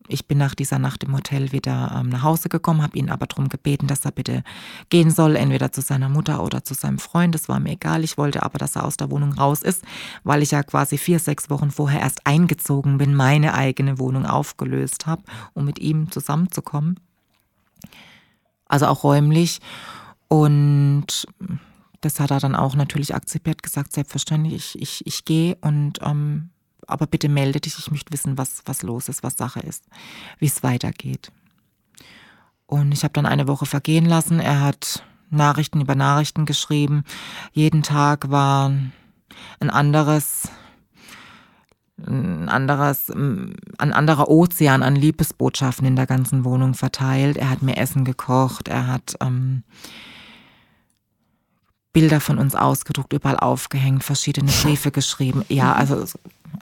ich 0.09 0.27
bin 0.27 0.39
nach 0.39 0.55
dieser 0.55 0.79
Nacht 0.79 1.05
im 1.05 1.15
Hotel 1.15 1.53
wieder 1.53 1.95
ähm, 1.95 2.09
nach 2.09 2.23
Hause 2.23 2.49
gekommen, 2.49 2.83
habe 2.83 2.97
ihn 2.97 3.11
aber 3.11 3.27
darum 3.27 3.51
gebeten, 3.51 3.87
dass 3.87 4.05
er 4.05 4.13
bitte 4.13 4.43
gehen 4.89 5.11
soll, 5.11 5.37
entweder 5.37 5.73
zu 5.73 5.83
seiner 5.83 6.09
Mutter 6.09 6.43
oder 6.43 6.65
zu 6.65 6.73
seinem 6.73 6.99
Freund. 6.99 7.35
Das 7.35 7.49
war 7.51 7.61
mir 7.61 7.73
egal. 7.73 8.03
Ich 8.03 8.17
wollte 8.17 8.43
aber, 8.43 8.59
dass 8.59 8.77
er 8.77 8.85
aus 8.85 8.97
der 8.97 9.11
Wohnung 9.11 9.35
raus 9.35 9.63
ist, 9.63 9.85
weil 10.25 10.43
ich 10.43 10.53
ja 10.53 10.63
quasi 10.63 10.97
vier, 10.97 11.19
sechs 11.19 11.51
Wochen 11.51 11.71
vorher 11.71 12.01
erst 12.01 12.27
eingezogen 12.27 12.97
bin, 12.97 13.15
meine 13.15 13.53
eigene 13.53 13.99
Wohnung 13.99 14.25
aufgelöst 14.25 15.07
habe, 15.07 15.23
um 15.53 15.67
mit 15.67 15.79
ihm 15.81 16.11
zusammenzukommen. 16.11 16.99
Also 18.69 18.87
auch 18.87 19.05
räumlich. 19.05 19.61
Und 20.29 21.27
das 22.07 22.21
hat 22.21 22.31
er 22.31 22.41
dann 22.41 22.55
auch 22.55 22.75
natürlich 22.75 23.15
akzeptiert, 23.15 23.63
gesagt, 23.63 23.93
selbstverständlich, 23.93 24.77
ich, 24.77 24.83
ich, 24.83 25.07
ich 25.07 25.25
gehe 25.25 25.57
und 25.61 25.99
ähm, 26.03 26.51
aber 26.87 27.07
bitte 27.07 27.29
melde 27.29 27.61
dich, 27.61 27.79
ich 27.79 27.91
möchte 27.91 28.13
wissen, 28.13 28.39
was, 28.39 28.63
was 28.65 28.83
los 28.83 29.09
ist, 29.09 29.23
was 29.25 29.37
Sache 29.37 29.61
ist, 29.61 29.85
wie 30.39 30.47
es 30.47 30.63
weitergeht. 30.63 31.33
Und 32.67 32.93
ich 32.93 33.03
habe 33.03 33.13
dann 33.13 33.27
eine 33.27 33.49
Woche 33.49 33.67
vergehen 33.67 34.07
lassen. 34.07 34.39
Er 34.39 34.61
hat 34.61 35.05
Nachrichten 35.31 35.81
über 35.81 35.95
Nachrichten 35.95 36.47
geschrieben. 36.47 37.05
Jeden 37.53 37.83
Tag 37.83 38.31
war 38.31 38.73
ein 39.61 39.71
anderes, 39.71 40.49
ein 41.99 42.49
anderes, 42.49 43.11
ein 43.11 43.57
anderer 43.93 44.29
Ozean 44.29 44.83
an 44.83 44.95
Liebesbotschaften 44.95 45.87
in 45.87 45.97
der 45.97 46.07
ganzen 46.07 46.45
Wohnung 46.45 46.75
verteilt. 46.75 47.37
Er 47.37 47.51
hat 47.51 47.63
mir 47.63 47.77
Essen 47.77 48.05
gekocht, 48.05 48.69
er 48.69 48.87
hat 48.87 49.17
ähm, 49.21 49.65
Bilder 51.97 52.21
von 52.21 52.37
uns 52.37 52.55
ausgedruckt, 52.55 53.15
überall 53.15 53.39
aufgehängt, 53.39 54.05
verschiedene 54.05 54.53
Briefe 54.53 54.91
geschrieben. 54.91 55.47
Ja, 55.49 55.73
mhm. 55.73 55.81
also 55.81 56.03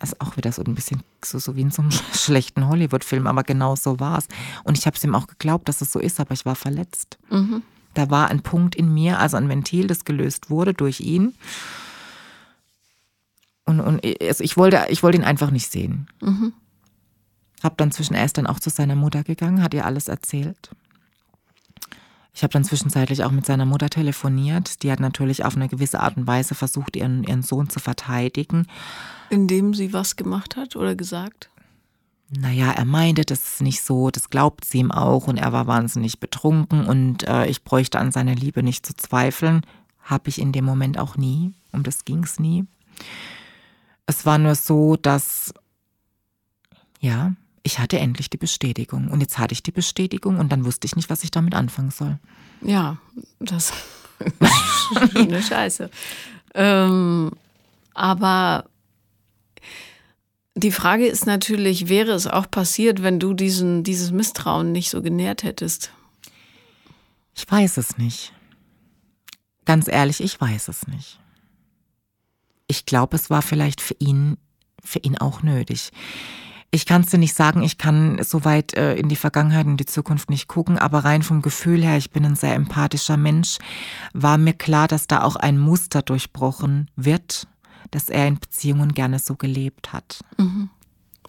ist 0.00 0.20
auch 0.20 0.36
wieder 0.36 0.52
so 0.52 0.62
ein 0.62 0.76
bisschen 0.76 1.02
so, 1.24 1.40
so 1.40 1.56
wie 1.56 1.62
in 1.62 1.72
so 1.72 1.82
einem 1.82 1.90
schlechten 2.14 2.68
Hollywood-Film, 2.68 3.26
aber 3.26 3.42
genau 3.42 3.74
so 3.74 3.98
war 3.98 4.18
es. 4.18 4.28
Und 4.62 4.78
ich 4.78 4.86
habe 4.86 4.96
es 4.96 5.02
ihm 5.02 5.12
auch 5.16 5.26
geglaubt, 5.26 5.68
dass 5.68 5.80
es 5.80 5.90
so 5.90 5.98
ist, 5.98 6.20
aber 6.20 6.34
ich 6.34 6.46
war 6.46 6.54
verletzt. 6.54 7.18
Mhm. 7.30 7.64
Da 7.94 8.10
war 8.10 8.28
ein 8.28 8.42
Punkt 8.42 8.76
in 8.76 8.94
mir, 8.94 9.18
also 9.18 9.36
ein 9.36 9.48
Ventil, 9.48 9.88
das 9.88 10.04
gelöst 10.04 10.50
wurde 10.50 10.72
durch 10.72 11.00
ihn. 11.00 11.34
Und, 13.64 13.80
und 13.80 14.06
also 14.22 14.44
ich, 14.44 14.56
wollte, 14.56 14.86
ich 14.88 15.02
wollte 15.02 15.18
ihn 15.18 15.24
einfach 15.24 15.50
nicht 15.50 15.68
sehen. 15.68 16.06
Mhm. 16.22 16.52
Hab 17.60 17.76
dann 17.78 17.90
zwischen, 17.90 18.14
er 18.14 18.24
ist 18.24 18.38
dann 18.38 18.46
auch 18.46 18.60
zu 18.60 18.70
seiner 18.70 18.94
Mutter 18.94 19.24
gegangen, 19.24 19.64
hat 19.64 19.74
ihr 19.74 19.84
alles 19.84 20.06
erzählt. 20.06 20.70
Ich 22.34 22.42
habe 22.42 22.52
dann 22.52 22.64
zwischenzeitlich 22.64 23.22
auch 23.22 23.30
mit 23.30 23.46
seiner 23.46 23.64
Mutter 23.64 23.88
telefoniert. 23.88 24.82
Die 24.82 24.90
hat 24.90 24.98
natürlich 24.98 25.44
auf 25.44 25.54
eine 25.54 25.68
gewisse 25.68 26.00
Art 26.00 26.16
und 26.16 26.26
Weise 26.26 26.56
versucht, 26.56 26.96
ihren, 26.96 27.22
ihren 27.22 27.42
Sohn 27.42 27.70
zu 27.70 27.78
verteidigen. 27.78 28.66
Indem 29.30 29.72
sie 29.72 29.92
was 29.92 30.16
gemacht 30.16 30.56
hat 30.56 30.74
oder 30.74 30.96
gesagt? 30.96 31.48
Naja, 32.30 32.72
er 32.72 32.84
meinte, 32.84 33.24
das 33.24 33.44
ist 33.44 33.62
nicht 33.62 33.82
so, 33.82 34.10
das 34.10 34.30
glaubt 34.30 34.64
sie 34.64 34.78
ihm 34.78 34.90
auch 34.90 35.28
und 35.28 35.36
er 35.36 35.52
war 35.52 35.68
wahnsinnig 35.68 36.18
betrunken 36.18 36.86
und 36.86 37.22
äh, 37.28 37.46
ich 37.46 37.62
bräuchte 37.62 38.00
an 38.00 38.10
seiner 38.10 38.34
Liebe 38.34 38.64
nicht 38.64 38.84
zu 38.84 38.94
zweifeln. 38.96 39.62
Habe 40.02 40.28
ich 40.28 40.40
in 40.40 40.50
dem 40.50 40.64
Moment 40.64 40.98
auch 40.98 41.16
nie. 41.16 41.52
Um 41.70 41.84
das 41.84 42.04
ging 42.04 42.24
es 42.24 42.40
nie. 42.40 42.66
Es 44.06 44.26
war 44.26 44.38
nur 44.38 44.54
so, 44.54 44.96
dass, 44.96 45.54
ja, 46.98 47.34
ich 47.64 47.78
hatte 47.78 47.98
endlich 47.98 48.30
die 48.30 48.36
Bestätigung. 48.36 49.08
Und 49.08 49.20
jetzt 49.20 49.38
hatte 49.38 49.52
ich 49.52 49.62
die 49.62 49.72
Bestätigung 49.72 50.38
und 50.38 50.52
dann 50.52 50.64
wusste 50.64 50.86
ich 50.86 50.94
nicht, 50.94 51.10
was 51.10 51.24
ich 51.24 51.30
damit 51.30 51.54
anfangen 51.54 51.90
soll. 51.90 52.18
Ja, 52.60 52.98
das 53.40 53.72
ist 54.20 55.16
eine 55.16 55.42
Scheiße. 55.42 55.90
Ähm, 56.54 57.32
aber 57.94 58.66
die 60.54 60.70
Frage 60.70 61.06
ist 61.06 61.26
natürlich, 61.26 61.88
wäre 61.88 62.12
es 62.12 62.26
auch 62.26 62.48
passiert, 62.48 63.02
wenn 63.02 63.18
du 63.18 63.32
diesen, 63.32 63.82
dieses 63.82 64.12
Misstrauen 64.12 64.70
nicht 64.70 64.90
so 64.90 65.02
genährt 65.02 65.42
hättest? 65.42 65.90
Ich 67.34 67.50
weiß 67.50 67.78
es 67.78 67.96
nicht. 67.96 68.32
Ganz 69.64 69.88
ehrlich, 69.88 70.20
ich 70.20 70.38
weiß 70.40 70.68
es 70.68 70.86
nicht. 70.86 71.18
Ich 72.66 72.84
glaube, 72.84 73.16
es 73.16 73.30
war 73.30 73.42
vielleicht 73.42 73.80
für 73.80 73.96
ihn, 73.98 74.36
für 74.84 74.98
ihn 74.98 75.18
auch 75.18 75.42
nötig. 75.42 75.90
Ich 76.74 76.86
kann 76.86 77.02
es 77.02 77.10
dir 77.10 77.18
nicht 77.18 77.36
sagen, 77.36 77.62
ich 77.62 77.78
kann 77.78 78.20
so 78.24 78.44
weit 78.44 78.74
äh, 78.74 78.96
in 78.96 79.08
die 79.08 79.14
Vergangenheit 79.14 79.64
und 79.66 79.76
die 79.76 79.86
Zukunft 79.86 80.28
nicht 80.28 80.48
gucken, 80.48 80.76
aber 80.76 81.04
rein 81.04 81.22
vom 81.22 81.40
Gefühl 81.40 81.84
her, 81.84 81.96
ich 81.96 82.10
bin 82.10 82.24
ein 82.24 82.34
sehr 82.34 82.56
empathischer 82.56 83.16
Mensch, 83.16 83.58
war 84.12 84.38
mir 84.38 84.54
klar, 84.54 84.88
dass 84.88 85.06
da 85.06 85.22
auch 85.22 85.36
ein 85.36 85.56
Muster 85.56 86.02
durchbrochen 86.02 86.90
wird, 86.96 87.46
dass 87.92 88.08
er 88.08 88.26
in 88.26 88.40
Beziehungen 88.40 88.92
gerne 88.92 89.20
so 89.20 89.36
gelebt 89.36 89.92
hat. 89.92 90.18
Mhm. 90.36 90.68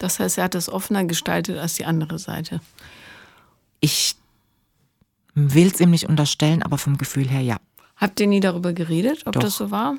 Das 0.00 0.18
heißt, 0.18 0.36
er 0.38 0.44
hat 0.44 0.56
es 0.56 0.68
offener 0.68 1.04
gestaltet 1.04 1.58
als 1.58 1.74
die 1.74 1.84
andere 1.84 2.18
Seite. 2.18 2.60
Ich 3.78 4.16
will 5.34 5.68
es 5.68 5.78
ihm 5.80 5.90
nicht 5.90 6.08
unterstellen, 6.08 6.64
aber 6.64 6.76
vom 6.76 6.98
Gefühl 6.98 7.28
her 7.28 7.40
ja. 7.40 7.58
Habt 7.94 8.18
ihr 8.18 8.26
nie 8.26 8.40
darüber 8.40 8.72
geredet, 8.72 9.22
ob 9.26 9.34
Doch. 9.34 9.42
das 9.42 9.56
so 9.56 9.70
war? 9.70 9.94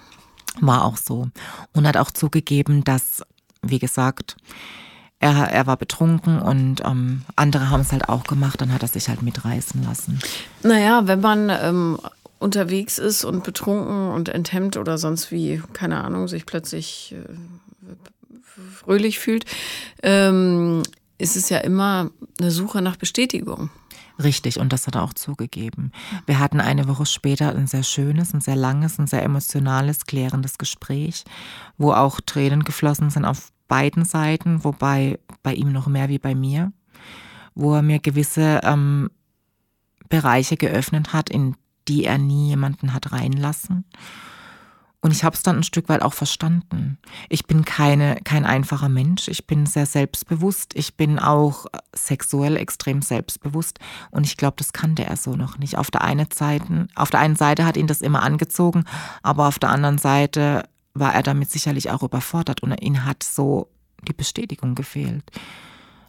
War 0.60 0.84
auch 0.84 0.98
so. 0.98 1.30
Und 1.72 1.88
hat 1.88 1.96
auch 1.96 2.12
zugegeben, 2.12 2.84
dass, 2.84 3.24
wie 3.62 3.80
gesagt, 3.80 4.36
er, 5.20 5.34
er 5.52 5.68
war 5.68 5.78
betrunken 5.78 6.40
und 6.40 6.82
ähm, 6.86 7.24
andere 7.36 7.70
haben 7.70 7.82
es 7.82 7.92
halt 7.92 8.08
auch 8.08 8.24
gemacht, 8.24 8.62
dann 8.62 8.72
hat 8.72 8.84
er 8.84 8.88
sich 8.88 9.10
halt 9.10 9.22
mitreißen 9.22 9.84
lassen. 9.84 10.20
Naja, 10.64 11.08
wenn 11.08 11.22
man 11.22 11.50
ähm, 11.50 11.98
unterwegs 12.40 12.98
ist 12.98 13.26
und 13.26 13.44
betrunken 13.44 14.10
und 14.10 14.30
enthemmt 14.30 14.78
oder 14.78 14.98
sonst 14.98 15.32
wie, 15.32 15.62
keine 15.74 16.04
Ahnung, 16.04 16.28
sich 16.28 16.46
plötzlich 16.46 17.16
äh, 17.18 17.92
fröhlich 18.76 19.20
fühlt, 19.20 19.46
ähm, 20.04 20.84
ist 21.18 21.36
es 21.36 21.50
ja 21.50 21.60
immer 21.60 22.12
eine 22.40 22.52
Suche 22.52 22.82
nach 22.82 22.96
Bestätigung. 22.96 23.72
Richtig, 24.24 24.60
und 24.60 24.74
das 24.74 24.88
hat 24.88 24.96
er 24.96 25.04
auch 25.04 25.14
zugegeben. 25.14 25.92
Wir 26.26 26.40
hatten 26.40 26.60
eine 26.60 26.88
Woche 26.88 27.06
später 27.06 27.56
ein 27.56 27.68
sehr 27.68 27.84
schönes, 27.84 28.34
ein 28.34 28.42
sehr 28.42 28.56
langes, 28.56 28.98
ein 28.98 29.06
sehr 29.06 29.22
emotionales, 29.22 30.06
klärendes 30.06 30.58
Gespräch, 30.58 31.24
wo 31.78 31.92
auch 31.92 32.20
Tränen 32.22 32.64
geflossen 32.64 33.12
sind 33.12 33.26
auf 33.26 33.52
beiden 33.68 34.06
Seiten, 34.06 34.64
wobei 34.64 35.20
bei 35.44 35.54
ihm 35.54 35.72
noch 35.72 35.88
mehr 35.88 36.10
wie 36.10 36.20
bei 36.20 36.36
mir, 36.36 36.72
wo 37.56 37.76
er 37.76 37.82
mir 37.82 38.00
gewisse 38.00 38.62
ähm, 38.64 39.10
Bereiche 40.10 40.58
geöffnet 40.58 41.14
hat, 41.14 41.30
in 41.30 41.56
die 41.88 42.06
er 42.06 42.18
nie 42.18 42.50
jemanden 42.50 42.94
hat 42.94 43.12
reinlassen. 43.12 43.86
Und 45.00 45.12
ich 45.12 45.24
habe 45.24 45.36
es 45.36 45.44
dann 45.44 45.58
ein 45.58 45.64
Stück 45.64 45.90
weit 45.90 46.02
auch 46.02 46.14
verstanden. 46.14 46.98
Ich 47.30 47.46
bin 47.46 47.66
keine, 47.66 48.18
kein 48.24 48.46
einfacher 48.46 48.90
Mensch. 48.90 49.28
Ich 49.28 49.46
bin 49.46 49.66
sehr 49.66 49.86
selbstbewusst. 49.86 50.74
Ich 50.76 50.98
bin 50.98 51.20
auch 51.20 51.68
sexuell 51.96 52.58
extrem 52.58 53.02
selbstbewusst. 53.02 53.80
Und 54.10 54.26
ich 54.26 54.38
glaube, 54.38 54.56
das 54.58 54.74
kannte 54.74 55.06
er 55.06 55.16
so 55.16 55.36
noch 55.36 55.60
nicht. 55.60 55.78
Auf 55.78 55.92
der, 55.92 56.04
einen 56.04 56.28
Seite, 56.34 56.88
auf 56.96 57.12
der 57.12 57.20
einen 57.20 57.36
Seite 57.36 57.66
hat 57.66 57.78
ihn 57.78 57.88
das 57.88 58.02
immer 58.02 58.24
angezogen, 58.24 58.86
aber 59.22 59.48
auf 59.48 59.60
der 59.60 59.70
anderen 59.70 60.00
Seite 60.00 60.64
war 61.00 61.14
er 61.14 61.24
damit 61.24 61.52
sicherlich 61.52 61.90
auch 61.90 62.04
überfordert 62.04 62.64
und 62.64 62.80
ihn 62.82 63.06
hat 63.06 63.24
so 63.24 63.70
die 64.08 64.14
Bestätigung 64.14 64.76
gefehlt, 64.76 65.24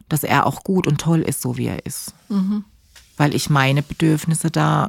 dass 0.07 0.23
er 0.23 0.45
auch 0.45 0.63
gut 0.63 0.87
und 0.87 1.01
toll 1.01 1.21
ist, 1.21 1.41
so 1.41 1.57
wie 1.57 1.67
er 1.67 1.85
ist. 1.85 2.13
Mhm. 2.29 2.65
Weil 3.17 3.35
ich 3.35 3.49
meine 3.49 3.81
Bedürfnisse 3.81 4.49
da 4.51 4.87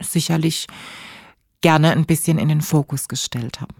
sicherlich 0.00 0.66
gerne 1.60 1.92
ein 1.92 2.06
bisschen 2.06 2.38
in 2.38 2.48
den 2.48 2.60
Fokus 2.60 3.08
gestellt 3.08 3.60
habe. 3.60 3.74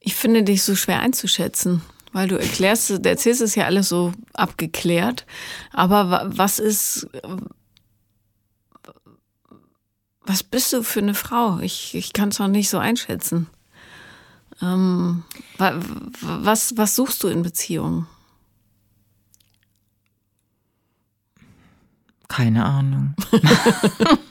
Ich 0.00 0.14
finde 0.14 0.44
dich 0.44 0.62
so 0.62 0.76
schwer 0.76 1.00
einzuschätzen, 1.00 1.82
weil 2.12 2.28
du 2.28 2.38
erklärst, 2.38 2.90
du 2.90 3.08
erzählst 3.08 3.40
es 3.40 3.56
ja 3.56 3.64
alles 3.64 3.88
so 3.88 4.12
abgeklärt. 4.34 5.26
Aber 5.72 6.30
was 6.32 6.60
ist, 6.60 7.08
was 10.20 10.42
bist 10.42 10.72
du 10.72 10.82
für 10.82 11.00
eine 11.00 11.14
Frau? 11.14 11.58
Ich, 11.58 11.94
ich 11.94 12.12
kann 12.12 12.28
es 12.28 12.38
noch 12.38 12.48
nicht 12.48 12.70
so 12.70 12.78
einschätzen. 12.78 13.48
Ähm, 14.62 15.24
was, 15.58 16.76
was 16.76 16.94
suchst 16.94 17.22
du 17.22 17.28
in 17.28 17.42
Beziehungen? 17.42 18.06
Keine 22.28 22.64
Ahnung. 22.64 23.14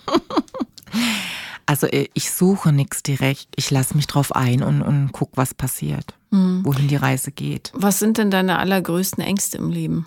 Also 1.65 1.87
äh, 1.87 2.07
ich 2.13 2.31
suche 2.31 2.71
nichts 2.71 3.01
direkt. 3.03 3.47
Ich 3.55 3.71
lasse 3.71 3.95
mich 3.95 4.07
drauf 4.07 4.35
ein 4.35 4.61
und, 4.61 4.81
und 4.81 5.11
guck, 5.11 5.31
was 5.35 5.53
passiert, 5.53 6.13
mhm. 6.31 6.63
wohin 6.63 6.87
die 6.87 6.95
Reise 6.95 7.31
geht. 7.31 7.71
Was 7.73 7.99
sind 7.99 8.17
denn 8.17 8.29
deine 8.29 8.59
allergrößten 8.59 9.23
Ängste 9.23 9.57
im 9.57 9.71
Leben? 9.71 10.05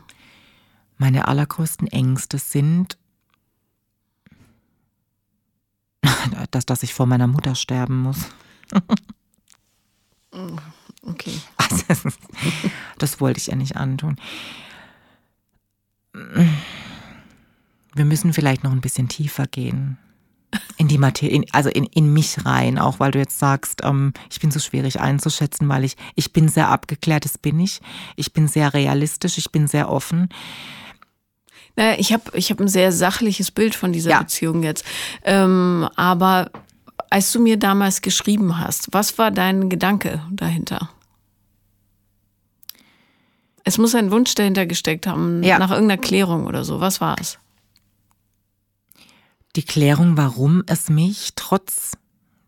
Meine 0.99 1.27
allergrößten 1.29 1.89
Ängste 1.89 2.39
sind, 2.39 2.97
dass, 6.51 6.67
dass 6.67 6.83
ich 6.83 6.95
vor 6.95 7.07
meiner 7.07 7.27
Mutter 7.27 7.55
sterben 7.55 8.03
muss. 8.03 8.19
okay. 11.03 11.33
Also, 11.57 12.11
das 12.99 13.21
wollte 13.21 13.39
ich 13.39 13.49
ja 13.49 13.57
nicht 13.57 13.77
antun. 13.77 14.17
Wir 17.95 18.05
müssen 18.05 18.33
vielleicht 18.33 18.65
noch 18.65 18.73
ein 18.73 18.81
bisschen 18.81 19.09
tiefer 19.09 19.47
gehen. 19.47 19.99
In 20.79 20.89
die 20.89 20.97
Materie, 20.97 21.45
also 21.53 21.69
in, 21.69 21.85
in 21.85 22.13
mich 22.13 22.47
rein, 22.47 22.79
auch 22.79 23.01
weil 23.01 23.11
du 23.11 23.19
jetzt 23.19 23.39
sagst, 23.39 23.83
ähm, 23.85 24.15
ich 24.31 24.41
bin 24.41 24.51
so 24.51 24.59
schwierig 24.61 24.99
einzuschätzen, 24.99 25.69
weil 25.69 25.85
ich, 25.85 25.97
ich 26.15 26.33
bin 26.33 26.49
sehr 26.49 26.69
abgeklärt, 26.69 27.27
das 27.27 27.37
bin 27.37 27.61
ich. 27.61 27.81
Ich 28.17 28.33
bin 28.33 28.49
sehr 28.49 28.73
realistisch, 28.73 29.37
ich 29.37 29.51
bin 29.51 29.67
sehr 29.67 29.91
offen. 29.91 30.31
Naja, 31.77 31.97
ich 31.99 32.13
habe 32.13 32.25
ich 32.33 32.51
hab 32.51 32.61
ein 32.61 32.69
sehr 32.69 32.93
sachliches 32.93 33.51
Bild 33.51 33.75
von 33.75 33.93
dieser 33.93 34.11
ja. 34.11 34.19
Beziehung 34.21 34.63
jetzt. 34.63 34.85
Ähm, 35.23 35.89
aber 35.97 36.51
als 37.11 37.33
du 37.33 37.41
mir 37.41 37.59
damals 37.59 38.03
geschrieben 38.03 38.59
hast, 38.59 38.89
was 38.93 39.19
war 39.19 39.31
dein 39.31 39.69
Gedanke 39.69 40.23
dahinter? 40.31 40.91
Es 43.65 43.79
muss 43.79 43.95
ein 43.95 44.11
Wunsch 44.11 44.35
dahinter 44.35 44.67
gesteckt 44.67 45.07
haben, 45.07 45.43
ja. 45.43 45.59
nach 45.59 45.71
irgendeiner 45.71 46.01
Klärung 46.01 46.47
oder 46.47 46.65
so. 46.65 46.81
Was 46.81 47.01
war 47.01 47.17
es? 47.21 47.39
Die 49.57 49.63
Klärung, 49.63 50.17
warum 50.17 50.63
es 50.67 50.89
mich 50.89 51.33
trotz 51.35 51.93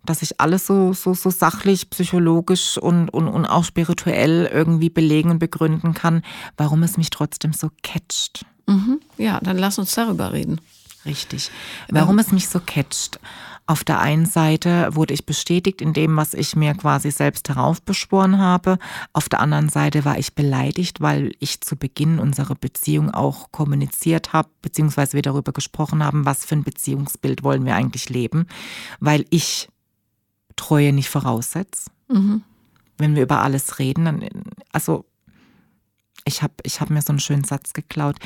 dass 0.04 0.22
ich 0.22 0.40
alles 0.40 0.66
so, 0.66 0.92
so, 0.92 1.14
so 1.14 1.30
sachlich, 1.30 1.90
psychologisch 1.90 2.78
und, 2.78 3.10
und, 3.10 3.28
und 3.28 3.46
auch 3.46 3.64
spirituell 3.64 4.48
irgendwie 4.52 4.90
belegen 4.90 5.30
und 5.30 5.38
begründen 5.38 5.94
kann, 5.94 6.22
warum 6.56 6.82
es 6.82 6.96
mich 6.96 7.10
trotzdem 7.10 7.52
so 7.52 7.70
catcht. 7.82 8.44
Mhm. 8.66 9.00
Ja, 9.18 9.40
dann 9.40 9.58
lass 9.58 9.78
uns 9.78 9.94
darüber 9.94 10.32
reden. 10.32 10.60
Richtig. 11.04 11.50
Warum 11.88 12.14
ähm. 12.14 12.18
es 12.20 12.32
mich 12.32 12.48
so 12.48 12.60
catcht. 12.60 13.20
Auf 13.70 13.84
der 13.84 14.00
einen 14.00 14.26
Seite 14.26 14.96
wurde 14.96 15.14
ich 15.14 15.26
bestätigt 15.26 15.80
in 15.80 15.92
dem, 15.92 16.16
was 16.16 16.34
ich 16.34 16.56
mir 16.56 16.74
quasi 16.74 17.12
selbst 17.12 17.48
heraufbeschworen 17.48 18.38
habe. 18.38 18.80
Auf 19.12 19.28
der 19.28 19.38
anderen 19.38 19.68
Seite 19.68 20.04
war 20.04 20.18
ich 20.18 20.34
beleidigt, 20.34 21.00
weil 21.00 21.36
ich 21.38 21.60
zu 21.60 21.76
Beginn 21.76 22.18
unserer 22.18 22.56
Beziehung 22.56 23.12
auch 23.12 23.52
kommuniziert 23.52 24.32
habe, 24.32 24.48
beziehungsweise 24.60 25.12
wir 25.12 25.22
darüber 25.22 25.52
gesprochen 25.52 26.02
haben, 26.02 26.26
was 26.26 26.44
für 26.44 26.56
ein 26.56 26.64
Beziehungsbild 26.64 27.44
wollen 27.44 27.64
wir 27.64 27.76
eigentlich 27.76 28.08
leben, 28.08 28.48
weil 28.98 29.24
ich 29.30 29.68
Treue 30.56 30.92
nicht 30.92 31.08
voraussetze. 31.08 31.92
Mhm. 32.08 32.42
Wenn 32.98 33.14
wir 33.14 33.22
über 33.22 33.40
alles 33.40 33.78
reden, 33.78 34.04
dann, 34.04 34.28
also 34.72 35.04
ich 36.24 36.42
habe 36.42 36.54
ich 36.62 36.80
hab 36.80 36.90
mir 36.90 37.02
so 37.02 37.12
einen 37.12 37.20
schönen 37.20 37.44
Satz 37.44 37.72
geklaut. 37.72 38.16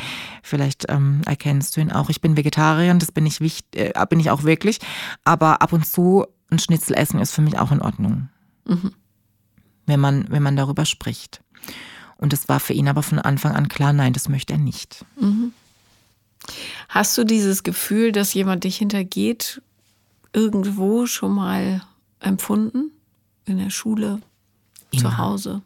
Vielleicht 0.42 0.86
ähm, 0.88 1.22
erkennst 1.26 1.76
du 1.76 1.80
ihn 1.80 1.92
auch. 1.92 2.10
Ich 2.10 2.20
bin 2.20 2.36
Vegetarierin, 2.36 2.98
das 2.98 3.12
bin 3.12 3.26
ich, 3.26 3.40
wichtig, 3.40 3.96
äh, 3.96 4.06
bin 4.08 4.20
ich 4.20 4.30
auch 4.30 4.44
wirklich. 4.44 4.78
Aber 5.24 5.62
ab 5.62 5.72
und 5.72 5.86
zu 5.86 6.26
ein 6.50 6.58
Schnitzel 6.58 6.94
essen 6.96 7.20
ist 7.20 7.32
für 7.32 7.42
mich 7.42 7.58
auch 7.58 7.72
in 7.72 7.82
Ordnung. 7.82 8.28
Mhm. 8.66 8.92
Wenn, 9.86 10.00
man, 10.00 10.26
wenn 10.30 10.42
man 10.42 10.56
darüber 10.56 10.84
spricht. 10.84 11.42
Und 12.16 12.32
es 12.32 12.48
war 12.48 12.60
für 12.60 12.72
ihn 12.72 12.88
aber 12.88 13.02
von 13.02 13.18
Anfang 13.18 13.52
an 13.52 13.68
klar, 13.68 13.92
nein, 13.92 14.12
das 14.12 14.28
möchte 14.28 14.54
er 14.54 14.58
nicht. 14.58 15.04
Mhm. 15.20 15.52
Hast 16.88 17.16
du 17.18 17.24
dieses 17.24 17.62
Gefühl, 17.62 18.12
dass 18.12 18.34
jemand 18.34 18.64
dich 18.64 18.76
hintergeht, 18.76 19.62
irgendwo 20.32 21.06
schon 21.06 21.32
mal 21.32 21.82
empfunden? 22.20 22.90
In 23.46 23.58
der 23.58 23.70
Schule, 23.70 24.20
Immer. 24.90 25.02
zu 25.02 25.18
Hause? 25.18 25.62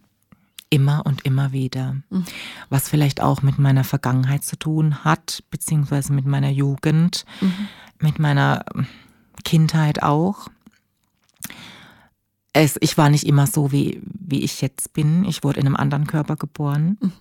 Immer 0.70 1.04
und 1.06 1.24
immer 1.24 1.52
wieder. 1.52 1.96
Mhm. 2.10 2.24
Was 2.68 2.88
vielleicht 2.88 3.20
auch 3.20 3.42
mit 3.42 3.58
meiner 3.58 3.84
Vergangenheit 3.84 4.44
zu 4.44 4.58
tun 4.58 5.04
hat, 5.04 5.42
beziehungsweise 5.50 6.12
mit 6.12 6.26
meiner 6.26 6.50
Jugend, 6.50 7.24
mhm. 7.40 7.68
mit 8.00 8.18
meiner 8.18 8.64
Kindheit 9.44 10.02
auch. 10.02 10.48
Es, 12.52 12.76
ich 12.80 12.98
war 12.98 13.10
nicht 13.10 13.24
immer 13.24 13.46
so, 13.46 13.72
wie, 13.72 14.00
wie 14.04 14.42
ich 14.42 14.60
jetzt 14.60 14.92
bin. 14.92 15.24
Ich 15.24 15.44
wurde 15.44 15.60
in 15.60 15.66
einem 15.66 15.76
anderen 15.76 16.06
Körper 16.06 16.36
geboren. 16.36 16.98
Mhm. 17.00 17.12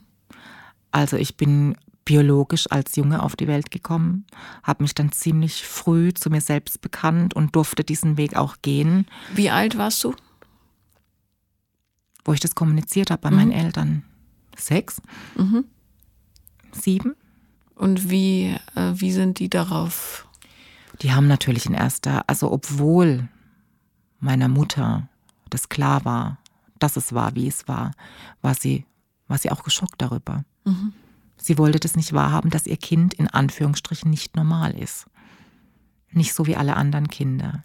Also 0.92 1.18
ich 1.18 1.38
bin 1.38 1.76
biologisch 2.06 2.72
als 2.72 2.96
Junge 2.96 3.22
auf 3.22 3.36
die 3.36 3.48
Welt 3.48 3.70
gekommen, 3.70 4.26
habe 4.64 4.84
mich 4.84 4.96
dann 4.96 5.12
ziemlich 5.12 5.64
früh 5.64 6.14
zu 6.14 6.30
mir 6.30 6.40
selbst 6.40 6.80
bekannt 6.80 7.36
und 7.36 7.54
durfte 7.54 7.84
diesen 7.84 8.16
Weg 8.16 8.38
auch 8.38 8.56
gehen. 8.62 9.06
Wie 9.36 9.50
alt 9.50 9.78
warst 9.78 10.06
du? 10.06 10.16
Wo 12.28 12.34
ich 12.34 12.40
das 12.40 12.54
kommuniziert 12.54 13.10
habe 13.10 13.22
bei 13.22 13.32
mhm. 13.32 13.36
meinen 13.38 13.52
Eltern. 13.52 14.04
Sechs? 14.56 15.02
Mhm. 15.36 15.66
Sieben? 16.72 17.16
Und 17.74 18.10
wie, 18.10 18.56
äh, 18.76 18.94
wie 18.94 19.12
sind 19.12 19.40
die 19.40 19.50
darauf? 19.50 20.28
Die 21.02 21.14
haben 21.14 21.28
natürlich 21.28 21.66
in 21.66 21.74
erster, 21.74 22.28
also 22.28 22.52
obwohl 22.52 23.30
meiner 24.20 24.50
Mutter 24.50 25.08
das 25.50 25.70
klar 25.70 26.04
war, 26.06 26.38
dass 26.80 26.98
es 26.98 27.14
war, 27.14 27.34
wie 27.36 27.48
es 27.48 27.68
war, 27.68 27.92
war 28.42 28.56
sie, 28.56 28.86
war 29.28 29.38
sie 29.38 29.50
auch 29.50 29.64
geschockt 29.64 30.02
darüber. 30.02 30.44
Mhm. 30.66 30.94
Sie 31.38 31.58
wollte 31.58 31.80
das 31.80 31.96
nicht 31.96 32.14
wahrhaben, 32.14 32.50
dass 32.50 32.68
ihr 32.68 32.78
Kind 32.78 33.14
in 33.14 33.28
Anführungsstrichen 33.28 34.10
nicht 34.10 34.36
normal 34.36 34.78
ist. 34.78 35.06
Nicht 36.12 36.34
so 36.34 36.46
wie 36.46 36.58
alle 36.58 36.76
anderen 36.76 37.08
Kinder. 37.08 37.64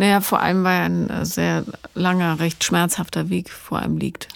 Naja, 0.00 0.22
vor 0.22 0.40
allem, 0.40 0.64
weil 0.64 0.80
ein 0.80 1.10
äh, 1.10 1.26
sehr 1.26 1.62
langer, 1.92 2.40
recht 2.40 2.64
schmerzhafter 2.64 3.28
Weg 3.28 3.50
vor 3.50 3.80
einem 3.80 3.98
liegt. 3.98 4.28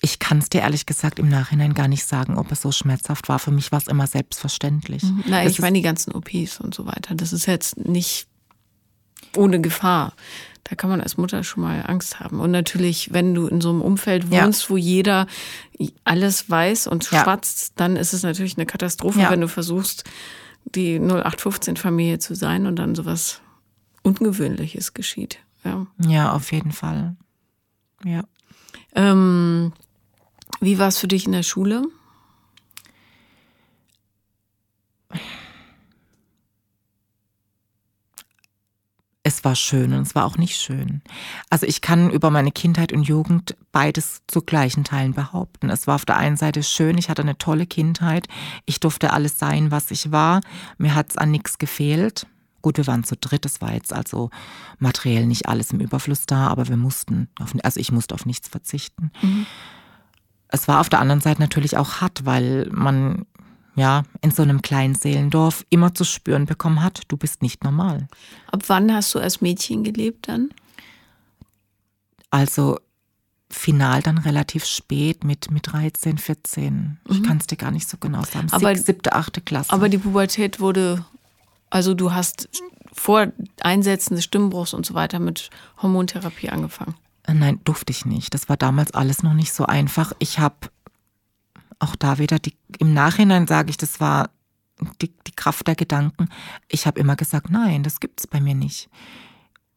Ich 0.00 0.20
kann 0.20 0.38
es 0.38 0.48
dir 0.48 0.60
ehrlich 0.60 0.86
gesagt 0.86 1.18
im 1.18 1.28
Nachhinein 1.28 1.74
gar 1.74 1.88
nicht 1.88 2.04
sagen, 2.04 2.38
ob 2.38 2.52
es 2.52 2.62
so 2.62 2.70
schmerzhaft 2.70 3.28
war. 3.28 3.40
Für 3.40 3.50
mich 3.50 3.72
war 3.72 3.80
es 3.80 3.88
immer 3.88 4.06
selbstverständlich. 4.06 5.02
Mhm. 5.02 5.24
Na, 5.26 5.44
ich 5.44 5.58
meine 5.58 5.76
die 5.76 5.82
ganzen 5.82 6.14
OPs 6.14 6.60
und 6.60 6.72
so 6.72 6.86
weiter. 6.86 7.16
Das 7.16 7.32
ist 7.32 7.46
jetzt 7.46 7.78
nicht 7.78 8.28
ohne 9.34 9.60
Gefahr. 9.60 10.12
Da 10.62 10.76
kann 10.76 10.88
man 10.88 11.00
als 11.00 11.16
Mutter 11.16 11.42
schon 11.42 11.64
mal 11.64 11.82
Angst 11.84 12.20
haben. 12.20 12.38
Und 12.38 12.52
natürlich, 12.52 13.12
wenn 13.12 13.34
du 13.34 13.48
in 13.48 13.60
so 13.60 13.70
einem 13.70 13.80
Umfeld 13.80 14.30
wohnst, 14.30 14.62
ja. 14.62 14.70
wo 14.70 14.76
jeder 14.76 15.26
alles 16.04 16.48
weiß 16.48 16.86
und 16.86 17.04
schwatzt, 17.04 17.70
ja. 17.70 17.72
dann 17.74 17.96
ist 17.96 18.12
es 18.12 18.22
natürlich 18.22 18.56
eine 18.56 18.66
Katastrophe, 18.66 19.18
ja. 19.18 19.30
wenn 19.32 19.40
du 19.40 19.48
versuchst, 19.48 20.04
die 20.74 21.00
0815-Familie 21.00 22.18
zu 22.18 22.34
sein 22.34 22.66
und 22.66 22.76
dann 22.76 22.94
sowas 22.94 23.40
Ungewöhnliches 24.02 24.94
geschieht. 24.94 25.40
Ja, 25.64 25.86
ja 25.98 26.32
auf 26.32 26.52
jeden 26.52 26.72
Fall. 26.72 27.16
Ja. 28.04 28.24
Ähm, 28.94 29.72
wie 30.60 30.78
war 30.78 30.88
es 30.88 30.98
für 30.98 31.08
dich 31.08 31.26
in 31.26 31.32
der 31.32 31.42
Schule? 31.42 31.82
Es 39.28 39.44
war 39.44 39.54
schön 39.54 39.92
und 39.92 40.00
es 40.00 40.14
war 40.14 40.24
auch 40.24 40.38
nicht 40.38 40.56
schön. 40.56 41.02
Also 41.50 41.66
ich 41.66 41.80
kann 41.80 42.10
über 42.10 42.30
meine 42.30 42.50
Kindheit 42.50 42.92
und 42.92 43.02
Jugend 43.02 43.56
beides 43.72 44.22
zu 44.26 44.40
gleichen 44.40 44.84
Teilen 44.84 45.12
behaupten. 45.12 45.68
Es 45.70 45.86
war 45.86 45.96
auf 45.96 46.06
der 46.06 46.16
einen 46.16 46.36
Seite 46.36 46.62
schön, 46.62 46.96
ich 46.98 47.10
hatte 47.10 47.22
eine 47.22 47.36
tolle 47.36 47.66
Kindheit, 47.66 48.26
ich 48.64 48.80
durfte 48.80 49.12
alles 49.12 49.38
sein, 49.38 49.70
was 49.70 49.90
ich 49.90 50.10
war, 50.10 50.40
mir 50.78 50.94
hat 50.94 51.10
es 51.10 51.16
an 51.18 51.30
nichts 51.30 51.58
gefehlt. 51.58 52.26
Gut, 52.62 52.78
wir 52.78 52.86
waren 52.86 53.04
zu 53.04 53.16
dritt, 53.16 53.46
es 53.46 53.60
war 53.60 53.72
jetzt 53.72 53.92
also 53.92 54.30
materiell 54.78 55.26
nicht 55.26 55.46
alles 55.46 55.70
im 55.70 55.80
Überfluss 55.80 56.26
da, 56.26 56.48
aber 56.48 56.68
wir 56.68 56.76
mussten, 56.76 57.28
auf, 57.38 57.54
also 57.62 57.78
ich 57.78 57.92
musste 57.92 58.14
auf 58.14 58.26
nichts 58.26 58.48
verzichten. 58.48 59.12
Mhm. 59.22 59.46
Es 60.48 60.66
war 60.66 60.80
auf 60.80 60.88
der 60.88 61.00
anderen 61.00 61.20
Seite 61.20 61.40
natürlich 61.40 61.76
auch 61.76 62.00
hart, 62.00 62.24
weil 62.24 62.68
man 62.72 63.26
ja, 63.78 64.02
in 64.20 64.30
so 64.30 64.42
einem 64.42 64.62
kleinen 64.62 64.94
Seelendorf 64.94 65.64
immer 65.70 65.94
zu 65.94 66.04
spüren 66.04 66.46
bekommen 66.46 66.82
hat, 66.82 67.02
du 67.08 67.16
bist 67.16 67.42
nicht 67.42 67.64
normal. 67.64 68.08
Ab 68.50 68.62
wann 68.66 68.92
hast 68.92 69.14
du 69.14 69.18
als 69.18 69.40
Mädchen 69.40 69.84
gelebt 69.84 70.28
dann? 70.28 70.50
Also 72.30 72.78
final 73.50 74.02
dann 74.02 74.18
relativ 74.18 74.64
spät 74.64 75.24
mit, 75.24 75.50
mit 75.50 75.72
13, 75.72 76.18
14. 76.18 76.74
Mhm. 76.74 76.98
Ich 77.08 77.22
kann 77.22 77.38
es 77.38 77.46
dir 77.46 77.56
gar 77.56 77.70
nicht 77.70 77.88
so 77.88 77.96
genau 77.96 78.22
sagen. 78.24 78.48
Aber, 78.50 78.74
siebte, 78.76 79.14
achte 79.14 79.40
Klasse. 79.40 79.72
Aber 79.72 79.88
die 79.88 79.98
Pubertät 79.98 80.60
wurde, 80.60 81.04
also 81.70 81.94
du 81.94 82.12
hast 82.12 82.48
vor 82.92 83.28
Einsetzen 83.62 84.16
des 84.16 84.24
Stimmbruchs 84.24 84.74
und 84.74 84.84
so 84.84 84.94
weiter 84.94 85.18
mit 85.18 85.50
Hormontherapie 85.80 86.50
angefangen. 86.50 86.94
Äh, 87.24 87.34
nein, 87.34 87.60
durfte 87.64 87.90
ich 87.90 88.04
nicht. 88.04 88.34
Das 88.34 88.48
war 88.48 88.56
damals 88.56 88.92
alles 88.92 89.22
noch 89.22 89.34
nicht 89.34 89.52
so 89.52 89.64
einfach. 89.64 90.12
Ich 90.18 90.38
habe 90.38 90.56
auch 91.78 91.96
da 91.96 92.18
wieder, 92.18 92.38
die, 92.38 92.54
im 92.78 92.92
Nachhinein 92.92 93.46
sage 93.46 93.70
ich, 93.70 93.76
das 93.76 94.00
war 94.00 94.30
die, 95.00 95.12
die 95.26 95.32
Kraft 95.32 95.66
der 95.66 95.74
Gedanken. 95.74 96.28
Ich 96.68 96.86
habe 96.86 97.00
immer 97.00 97.16
gesagt, 97.16 97.50
nein, 97.50 97.82
das 97.82 98.00
gibt 98.00 98.20
es 98.20 98.26
bei 98.26 98.40
mir 98.40 98.54
nicht. 98.54 98.88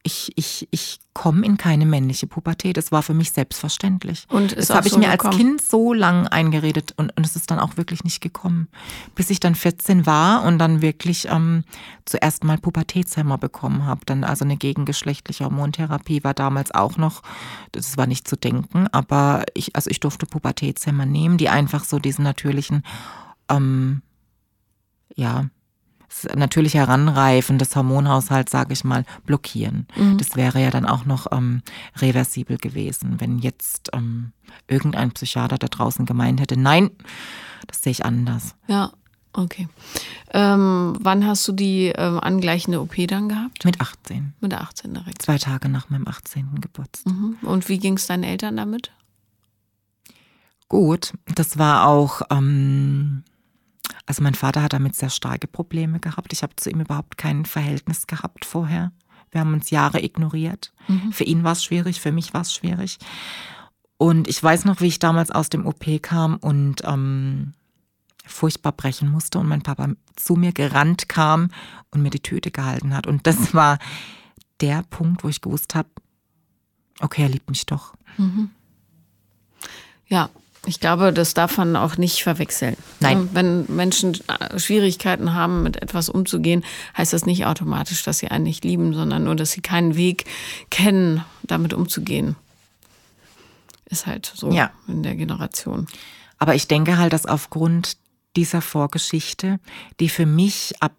Ich, 0.04 0.32
ich, 0.34 0.66
ich 0.72 0.98
komme 1.12 1.46
in 1.46 1.56
keine 1.56 1.86
männliche 1.86 2.26
Pubertät. 2.26 2.76
Das 2.76 2.90
war 2.90 3.02
für 3.02 3.14
mich 3.14 3.30
selbstverständlich. 3.30 4.26
Und 4.28 4.56
das 4.56 4.70
habe 4.70 4.88
ich 4.88 4.94
so 4.94 4.98
mir 4.98 5.10
gekommen? 5.10 5.32
als 5.32 5.36
Kind 5.36 5.62
so 5.62 5.92
lang 5.92 6.26
eingeredet 6.26 6.92
und, 6.96 7.16
und 7.16 7.24
es 7.24 7.36
ist 7.36 7.50
dann 7.50 7.60
auch 7.60 7.76
wirklich 7.76 8.02
nicht 8.02 8.20
gekommen. 8.20 8.68
Bis 9.14 9.30
ich 9.30 9.38
dann 9.38 9.54
14 9.54 10.04
war 10.04 10.42
und 10.42 10.58
dann 10.58 10.82
wirklich 10.82 11.28
ähm, 11.28 11.62
zuerst 12.04 12.42
mal 12.42 12.58
Pubertätshemmer 12.58 13.38
bekommen 13.38 13.86
habe. 13.86 14.00
Dann 14.04 14.24
also 14.24 14.44
eine 14.44 14.56
gegengeschlechtliche 14.56 15.44
Hormontherapie 15.44 16.24
war 16.24 16.34
damals 16.34 16.72
auch 16.72 16.96
noch, 16.96 17.22
das 17.70 17.96
war 17.96 18.08
nicht 18.08 18.26
zu 18.26 18.36
denken, 18.36 18.88
aber 18.88 19.44
ich, 19.54 19.76
also 19.76 19.88
ich 19.88 20.00
durfte 20.00 20.26
Pubertätshemmer 20.26 21.06
nehmen, 21.06 21.38
die 21.38 21.48
einfach 21.48 21.84
so 21.84 22.00
diesen 22.00 22.24
natürlichen, 22.24 22.82
ähm, 23.48 24.02
ja, 25.14 25.46
natürliche 26.34 26.78
Heranreifen 26.78 27.58
des 27.58 27.74
Hormonhaushalts, 27.76 28.52
sage 28.52 28.72
ich 28.72 28.84
mal, 28.84 29.04
blockieren. 29.26 29.86
Das 30.18 30.36
wäre 30.36 30.60
ja 30.60 30.70
dann 30.70 30.86
auch 30.86 31.04
noch 31.04 31.26
ähm, 31.32 31.62
reversibel 31.96 32.58
gewesen, 32.58 33.16
wenn 33.20 33.38
jetzt 33.38 33.90
ähm, 33.92 34.32
irgendein 34.68 35.12
Psychiater 35.12 35.58
da 35.58 35.68
draußen 35.68 36.06
gemeint 36.06 36.40
hätte, 36.40 36.58
nein, 36.58 36.90
das 37.66 37.82
sehe 37.82 37.92
ich 37.92 38.04
anders. 38.04 38.54
Ja, 38.66 38.92
okay. 39.32 39.68
Ähm, 40.32 40.96
wann 41.00 41.26
hast 41.26 41.46
du 41.48 41.52
die 41.52 41.86
ähm, 41.96 42.18
angleichende 42.20 42.80
OP 42.80 42.94
dann 43.08 43.28
gehabt? 43.28 43.64
Mit 43.64 43.80
18, 43.80 44.34
Mit 44.40 44.54
18 44.54 44.94
direkt. 44.94 45.22
zwei 45.22 45.38
Tage 45.38 45.68
nach 45.68 45.90
meinem 45.90 46.06
18. 46.08 46.60
Geburtstag. 46.60 47.12
Mhm. 47.12 47.36
Und 47.42 47.68
wie 47.68 47.78
ging 47.78 47.94
es 47.94 48.06
deinen 48.06 48.24
Eltern 48.24 48.56
damit? 48.56 48.92
Gut, 50.68 51.12
das 51.34 51.58
war 51.58 51.86
auch, 51.86 52.22
ähm, 52.30 53.24
also 54.06 54.22
mein 54.22 54.34
Vater 54.34 54.62
hat 54.62 54.72
damit 54.72 54.96
sehr 54.96 55.10
starke 55.10 55.46
Probleme 55.46 56.00
gehabt. 56.00 56.32
Ich 56.32 56.42
habe 56.42 56.56
zu 56.56 56.70
ihm 56.70 56.80
überhaupt 56.80 57.18
kein 57.18 57.44
Verhältnis 57.44 58.06
gehabt 58.06 58.44
vorher. 58.44 58.92
Wir 59.30 59.40
haben 59.40 59.54
uns 59.54 59.70
Jahre 59.70 60.02
ignoriert. 60.02 60.72
Für 61.12 61.24
ihn 61.24 61.42
war 61.42 61.52
es 61.52 61.64
schwierig, 61.64 62.00
für 62.00 62.12
mich 62.12 62.34
war 62.34 62.42
es 62.42 62.52
schwierig. 62.52 62.98
Und 63.96 64.28
ich 64.28 64.42
weiß 64.42 64.64
noch, 64.64 64.80
wie 64.80 64.88
ich 64.88 64.98
damals 64.98 65.30
aus 65.30 65.48
dem 65.48 65.64
OP 65.64 65.84
kam 66.02 66.36
und 66.36 66.82
ähm, 66.84 67.52
furchtbar 68.24 68.72
brechen 68.72 69.10
musste 69.10 69.38
und 69.38 69.48
mein 69.48 69.62
Papa 69.62 69.88
zu 70.16 70.34
mir 70.34 70.52
gerannt 70.52 71.08
kam 71.08 71.50
und 71.90 72.02
mir 72.02 72.10
die 72.10 72.20
Tüte 72.20 72.50
gehalten 72.50 72.94
hat. 72.94 73.06
Und 73.06 73.26
das 73.26 73.54
war 73.54 73.78
der 74.60 74.82
Punkt, 74.90 75.24
wo 75.24 75.28
ich 75.28 75.40
gewusst 75.40 75.74
habe, 75.74 75.88
okay, 77.00 77.22
er 77.22 77.28
liebt 77.28 77.48
mich 77.48 77.64
doch. 77.64 77.94
Ja, 80.06 80.30
ich 80.66 80.78
glaube, 80.78 81.12
das 81.12 81.34
darf 81.34 81.56
man 81.58 81.74
auch 81.74 81.96
nicht 81.96 82.22
verwechseln. 82.22 82.76
Nein. 83.00 83.28
Wenn 83.32 83.64
Menschen 83.68 84.16
äh, 84.28 84.58
Schwierigkeiten 84.58 85.34
haben, 85.34 85.62
mit 85.64 85.82
etwas 85.82 86.08
umzugehen, 86.08 86.64
heißt 86.96 87.12
das 87.12 87.26
nicht 87.26 87.46
automatisch, 87.46 88.04
dass 88.04 88.18
sie 88.18 88.28
einen 88.28 88.44
nicht 88.44 88.64
lieben, 88.64 88.94
sondern 88.94 89.24
nur, 89.24 89.34
dass 89.34 89.50
sie 89.52 89.60
keinen 89.60 89.96
Weg 89.96 90.24
kennen, 90.70 91.24
damit 91.42 91.74
umzugehen. 91.74 92.36
Ist 93.86 94.06
halt 94.06 94.32
so 94.34 94.50
Ja. 94.52 94.70
in 94.86 95.02
der 95.02 95.16
Generation. 95.16 95.86
Aber 96.38 96.54
ich 96.54 96.68
denke 96.68 96.96
halt, 96.96 97.12
dass 97.12 97.26
aufgrund 97.26 97.96
dieser 98.36 98.62
Vorgeschichte, 98.62 99.58
die 100.00 100.08
für 100.08 100.26
mich 100.26 100.72
ab, 100.80 100.92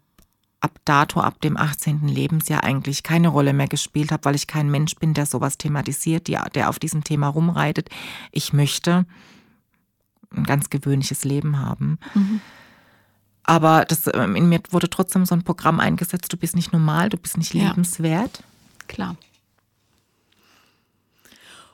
ab 0.59 0.77
dato, 0.85 1.19
ab 1.19 1.41
dem 1.41 1.57
18. 1.57 2.07
Lebensjahr 2.07 2.63
eigentlich 2.63 3.01
keine 3.01 3.29
Rolle 3.29 3.53
mehr 3.53 3.67
gespielt 3.67 4.11
hat, 4.11 4.25
weil 4.25 4.35
ich 4.35 4.45
kein 4.47 4.69
Mensch 4.69 4.95
bin, 4.95 5.13
der 5.13 5.25
sowas 5.25 5.57
thematisiert, 5.57 6.27
der 6.27 6.69
auf 6.69 6.79
diesem 6.79 7.03
Thema 7.03 7.29
rumreitet. 7.29 7.89
Ich 8.31 8.53
möchte 8.53 9.05
ein 10.35 10.43
ganz 10.43 10.69
gewöhnliches 10.69 11.23
Leben 11.23 11.59
haben. 11.59 11.99
Aber 13.43 13.85
das, 13.85 14.09
ähm, 14.13 14.35
in 14.35 14.47
mir 14.49 14.61
wurde 14.69 14.89
trotzdem 14.89 15.25
so 15.25 15.35
ein 15.35 15.43
Programm 15.43 15.79
eingesetzt, 15.79 16.31
du 16.31 16.37
bist 16.37 16.55
nicht 16.55 16.71
normal, 16.73 17.09
du 17.09 17.17
bist 17.17 17.37
nicht 17.37 17.53
Ja. 17.53 17.67
liebenswert. 17.69 18.43
Klar. 18.87 19.15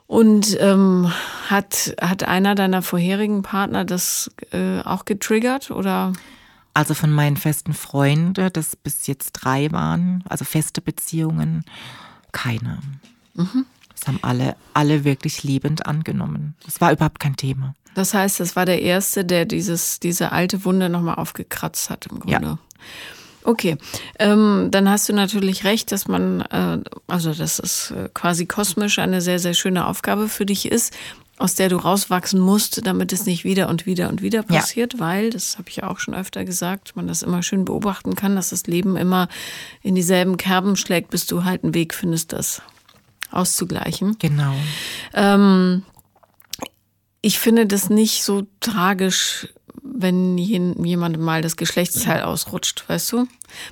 Und 0.08 0.58
ähm, 0.60 1.12
hat, 1.50 1.94
hat 2.02 2.24
einer 2.24 2.56
deiner 2.56 2.82
vorherigen 2.82 3.44
Partner 3.44 3.86
das 3.86 4.32
äh, 4.52 4.80
auch 4.82 5.06
getriggert 5.06 5.70
oder? 5.70 6.14
Also 6.74 6.96
von 6.96 7.12
meinen 7.12 7.38
festen 7.38 7.74
Freunden, 7.74 8.50
das 8.54 8.76
bis 8.76 9.06
jetzt 9.06 9.34
drei 9.34 9.72
waren, 9.72 10.24
also 10.28 10.46
feste 10.46 10.82
Beziehungen, 10.82 11.64
keine. 12.32 12.80
Das 13.36 14.08
haben 14.08 14.20
alle, 14.22 14.56
alle 14.74 15.04
wirklich 15.04 15.44
liebend 15.44 15.86
angenommen. 15.86 16.56
Das 16.66 16.80
war 16.82 16.92
überhaupt 16.92 17.20
kein 17.20 17.36
Thema. 17.36 17.76
Das 17.96 18.14
heißt, 18.14 18.40
das 18.40 18.56
war 18.56 18.66
der 18.66 18.82
erste, 18.82 19.26
der 19.26 19.46
dieses, 19.46 20.00
diese 20.00 20.32
alte 20.32 20.64
Wunde 20.66 20.90
nochmal 20.90 21.16
aufgekratzt 21.16 21.90
hat 21.90 22.08
im 22.08 22.20
Grunde. 22.20 22.48
Ja. 22.48 22.58
Okay, 23.44 23.78
ähm, 24.20 24.68
dann 24.70 24.90
hast 24.90 25.08
du 25.10 25.14
natürlich 25.14 25.64
recht, 25.64 25.92
dass 25.92 26.08
man, 26.08 26.42
äh, 26.42 26.80
also 27.08 27.34
dass 27.34 27.58
es 27.60 27.92
äh, 27.92 28.10
quasi 28.14 28.46
kosmisch 28.46 29.00
eine 29.00 29.22
sehr, 29.22 29.40
sehr 29.40 29.54
schöne 29.54 29.88
Aufgabe 29.88 30.28
für 30.28 30.46
dich 30.46 30.70
ist, 30.70 30.94
aus 31.38 31.56
der 31.56 31.70
du 31.70 31.78
rauswachsen 31.78 32.40
musst, 32.40 32.86
damit 32.86 33.14
es 33.14 33.26
nicht 33.26 33.46
wieder 33.46 33.70
und 33.70 33.86
wieder 33.86 34.10
und 34.10 34.22
wieder 34.22 34.40
Ja. 34.50 34.58
passiert, 34.60 35.00
weil, 35.00 35.30
das 35.30 35.58
habe 35.58 35.70
ich 35.70 35.78
ja 35.78 35.88
auch 35.90 36.00
schon 36.00 36.14
öfter 36.14 36.44
gesagt, 36.44 36.98
man 36.98 37.08
das 37.08 37.24
immer 37.24 37.42
schön 37.42 37.64
beobachten 37.64 38.14
kann, 38.16 38.36
dass 38.36 38.50
das 38.50 38.68
Leben 38.68 38.98
immer 38.98 39.30
in 39.82 39.96
dieselben 39.96 40.36
Kerben 40.36 40.76
schlägt, 40.76 41.10
bis 41.10 41.26
du 41.26 41.46
halt 41.46 41.64
einen 41.64 41.74
Weg 41.74 41.94
findest, 41.94 42.34
das 42.34 42.62
auszugleichen. 43.32 44.18
Genau. 44.20 44.54
Ähm, 45.14 45.84
ich 47.22 47.40
finde 47.40 47.66
das 47.66 47.90
nicht 47.90 48.24
so 48.24 48.48
tragisch, 48.60 49.48
wenn 49.82 50.38
jemandem 50.38 51.22
mal 51.24 51.42
das 51.42 51.56
Geschlechtsteil 51.56 52.22
ausrutscht, 52.24 52.84
weißt 52.88 53.12
du? 53.14 53.28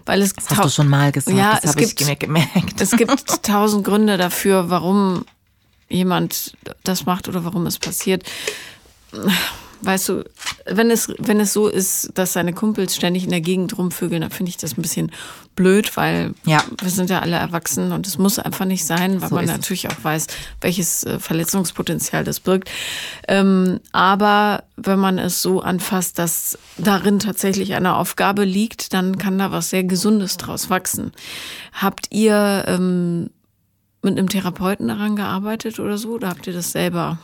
Weil 0.05 0.21
es 0.21 0.33
Das 0.33 0.49
hast 0.49 0.65
du 0.65 0.69
schon 0.69 0.87
mal 0.87 1.11
gesagt, 1.11 1.37
Ja, 1.37 1.53
das 1.55 1.63
es 1.63 1.69
habe 1.71 1.83
ich 1.83 2.05
mir 2.05 2.15
gemerkt. 2.15 2.81
es 2.81 2.91
gibt 2.91 3.43
tausend 3.43 3.83
Gründe 3.85 4.17
dafür, 4.17 4.69
warum 4.69 5.25
jemand 5.89 6.57
das 6.83 7.05
macht 7.05 7.27
oder 7.29 7.45
warum 7.45 7.65
es 7.67 7.77
passiert. 7.79 8.23
Weißt 9.81 10.09
du, 10.09 10.23
wenn 10.65 10.89
es, 10.91 11.07
wenn 11.19 11.39
es 11.39 11.53
so 11.53 11.67
ist, 11.67 12.11
dass 12.15 12.33
seine 12.33 12.51
Kumpels 12.53 12.95
ständig 12.95 13.23
in 13.23 13.29
der 13.29 13.41
Gegend 13.41 13.77
rumvögeln, 13.77 14.21
dann 14.21 14.31
finde 14.31 14.49
ich 14.49 14.57
das 14.57 14.77
ein 14.77 14.81
bisschen 14.81 15.11
blöd, 15.55 15.95
weil 15.97 16.33
Ja. 16.45 16.63
wir 16.81 16.89
sind 16.89 17.09
ja 17.09 17.19
alle 17.19 17.35
erwachsen 17.35 17.91
und 17.91 18.05
es 18.07 18.17
muss 18.17 18.37
einfach 18.39 18.65
nicht 18.65 18.85
sein, 18.85 19.21
weil 19.21 19.29
So 19.29 19.35
man 19.35 19.45
ist 19.45 19.51
es. 19.51 19.57
natürlich 19.57 19.87
auch 19.89 20.03
weiß, 20.03 20.27
welches 20.61 21.03
äh, 21.03 21.19
Verletzungspotenzial 21.19 22.23
das 22.23 22.39
birgt. 22.39 22.69
Ähm, 23.27 23.79
aber 23.91 24.63
wenn 24.75 24.99
man 24.99 25.17
es 25.19 25.41
so 25.41 25.61
anfasst, 25.61 26.19
dass 26.19 26.57
darin 26.77 27.19
tatsächlich 27.19 27.73
eine 27.75 27.95
Aufgabe 27.95 28.43
liegt, 28.43 28.93
dann 28.93 29.17
kann 29.17 29.37
da 29.37 29.51
was 29.51 29.69
sehr 29.69 29.83
Gesundes 29.83 30.37
draus 30.37 30.69
wachsen. 30.69 31.11
Habt 31.73 32.07
ihr 32.11 32.65
ähm, 32.67 33.29
mit 34.03 34.17
einem 34.17 34.29
Therapeuten 34.29 34.87
daran 34.87 35.15
gearbeitet 35.15 35.79
oder 35.79 35.97
so? 35.97 36.09
Oder 36.13 36.29
habt 36.29 36.45
ihr 36.47 36.53
das 36.53 36.71
selber? 36.71 37.17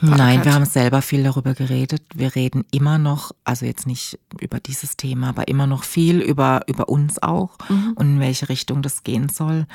Nein, 0.00 0.44
wir 0.44 0.54
haben 0.54 0.64
selber 0.64 1.02
viel 1.02 1.22
darüber 1.24 1.54
geredet. 1.54 2.02
Wir 2.14 2.34
reden 2.34 2.64
immer 2.70 2.98
noch, 2.98 3.32
also 3.44 3.66
jetzt 3.66 3.86
nicht 3.86 4.18
über 4.40 4.60
dieses 4.60 4.96
Thema, 4.96 5.28
aber 5.30 5.48
immer 5.48 5.66
noch 5.66 5.84
viel 5.84 6.20
über, 6.20 6.62
über 6.66 6.88
uns 6.88 7.22
auch 7.22 7.58
Mhm. 7.68 7.92
und 7.96 8.06
in 8.06 8.20
welche 8.20 8.48
Richtung 8.48 8.82
das 8.82 9.02
gehen 9.02 9.28
soll. 9.28 9.66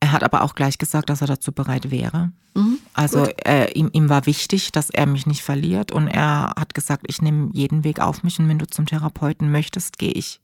Er 0.00 0.12
hat 0.12 0.22
aber 0.24 0.42
auch 0.42 0.54
gleich 0.54 0.78
gesagt, 0.78 1.08
dass 1.10 1.20
er 1.22 1.26
dazu 1.26 1.52
bereit 1.52 1.90
wäre. 1.90 2.32
Mhm. 2.54 2.78
Also 2.94 3.26
äh, 3.44 3.72
ihm, 3.72 3.90
ihm 3.92 4.08
war 4.08 4.26
wichtig, 4.26 4.72
dass 4.72 4.90
er 4.90 5.06
mich 5.06 5.26
nicht 5.26 5.42
verliert 5.42 5.90
und 5.92 6.06
er 6.08 6.52
hat 6.56 6.74
gesagt, 6.74 7.04
ich 7.08 7.22
nehme 7.22 7.50
jeden 7.52 7.82
Weg 7.84 8.00
auf 8.00 8.22
mich 8.22 8.38
und 8.38 8.48
wenn 8.48 8.58
du 8.58 8.66
zum 8.66 8.86
Therapeuten 8.86 9.50
möchtest, 9.50 9.98
gehe 9.98 10.12
ich, 10.12 10.40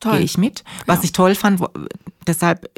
gehe 0.00 0.18
ich 0.20 0.38
mit. 0.38 0.64
Was 0.86 0.98
Ja. 0.98 1.04
ich 1.04 1.12
toll 1.12 1.34
fand, 1.34 1.60
wo, 1.60 1.68
deshalb, 2.26 2.68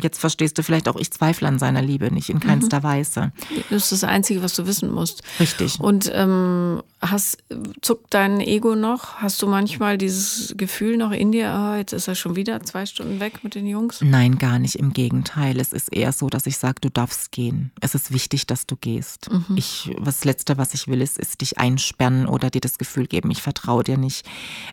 jetzt 0.00 0.18
verstehst 0.18 0.56
du 0.58 0.62
vielleicht 0.62 0.88
auch, 0.88 0.96
ich 0.96 1.10
zweifle 1.10 1.48
an 1.48 1.58
seiner 1.58 1.82
Liebe 1.82 2.12
nicht, 2.12 2.28
in 2.30 2.36
Mhm. 2.36 2.40
keinster 2.40 2.82
Weise. 2.82 3.32
Das 3.70 3.84
ist 3.84 3.92
das 3.92 4.04
Einzige, 4.04 4.42
was 4.42 4.54
du 4.54 4.66
wissen 4.66 4.90
musst. 4.92 5.22
Richtig. 5.38 5.80
Und 5.80 6.10
ähm, 6.14 6.82
hast, 7.00 7.38
zuckt 7.80 8.12
dein 8.12 8.40
Ego 8.40 8.74
noch? 8.74 9.16
Hast 9.16 9.40
du 9.42 9.46
manchmal 9.46 9.98
dieses 9.98 10.54
Gefühl 10.56 10.96
noch 10.96 11.12
in 11.12 11.32
dir, 11.32 11.50
ah, 11.50 11.76
jetzt 11.78 11.92
ist 11.92 12.08
er 12.08 12.14
schon 12.14 12.36
wieder 12.36 12.62
zwei 12.62 12.86
Stunden 12.86 13.20
weg 13.20 13.42
mit 13.42 13.54
den 13.54 13.66
Jungs? 13.66 14.00
Nein, 14.02 14.38
gar 14.38 14.58
nicht. 14.58 14.76
Im 14.76 14.92
Gegenteil. 14.92 15.58
Es 15.58 15.72
ist 15.72 15.92
eher 15.92 16.12
so, 16.12 16.28
dass 16.28 16.46
ich 16.46 16.58
sage, 16.58 16.80
du 16.80 16.90
darfst 16.90 17.32
gehen. 17.32 17.72
Es 17.80 17.94
ist 17.94 18.12
wichtig, 18.12 18.46
dass 18.46 18.66
du 18.66 18.76
gehst. 18.76 19.30
Ich, 19.56 19.90
das 20.02 20.24
Letzte, 20.24 20.58
was 20.58 20.74
ich 20.74 20.88
will, 20.88 21.00
ist, 21.00 21.18
ist 21.18 21.40
dich 21.40 21.58
einsperren 21.58 22.26
oder 22.26 22.50
dir 22.50 22.60
das 22.60 22.78
Gefühl 22.78 23.06
geben, 23.06 23.30
ich 23.30 23.42
vertraue 23.42 23.82
dir 23.82 23.96
nicht. 23.96 24.28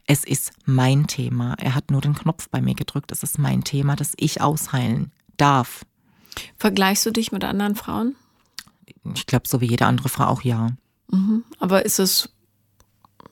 Es 0.06 0.24
ist 0.24 0.52
mein 0.66 1.08
Thema. 1.08 1.56
Er 1.60 1.76
hat 1.76 1.92
nur 1.92 2.02
den 2.02 2.14
Knopf 2.14 2.50
bei 2.50 2.62
mir 2.62 2.76
gedrückt. 2.76 3.12
Es 3.12 3.24
ist 3.24 3.40
mein 3.40 3.64
Thema, 3.64 3.96
das 3.96 4.14
ich 4.18 4.42
ausheilen 4.42 5.12
darf. 5.38 5.86
Vergleichst 6.58 7.06
du 7.06 7.12
dich 7.12 7.32
mit 7.32 7.44
anderen 7.44 7.76
Frauen? 7.76 8.16
Ich 9.16 9.26
glaube, 9.26 9.48
so 9.48 9.62
wie 9.62 9.68
jede 9.68 9.86
andere 9.86 10.10
Frau 10.10 10.26
auch 10.26 10.42
ja. 10.42 10.72
Aber 11.60 11.86
ist 11.86 11.99
es, 11.99 12.30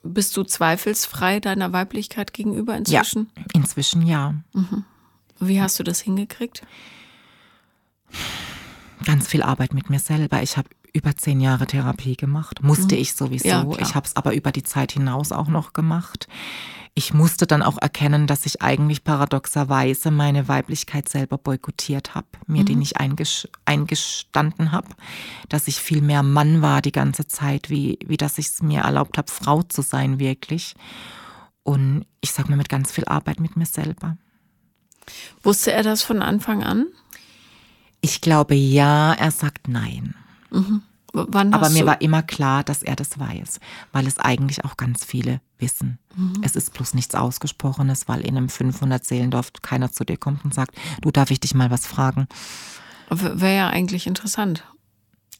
bist 0.04 0.36
du 0.38 0.44
zweifelsfrei 0.44 1.40
deiner 1.40 1.74
Weiblichkeit 1.74 2.34
gegenüber 2.34 2.76
inzwischen? 2.76 3.30
Ja, 3.36 3.44
inzwischen 3.54 4.06
ja. 4.06 4.36
Wie 5.40 5.62
hast 5.62 5.80
du 5.80 5.84
das 5.84 6.00
hingekriegt? 6.00 6.64
Ganz 9.04 9.28
viel 9.28 9.44
Arbeit 9.44 9.74
mit 9.74 9.90
mir 9.90 10.00
selber. 10.00 10.42
Ich 10.42 10.58
habe 10.58 10.70
über 10.94 11.16
zehn 11.18 11.42
Jahre 11.42 11.68
Therapie 11.68 12.16
gemacht. 12.16 12.64
Musste 12.64 12.96
ich 12.96 13.14
sowieso. 13.14 13.48
Ja, 13.48 13.68
ich 13.80 13.96
habe 13.96 14.08
es 14.08 14.16
aber 14.16 14.34
über 14.34 14.52
die 14.54 14.64
Zeit 14.64 14.94
hinaus 14.94 15.34
auch 15.34 15.50
noch 15.50 15.74
gemacht. 15.74 16.28
Ich 16.98 17.14
musste 17.14 17.46
dann 17.46 17.62
auch 17.62 17.78
erkennen, 17.78 18.26
dass 18.26 18.46
ich 18.46 18.62
eigentlich 18.62 19.04
paradoxerweise 19.04 20.12
meine 20.12 20.48
Weiblichkeit 20.48 21.10
selber 21.10 21.38
boykottiert 21.38 22.16
habe, 22.16 22.28
mir 22.48 22.62
mhm. 22.62 22.66
die 22.66 22.76
nicht 22.78 22.96
eingestanden 23.66 24.72
habe, 24.72 24.88
dass 25.50 25.68
ich 25.68 25.76
viel 25.82 26.02
mehr 26.02 26.24
Mann 26.24 26.62
war 26.62 26.82
die 26.82 26.94
ganze 26.94 27.28
Zeit, 27.28 27.70
wie, 27.70 28.00
wie 28.06 28.16
dass 28.16 28.38
ich 28.38 28.48
es 28.48 28.62
mir 28.62 28.84
erlaubt 28.84 29.18
habe, 29.18 29.30
Frau 29.30 29.62
zu 29.62 29.82
sein 29.82 30.20
wirklich. 30.20 30.74
Und 31.64 32.06
ich 32.22 32.32
sag 32.32 32.48
mal 32.48 32.56
mit 32.56 32.70
ganz 32.70 32.94
viel 32.94 33.06
Arbeit 33.06 33.42
mit 33.42 33.58
mir 33.58 33.66
selber. 33.66 34.18
Wusste 35.44 35.74
er 35.74 35.84
das 35.84 36.02
von 36.02 36.22
Anfang 36.22 36.64
an? 36.64 36.88
Ich 38.00 38.22
glaube 38.22 38.56
ja, 38.56 39.14
er 39.14 39.32
sagt 39.32 39.68
nein. 39.68 40.16
Mhm. 40.50 40.82
Aber 41.54 41.70
mir 41.70 41.86
war 41.86 42.02
immer 42.02 42.24
klar, 42.24 42.64
dass 42.64 42.84
er 42.84 42.96
das 42.96 43.20
weiß, 43.20 43.60
weil 43.92 44.08
es 44.08 44.18
eigentlich 44.18 44.66
auch 44.66 44.78
ganz 44.78 45.06
viele 45.06 45.42
wissen. 45.58 46.00
Mhm. 46.16 46.42
Es 46.44 46.56
ist 46.56 46.74
bloß 46.74 46.94
nichts 46.94 47.16
Ausgesprochenes, 47.16 48.08
weil 48.08 48.22
in 48.22 48.38
einem 48.38 48.48
500-Seelendorf 48.48 49.54
keiner 49.62 49.92
zu 49.92 50.04
dir 50.04 50.18
kommt 50.18 50.44
und 50.44 50.54
sagt, 50.54 50.76
du 51.02 51.12
darf 51.12 51.32
ich 51.32 51.40
dich 51.40 51.54
mal 51.54 51.72
was 51.72 51.88
fragen. 51.88 52.28
Wäre 53.10 53.56
ja 53.56 53.70
eigentlich 53.70 54.08
interessant. 54.08 54.64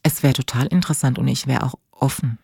Es 0.04 0.24
wäre 0.24 0.34
total 0.34 0.68
interessant 0.68 1.18
und 1.18 1.28
ich 1.28 1.48
wäre 1.48 1.64
auch 1.64 1.76
offen. 1.92 2.38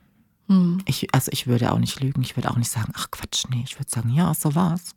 Mhm. 0.47 0.81
Ich, 0.85 1.13
also 1.13 1.31
ich 1.31 1.47
würde 1.47 1.71
auch 1.71 1.79
nicht 1.79 1.99
lügen, 1.99 2.21
ich 2.21 2.35
würde 2.35 2.51
auch 2.51 2.57
nicht 2.57 2.71
sagen, 2.71 2.91
ach 2.95 3.11
Quatsch, 3.11 3.45
nee, 3.49 3.63
ich 3.65 3.79
würde 3.79 3.89
sagen, 3.89 4.09
ja, 4.09 4.33
so 4.33 4.55
war's. 4.55 4.95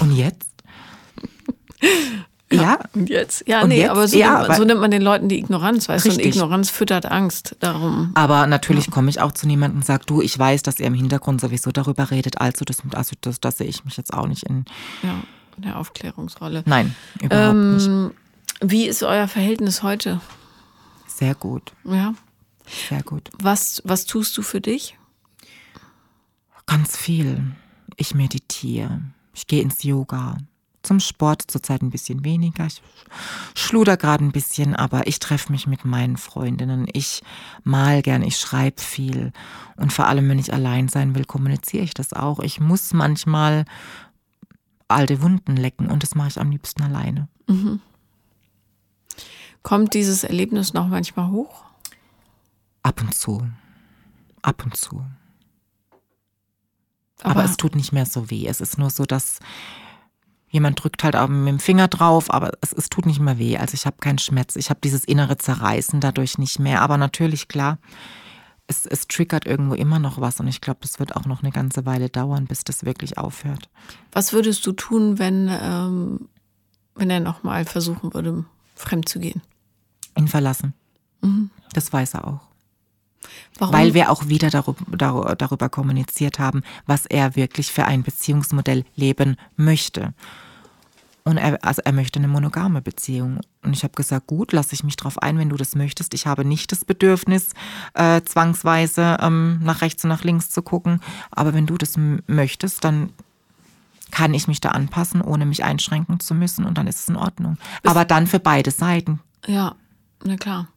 Und 0.00 0.12
jetzt? 0.14 0.62
Ja. 2.62 2.78
Und 2.94 3.10
jetzt? 3.10 3.46
Ja, 3.46 3.62
und 3.62 3.68
nee, 3.68 3.80
jetzt? 3.80 3.90
aber, 3.90 4.08
so, 4.08 4.18
ja, 4.18 4.42
nimmt, 4.42 4.56
so 4.56 4.64
nimmt 4.64 4.80
man 4.80 4.90
den 4.90 5.02
Leuten 5.02 5.28
die 5.28 5.38
Ignoranz, 5.38 5.88
weißt 5.88 6.06
du? 6.06 6.10
Und 6.10 6.24
Ignoranz 6.24 6.70
füttert 6.70 7.06
Angst 7.06 7.56
darum. 7.60 8.12
Aber 8.14 8.46
natürlich 8.46 8.86
ja. 8.86 8.92
komme 8.92 9.10
ich 9.10 9.20
auch 9.20 9.32
zu 9.32 9.46
niemandem 9.46 9.80
und 9.80 9.86
sage, 9.86 10.04
du, 10.06 10.22
ich 10.22 10.38
weiß, 10.38 10.62
dass 10.62 10.78
ihr 10.78 10.86
im 10.86 10.94
Hintergrund 10.94 11.40
sowieso 11.40 11.72
darüber 11.72 12.10
redet, 12.10 12.40
also 12.40 12.64
das, 12.64 12.78
also 12.94 13.14
das, 13.20 13.40
das 13.40 13.58
sehe 13.58 13.66
ich 13.66 13.84
mich 13.84 13.96
jetzt 13.96 14.12
auch 14.12 14.26
nicht 14.26 14.44
in. 14.44 14.64
Ja, 15.02 15.22
in 15.56 15.64
der 15.64 15.78
Aufklärungsrolle. 15.78 16.62
Nein, 16.66 16.94
überhaupt 17.20 17.54
ähm, 17.54 17.74
nicht. 17.76 18.16
Wie 18.64 18.86
ist 18.86 19.02
euer 19.02 19.28
Verhältnis 19.28 19.82
heute? 19.82 20.20
Sehr 21.06 21.34
gut. 21.34 21.72
Ja. 21.84 22.14
Sehr 22.88 23.02
gut. 23.02 23.30
Was, 23.38 23.82
was 23.84 24.06
tust 24.06 24.36
du 24.38 24.42
für 24.42 24.60
dich? 24.60 24.96
Ganz 26.66 26.96
viel. 26.96 27.52
Ich 27.96 28.14
meditiere. 28.14 29.02
Ich 29.34 29.46
gehe 29.46 29.62
ins 29.62 29.82
Yoga. 29.82 30.38
Zum 30.82 30.98
Sport 30.98 31.44
zurzeit 31.46 31.82
ein 31.82 31.90
bisschen 31.90 32.24
weniger. 32.24 32.66
Ich 32.66 32.82
schluder 33.54 33.96
gerade 33.96 34.24
ein 34.24 34.32
bisschen, 34.32 34.74
aber 34.74 35.06
ich 35.06 35.18
treffe 35.20 35.52
mich 35.52 35.66
mit 35.66 35.84
meinen 35.84 36.16
Freundinnen. 36.16 36.86
Ich 36.92 37.22
mal 37.62 38.02
gern, 38.02 38.22
ich 38.22 38.36
schreibe 38.36 38.80
viel. 38.80 39.32
Und 39.76 39.92
vor 39.92 40.06
allem, 40.06 40.28
wenn 40.28 40.38
ich 40.38 40.52
allein 40.52 40.88
sein 40.88 41.14
will, 41.14 41.24
kommuniziere 41.24 41.84
ich 41.84 41.94
das 41.94 42.12
auch. 42.12 42.40
Ich 42.40 42.58
muss 42.58 42.92
manchmal 42.92 43.64
alte 44.88 45.22
Wunden 45.22 45.56
lecken 45.56 45.90
und 45.90 46.02
das 46.02 46.14
mache 46.14 46.28
ich 46.28 46.40
am 46.40 46.50
liebsten 46.50 46.82
alleine. 46.82 47.28
Mhm. 47.46 47.80
Kommt 49.62 49.94
dieses 49.94 50.24
Erlebnis 50.24 50.74
noch 50.74 50.88
manchmal 50.88 51.30
hoch? 51.30 51.64
Ab 52.82 53.00
und 53.00 53.14
zu. 53.14 53.48
Ab 54.42 54.64
und 54.64 54.76
zu. 54.76 55.04
Aber, 57.22 57.30
aber, 57.30 57.44
es 57.44 57.56
tut 57.56 57.76
nicht 57.76 57.92
mehr 57.92 58.06
so 58.06 58.30
weh. 58.30 58.46
Es 58.46 58.60
ist 58.60 58.78
nur 58.78 58.90
so, 58.90 59.04
dass 59.04 59.38
Jemand 60.52 60.84
drückt 60.84 61.02
halt 61.02 61.16
auch 61.16 61.28
mit 61.28 61.48
dem 61.48 61.58
Finger 61.58 61.88
drauf, 61.88 62.30
aber 62.30 62.52
es, 62.60 62.74
es 62.74 62.90
tut 62.90 63.06
nicht 63.06 63.20
mehr 63.20 63.38
weh. 63.38 63.56
Also 63.56 63.72
ich 63.72 63.86
habe 63.86 63.96
keinen 64.00 64.18
Schmerz. 64.18 64.54
Ich 64.54 64.68
habe 64.68 64.80
dieses 64.84 65.02
innere 65.02 65.38
Zerreißen 65.38 65.98
dadurch 65.98 66.36
nicht 66.36 66.58
mehr. 66.58 66.82
Aber 66.82 66.98
natürlich, 66.98 67.48
klar, 67.48 67.78
es, 68.66 68.84
es 68.84 69.08
triggert 69.08 69.46
irgendwo 69.46 69.74
immer 69.74 69.98
noch 69.98 70.20
was. 70.20 70.40
Und 70.40 70.48
ich 70.48 70.60
glaube, 70.60 70.80
das 70.82 70.98
wird 70.98 71.16
auch 71.16 71.24
noch 71.24 71.42
eine 71.42 71.52
ganze 71.52 71.86
Weile 71.86 72.10
dauern, 72.10 72.44
bis 72.44 72.64
das 72.64 72.84
wirklich 72.84 73.16
aufhört. 73.16 73.70
Was 74.12 74.34
würdest 74.34 74.66
du 74.66 74.72
tun, 74.72 75.18
wenn, 75.18 75.48
ähm, 75.50 76.28
wenn 76.96 77.08
er 77.08 77.20
nochmal 77.20 77.64
versuchen 77.64 78.12
würde, 78.12 78.44
fremd 78.74 79.08
zu 79.08 79.20
gehen? 79.20 79.40
Ihn 80.18 80.28
verlassen. 80.28 80.74
Mhm. 81.22 81.48
Das 81.72 81.90
weiß 81.90 82.12
er 82.12 82.28
auch. 82.28 82.51
Warum? 83.58 83.74
Weil 83.74 83.94
wir 83.94 84.10
auch 84.10 84.28
wieder 84.28 84.50
darüber, 84.50 85.34
darüber 85.36 85.68
kommuniziert 85.68 86.38
haben, 86.38 86.62
was 86.86 87.06
er 87.06 87.36
wirklich 87.36 87.72
für 87.72 87.84
ein 87.84 88.02
Beziehungsmodell 88.02 88.84
leben 88.96 89.36
möchte. 89.56 90.14
Und 91.24 91.36
er, 91.36 91.64
also 91.64 91.82
er 91.84 91.92
möchte 91.92 92.18
eine 92.18 92.28
monogame 92.28 92.82
Beziehung. 92.82 93.40
Und 93.62 93.74
ich 93.74 93.84
habe 93.84 93.94
gesagt, 93.94 94.26
gut, 94.26 94.52
lasse 94.52 94.74
ich 94.74 94.82
mich 94.82 94.96
drauf 94.96 95.18
ein, 95.22 95.38
wenn 95.38 95.50
du 95.50 95.56
das 95.56 95.76
möchtest. 95.76 96.14
Ich 96.14 96.26
habe 96.26 96.44
nicht 96.44 96.72
das 96.72 96.84
Bedürfnis, 96.84 97.50
äh, 97.94 98.22
zwangsweise 98.22 99.18
ähm, 99.20 99.60
nach 99.62 99.82
rechts 99.82 100.02
und 100.02 100.08
nach 100.08 100.24
links 100.24 100.50
zu 100.50 100.62
gucken. 100.62 101.00
Aber 101.30 101.54
wenn 101.54 101.66
du 101.66 101.78
das 101.78 101.94
möchtest, 102.26 102.84
dann 102.84 103.10
kann 104.10 104.34
ich 104.34 104.48
mich 104.48 104.60
da 104.60 104.70
anpassen, 104.70 105.22
ohne 105.22 105.46
mich 105.46 105.62
einschränken 105.64 106.18
zu 106.18 106.34
müssen. 106.34 106.64
Und 106.64 106.76
dann 106.76 106.88
ist 106.88 107.00
es 107.00 107.08
in 107.08 107.16
Ordnung. 107.16 107.56
Bist 107.82 107.94
Aber 107.94 108.04
dann 108.04 108.26
für 108.26 108.40
beide 108.40 108.72
Seiten. 108.72 109.20
Ja, 109.46 109.76
na 110.24 110.36
klar. 110.36 110.68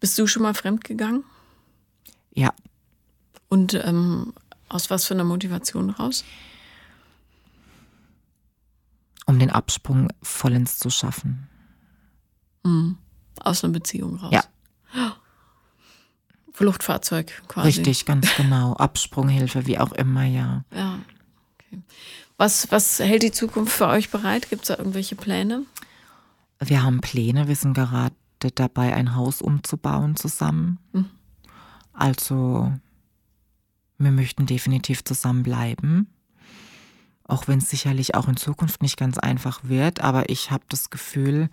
Bist 0.00 0.18
du 0.18 0.26
schon 0.26 0.42
mal 0.42 0.54
fremd 0.54 0.82
gegangen? 0.84 1.24
Ja. 2.40 2.54
Und 3.50 3.74
ähm, 3.74 4.32
aus 4.70 4.88
was 4.88 5.04
für 5.04 5.12
einer 5.12 5.24
Motivation 5.24 5.90
raus? 5.90 6.24
Um 9.26 9.38
den 9.38 9.50
Absprung 9.50 10.08
vollends 10.22 10.78
zu 10.78 10.88
schaffen. 10.88 11.48
Mhm. 12.64 12.96
Aus 13.40 13.62
einer 13.62 13.74
Beziehung 13.74 14.16
raus. 14.16 14.32
Ja. 14.32 14.44
Fluchtfahrzeug 16.52 17.42
quasi. 17.46 17.68
Richtig, 17.68 18.06
ganz 18.06 18.34
genau. 18.36 18.74
Absprunghilfe, 18.74 19.66
wie 19.66 19.78
auch 19.78 19.92
immer, 19.92 20.24
ja. 20.24 20.64
Ja. 20.74 20.98
Okay. 21.58 21.82
Was, 22.38 22.70
was 22.72 22.98
hält 23.00 23.22
die 23.22 23.32
Zukunft 23.32 23.72
für 23.72 23.86
euch 23.86 24.10
bereit? 24.10 24.48
Gibt 24.48 24.62
es 24.62 24.68
da 24.68 24.78
irgendwelche 24.78 25.14
Pläne? 25.14 25.64
Wir 26.58 26.82
haben 26.82 27.00
Pläne. 27.02 27.48
Wir 27.48 27.56
sind 27.56 27.74
gerade 27.74 28.14
dabei, 28.54 28.94
ein 28.94 29.14
Haus 29.14 29.42
umzubauen 29.42 30.16
zusammen. 30.16 30.78
Mhm. 30.92 31.10
Also, 32.00 32.72
wir 33.98 34.10
möchten 34.10 34.46
definitiv 34.46 35.04
zusammenbleiben. 35.04 36.06
Auch 37.24 37.46
wenn 37.46 37.58
es 37.58 37.68
sicherlich 37.68 38.14
auch 38.14 38.26
in 38.26 38.38
Zukunft 38.38 38.80
nicht 38.80 38.96
ganz 38.96 39.18
einfach 39.18 39.60
wird, 39.64 40.00
aber 40.00 40.30
ich 40.30 40.50
habe 40.50 40.64
das 40.70 40.88
Gefühl, 40.88 41.50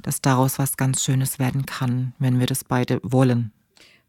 dass 0.00 0.22
daraus 0.22 0.58
was 0.58 0.78
ganz 0.78 1.04
Schönes 1.04 1.38
werden 1.38 1.66
kann, 1.66 2.14
wenn 2.18 2.40
wir 2.40 2.46
das 2.46 2.64
beide 2.64 2.98
wollen. 3.02 3.52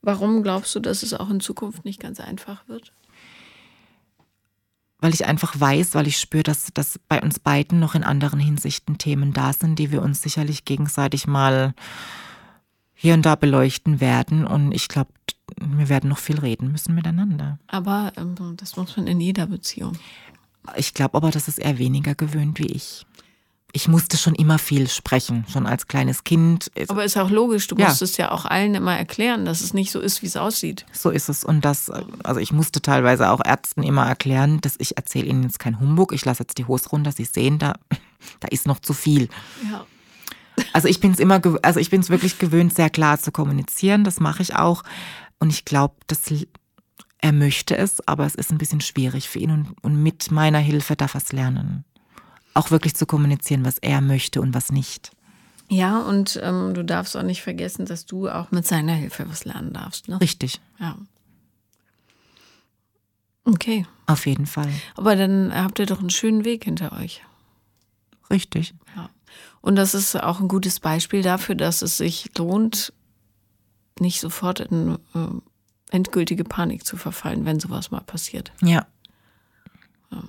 Warum 0.02 0.44
glaubst 0.44 0.74
du, 0.76 0.80
dass 0.80 1.04
es 1.04 1.14
auch 1.14 1.30
in 1.30 1.42
Zukunft 1.42 1.84
nicht 1.84 2.00
ganz 2.00 2.22
einfach 2.22 2.66
wird? 2.70 2.94
Weil 5.00 5.14
ich 5.14 5.26
einfach 5.26 5.60
weiß, 5.60 5.94
weil 5.94 6.08
ich 6.08 6.20
spüre, 6.20 6.44
dass, 6.44 6.72
dass 6.74 7.00
bei 7.10 7.22
uns 7.22 7.38
beiden 7.38 7.82
noch 7.82 7.96
in 7.96 8.06
anderen 8.06 8.40
Hinsichten 8.40 8.98
Themen 8.98 9.34
da 9.34 9.52
sind, 9.52 9.78
die 9.78 9.92
wir 9.92 10.02
uns 10.02 10.22
sicherlich 10.22 10.64
gegenseitig 10.64 11.28
mal 11.28 11.74
hier 12.94 13.14
und 13.14 13.26
da 13.26 13.36
beleuchten 13.36 14.00
werden. 14.00 14.48
Und 14.48 14.72
ich 14.72 14.88
glaube, 14.88 15.12
wir 15.62 15.90
werden 15.90 16.10
noch 16.10 16.18
viel 16.18 16.40
reden 16.40 16.72
müssen 16.72 16.96
miteinander. 16.96 17.60
Aber 17.68 18.14
ähm, 18.18 18.36
das 18.58 18.76
muss 18.78 18.98
man 18.98 19.08
in 19.08 19.20
jeder 19.20 19.48
Beziehung. 19.48 19.98
Ich 20.76 20.94
glaube 20.94 21.16
aber, 21.16 21.32
das 21.32 21.48
ist 21.48 21.58
eher 21.58 21.78
weniger 21.78 22.16
gewöhnt 22.16 22.60
wie 22.60 22.68
ich. 22.68 23.06
Ich 23.74 23.88
musste 23.88 24.18
schon 24.18 24.36
immer 24.36 24.60
viel 24.60 24.90
sprechen, 24.90 25.46
schon 25.48 25.66
als 25.66 25.88
kleines 25.88 26.26
Kind. 26.26 26.70
Aber 26.90 27.06
ist 27.06 27.18
auch 27.18 27.30
logisch, 27.30 27.68
du 27.68 27.78
ja. 27.78 27.88
musstest 27.88 28.18
ja 28.18 28.32
auch 28.32 28.44
allen 28.44 28.76
immer 28.76 28.98
erklären, 28.98 29.46
dass 29.46 29.62
es 29.62 29.74
nicht 29.74 29.92
so 29.92 30.02
ist, 30.02 30.22
wie 30.22 30.26
es 30.26 30.36
aussieht. 30.36 30.86
So 30.92 31.10
ist 31.10 31.30
es. 31.30 31.46
Und 31.46 31.64
das, 31.64 31.90
also 32.24 32.42
ich 32.42 32.52
musste 32.52 32.82
teilweise 32.82 33.30
auch 33.30 33.40
Ärzten 33.44 33.84
immer 33.84 34.06
erklären, 34.06 34.60
dass 34.60 34.76
ich 34.78 34.98
erzähle 34.98 35.28
ihnen 35.28 35.44
jetzt 35.44 35.60
kein 35.60 35.80
Humbug, 35.80 36.12
ich 36.12 36.26
lasse 36.26 36.44
jetzt 36.44 36.58
die 36.58 36.66
Hose 36.66 36.90
runter, 36.90 37.14
sie 37.14 37.24
sehen, 37.24 37.60
da, 37.60 37.76
da 38.42 38.50
ist 38.50 38.68
noch 38.68 38.80
zu 38.80 38.94
viel. 38.94 39.30
Ja. 39.72 39.86
Also 40.74 40.90
ich 40.90 41.00
bin 41.00 41.12
es 41.12 41.20
immer, 41.20 41.42
also 41.62 41.80
ich 41.80 41.90
bin 41.90 42.02
es 42.02 42.10
wirklich 42.10 42.40
gewöhnt, 42.40 42.76
sehr 42.76 42.90
klar 42.90 43.20
zu 43.20 43.32
kommunizieren. 43.32 44.04
Das 44.04 44.20
mache 44.20 44.42
ich 44.42 44.56
auch. 44.56 44.84
Und 45.42 45.50
ich 45.50 45.66
glaube, 45.66 45.96
dass 46.06 46.32
er 47.18 47.32
möchte 47.32 47.76
es, 47.76 48.08
aber 48.08 48.28
es 48.28 48.36
ist 48.36 48.52
ein 48.52 48.60
bisschen 48.60 48.80
schwierig 48.80 49.28
für 49.28 49.40
ihn 49.40 49.50
und, 49.50 49.76
und 49.82 50.02
mit 50.02 50.30
meiner 50.30 50.60
Hilfe 50.60 50.96
darf 50.96 51.16
er 51.16 51.22
es 51.22 51.32
lernen. 51.32 51.84
Auch 52.54 52.70
wirklich 52.70 52.96
zu 52.96 53.08
kommunizieren, 53.08 53.66
was 53.66 53.80
er 53.80 54.02
möchte 54.02 54.40
und 54.40 54.54
was 54.54 54.72
nicht. 54.72 55.12
Ja, 55.68 56.00
und 56.02 56.40
ähm, 56.44 56.76
du 56.76 56.86
darfst 56.86 57.18
auch 57.18 57.24
nicht 57.24 57.42
vergessen, 57.42 57.88
dass 57.88 58.06
du 58.06 58.30
auch 58.30 58.52
mit 58.52 58.68
seiner 58.68 58.94
Hilfe 58.94 59.28
was 59.28 59.44
lernen 59.44 59.74
darfst. 59.74 60.10
Ne? 60.10 60.22
Richtig. 60.22 60.62
Ja. 60.80 60.96
Okay. 63.44 63.88
Auf 64.06 64.28
jeden 64.28 64.46
Fall. 64.46 64.72
Aber 64.96 65.16
dann 65.16 65.52
habt 65.56 65.80
ihr 65.80 65.88
doch 65.88 66.02
einen 66.02 66.12
schönen 66.12 66.46
Weg 66.46 66.66
hinter 66.66 66.92
euch. 66.92 67.24
Richtig. 68.30 68.76
Ja. 68.96 69.10
Und 69.62 69.76
das 69.76 69.96
ist 69.96 70.16
auch 70.22 70.40
ein 70.40 70.48
gutes 70.48 70.80
Beispiel 70.80 71.24
dafür, 71.24 71.56
dass 71.56 71.82
es 71.82 71.98
sich 71.98 72.30
lohnt, 72.38 72.94
nicht 74.00 74.20
sofort 74.20 74.60
in 74.60 74.98
äh, 75.14 75.28
endgültige 75.92 76.44
Panik 76.44 76.86
zu 76.86 76.98
verfallen, 76.98 77.46
wenn 77.46 77.60
sowas 77.60 77.92
mal 77.92 78.02
passiert. 78.02 78.52
Ja. 78.62 78.88
ja. 80.12 80.24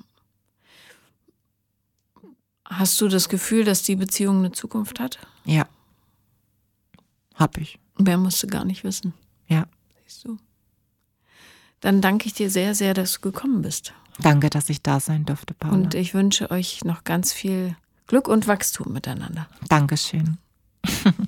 Hast 2.64 3.00
du 3.00 3.08
das 3.08 3.28
Gefühl, 3.28 3.64
dass 3.64 3.82
die 3.82 3.96
Beziehung 3.96 4.38
eine 4.38 4.52
Zukunft 4.52 5.00
hat? 5.00 5.18
Ja. 5.44 5.66
Hab 7.34 7.58
ich. 7.58 7.78
Wer 7.96 8.18
musste 8.18 8.46
gar 8.46 8.64
nicht 8.64 8.84
wissen. 8.84 9.14
Ja. 9.46 9.66
Siehst 10.04 10.24
du. 10.24 10.38
Dann 11.80 12.00
danke 12.00 12.26
ich 12.26 12.34
dir 12.34 12.50
sehr, 12.50 12.74
sehr, 12.74 12.94
dass 12.94 13.14
du 13.14 13.20
gekommen 13.20 13.62
bist. 13.62 13.92
Danke, 14.18 14.50
dass 14.50 14.68
ich 14.68 14.82
da 14.82 15.00
sein 15.00 15.24
durfte, 15.24 15.54
Paula. 15.54 15.74
Und 15.74 15.94
ich 15.94 16.14
wünsche 16.14 16.50
euch 16.50 16.84
noch 16.84 17.04
ganz 17.04 17.32
viel 17.32 17.76
Glück 18.06 18.28
und 18.28 18.46
Wachstum 18.46 18.92
miteinander. 18.92 19.48
Dankeschön. 19.68 20.38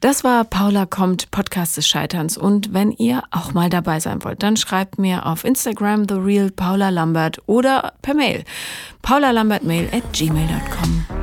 Das 0.00 0.24
war 0.24 0.44
Paula 0.44 0.86
kommt, 0.86 1.30
Podcast 1.30 1.76
des 1.76 1.86
Scheiterns. 1.86 2.38
Und 2.38 2.72
wenn 2.72 2.90
ihr 2.92 3.22
auch 3.30 3.52
mal 3.52 3.68
dabei 3.68 4.00
sein 4.00 4.24
wollt, 4.24 4.42
dann 4.42 4.56
schreibt 4.56 4.98
mir 4.98 5.26
auf 5.26 5.44
Instagram 5.44 6.08
The 6.08 6.14
Real 6.14 6.50
Paula 6.50 6.88
Lambert 6.88 7.38
oder 7.46 7.92
per 8.00 8.14
Mail 8.14 8.44
paulalambertmail 9.02 9.88
at 9.92 10.12
gmail.com. 10.12 11.19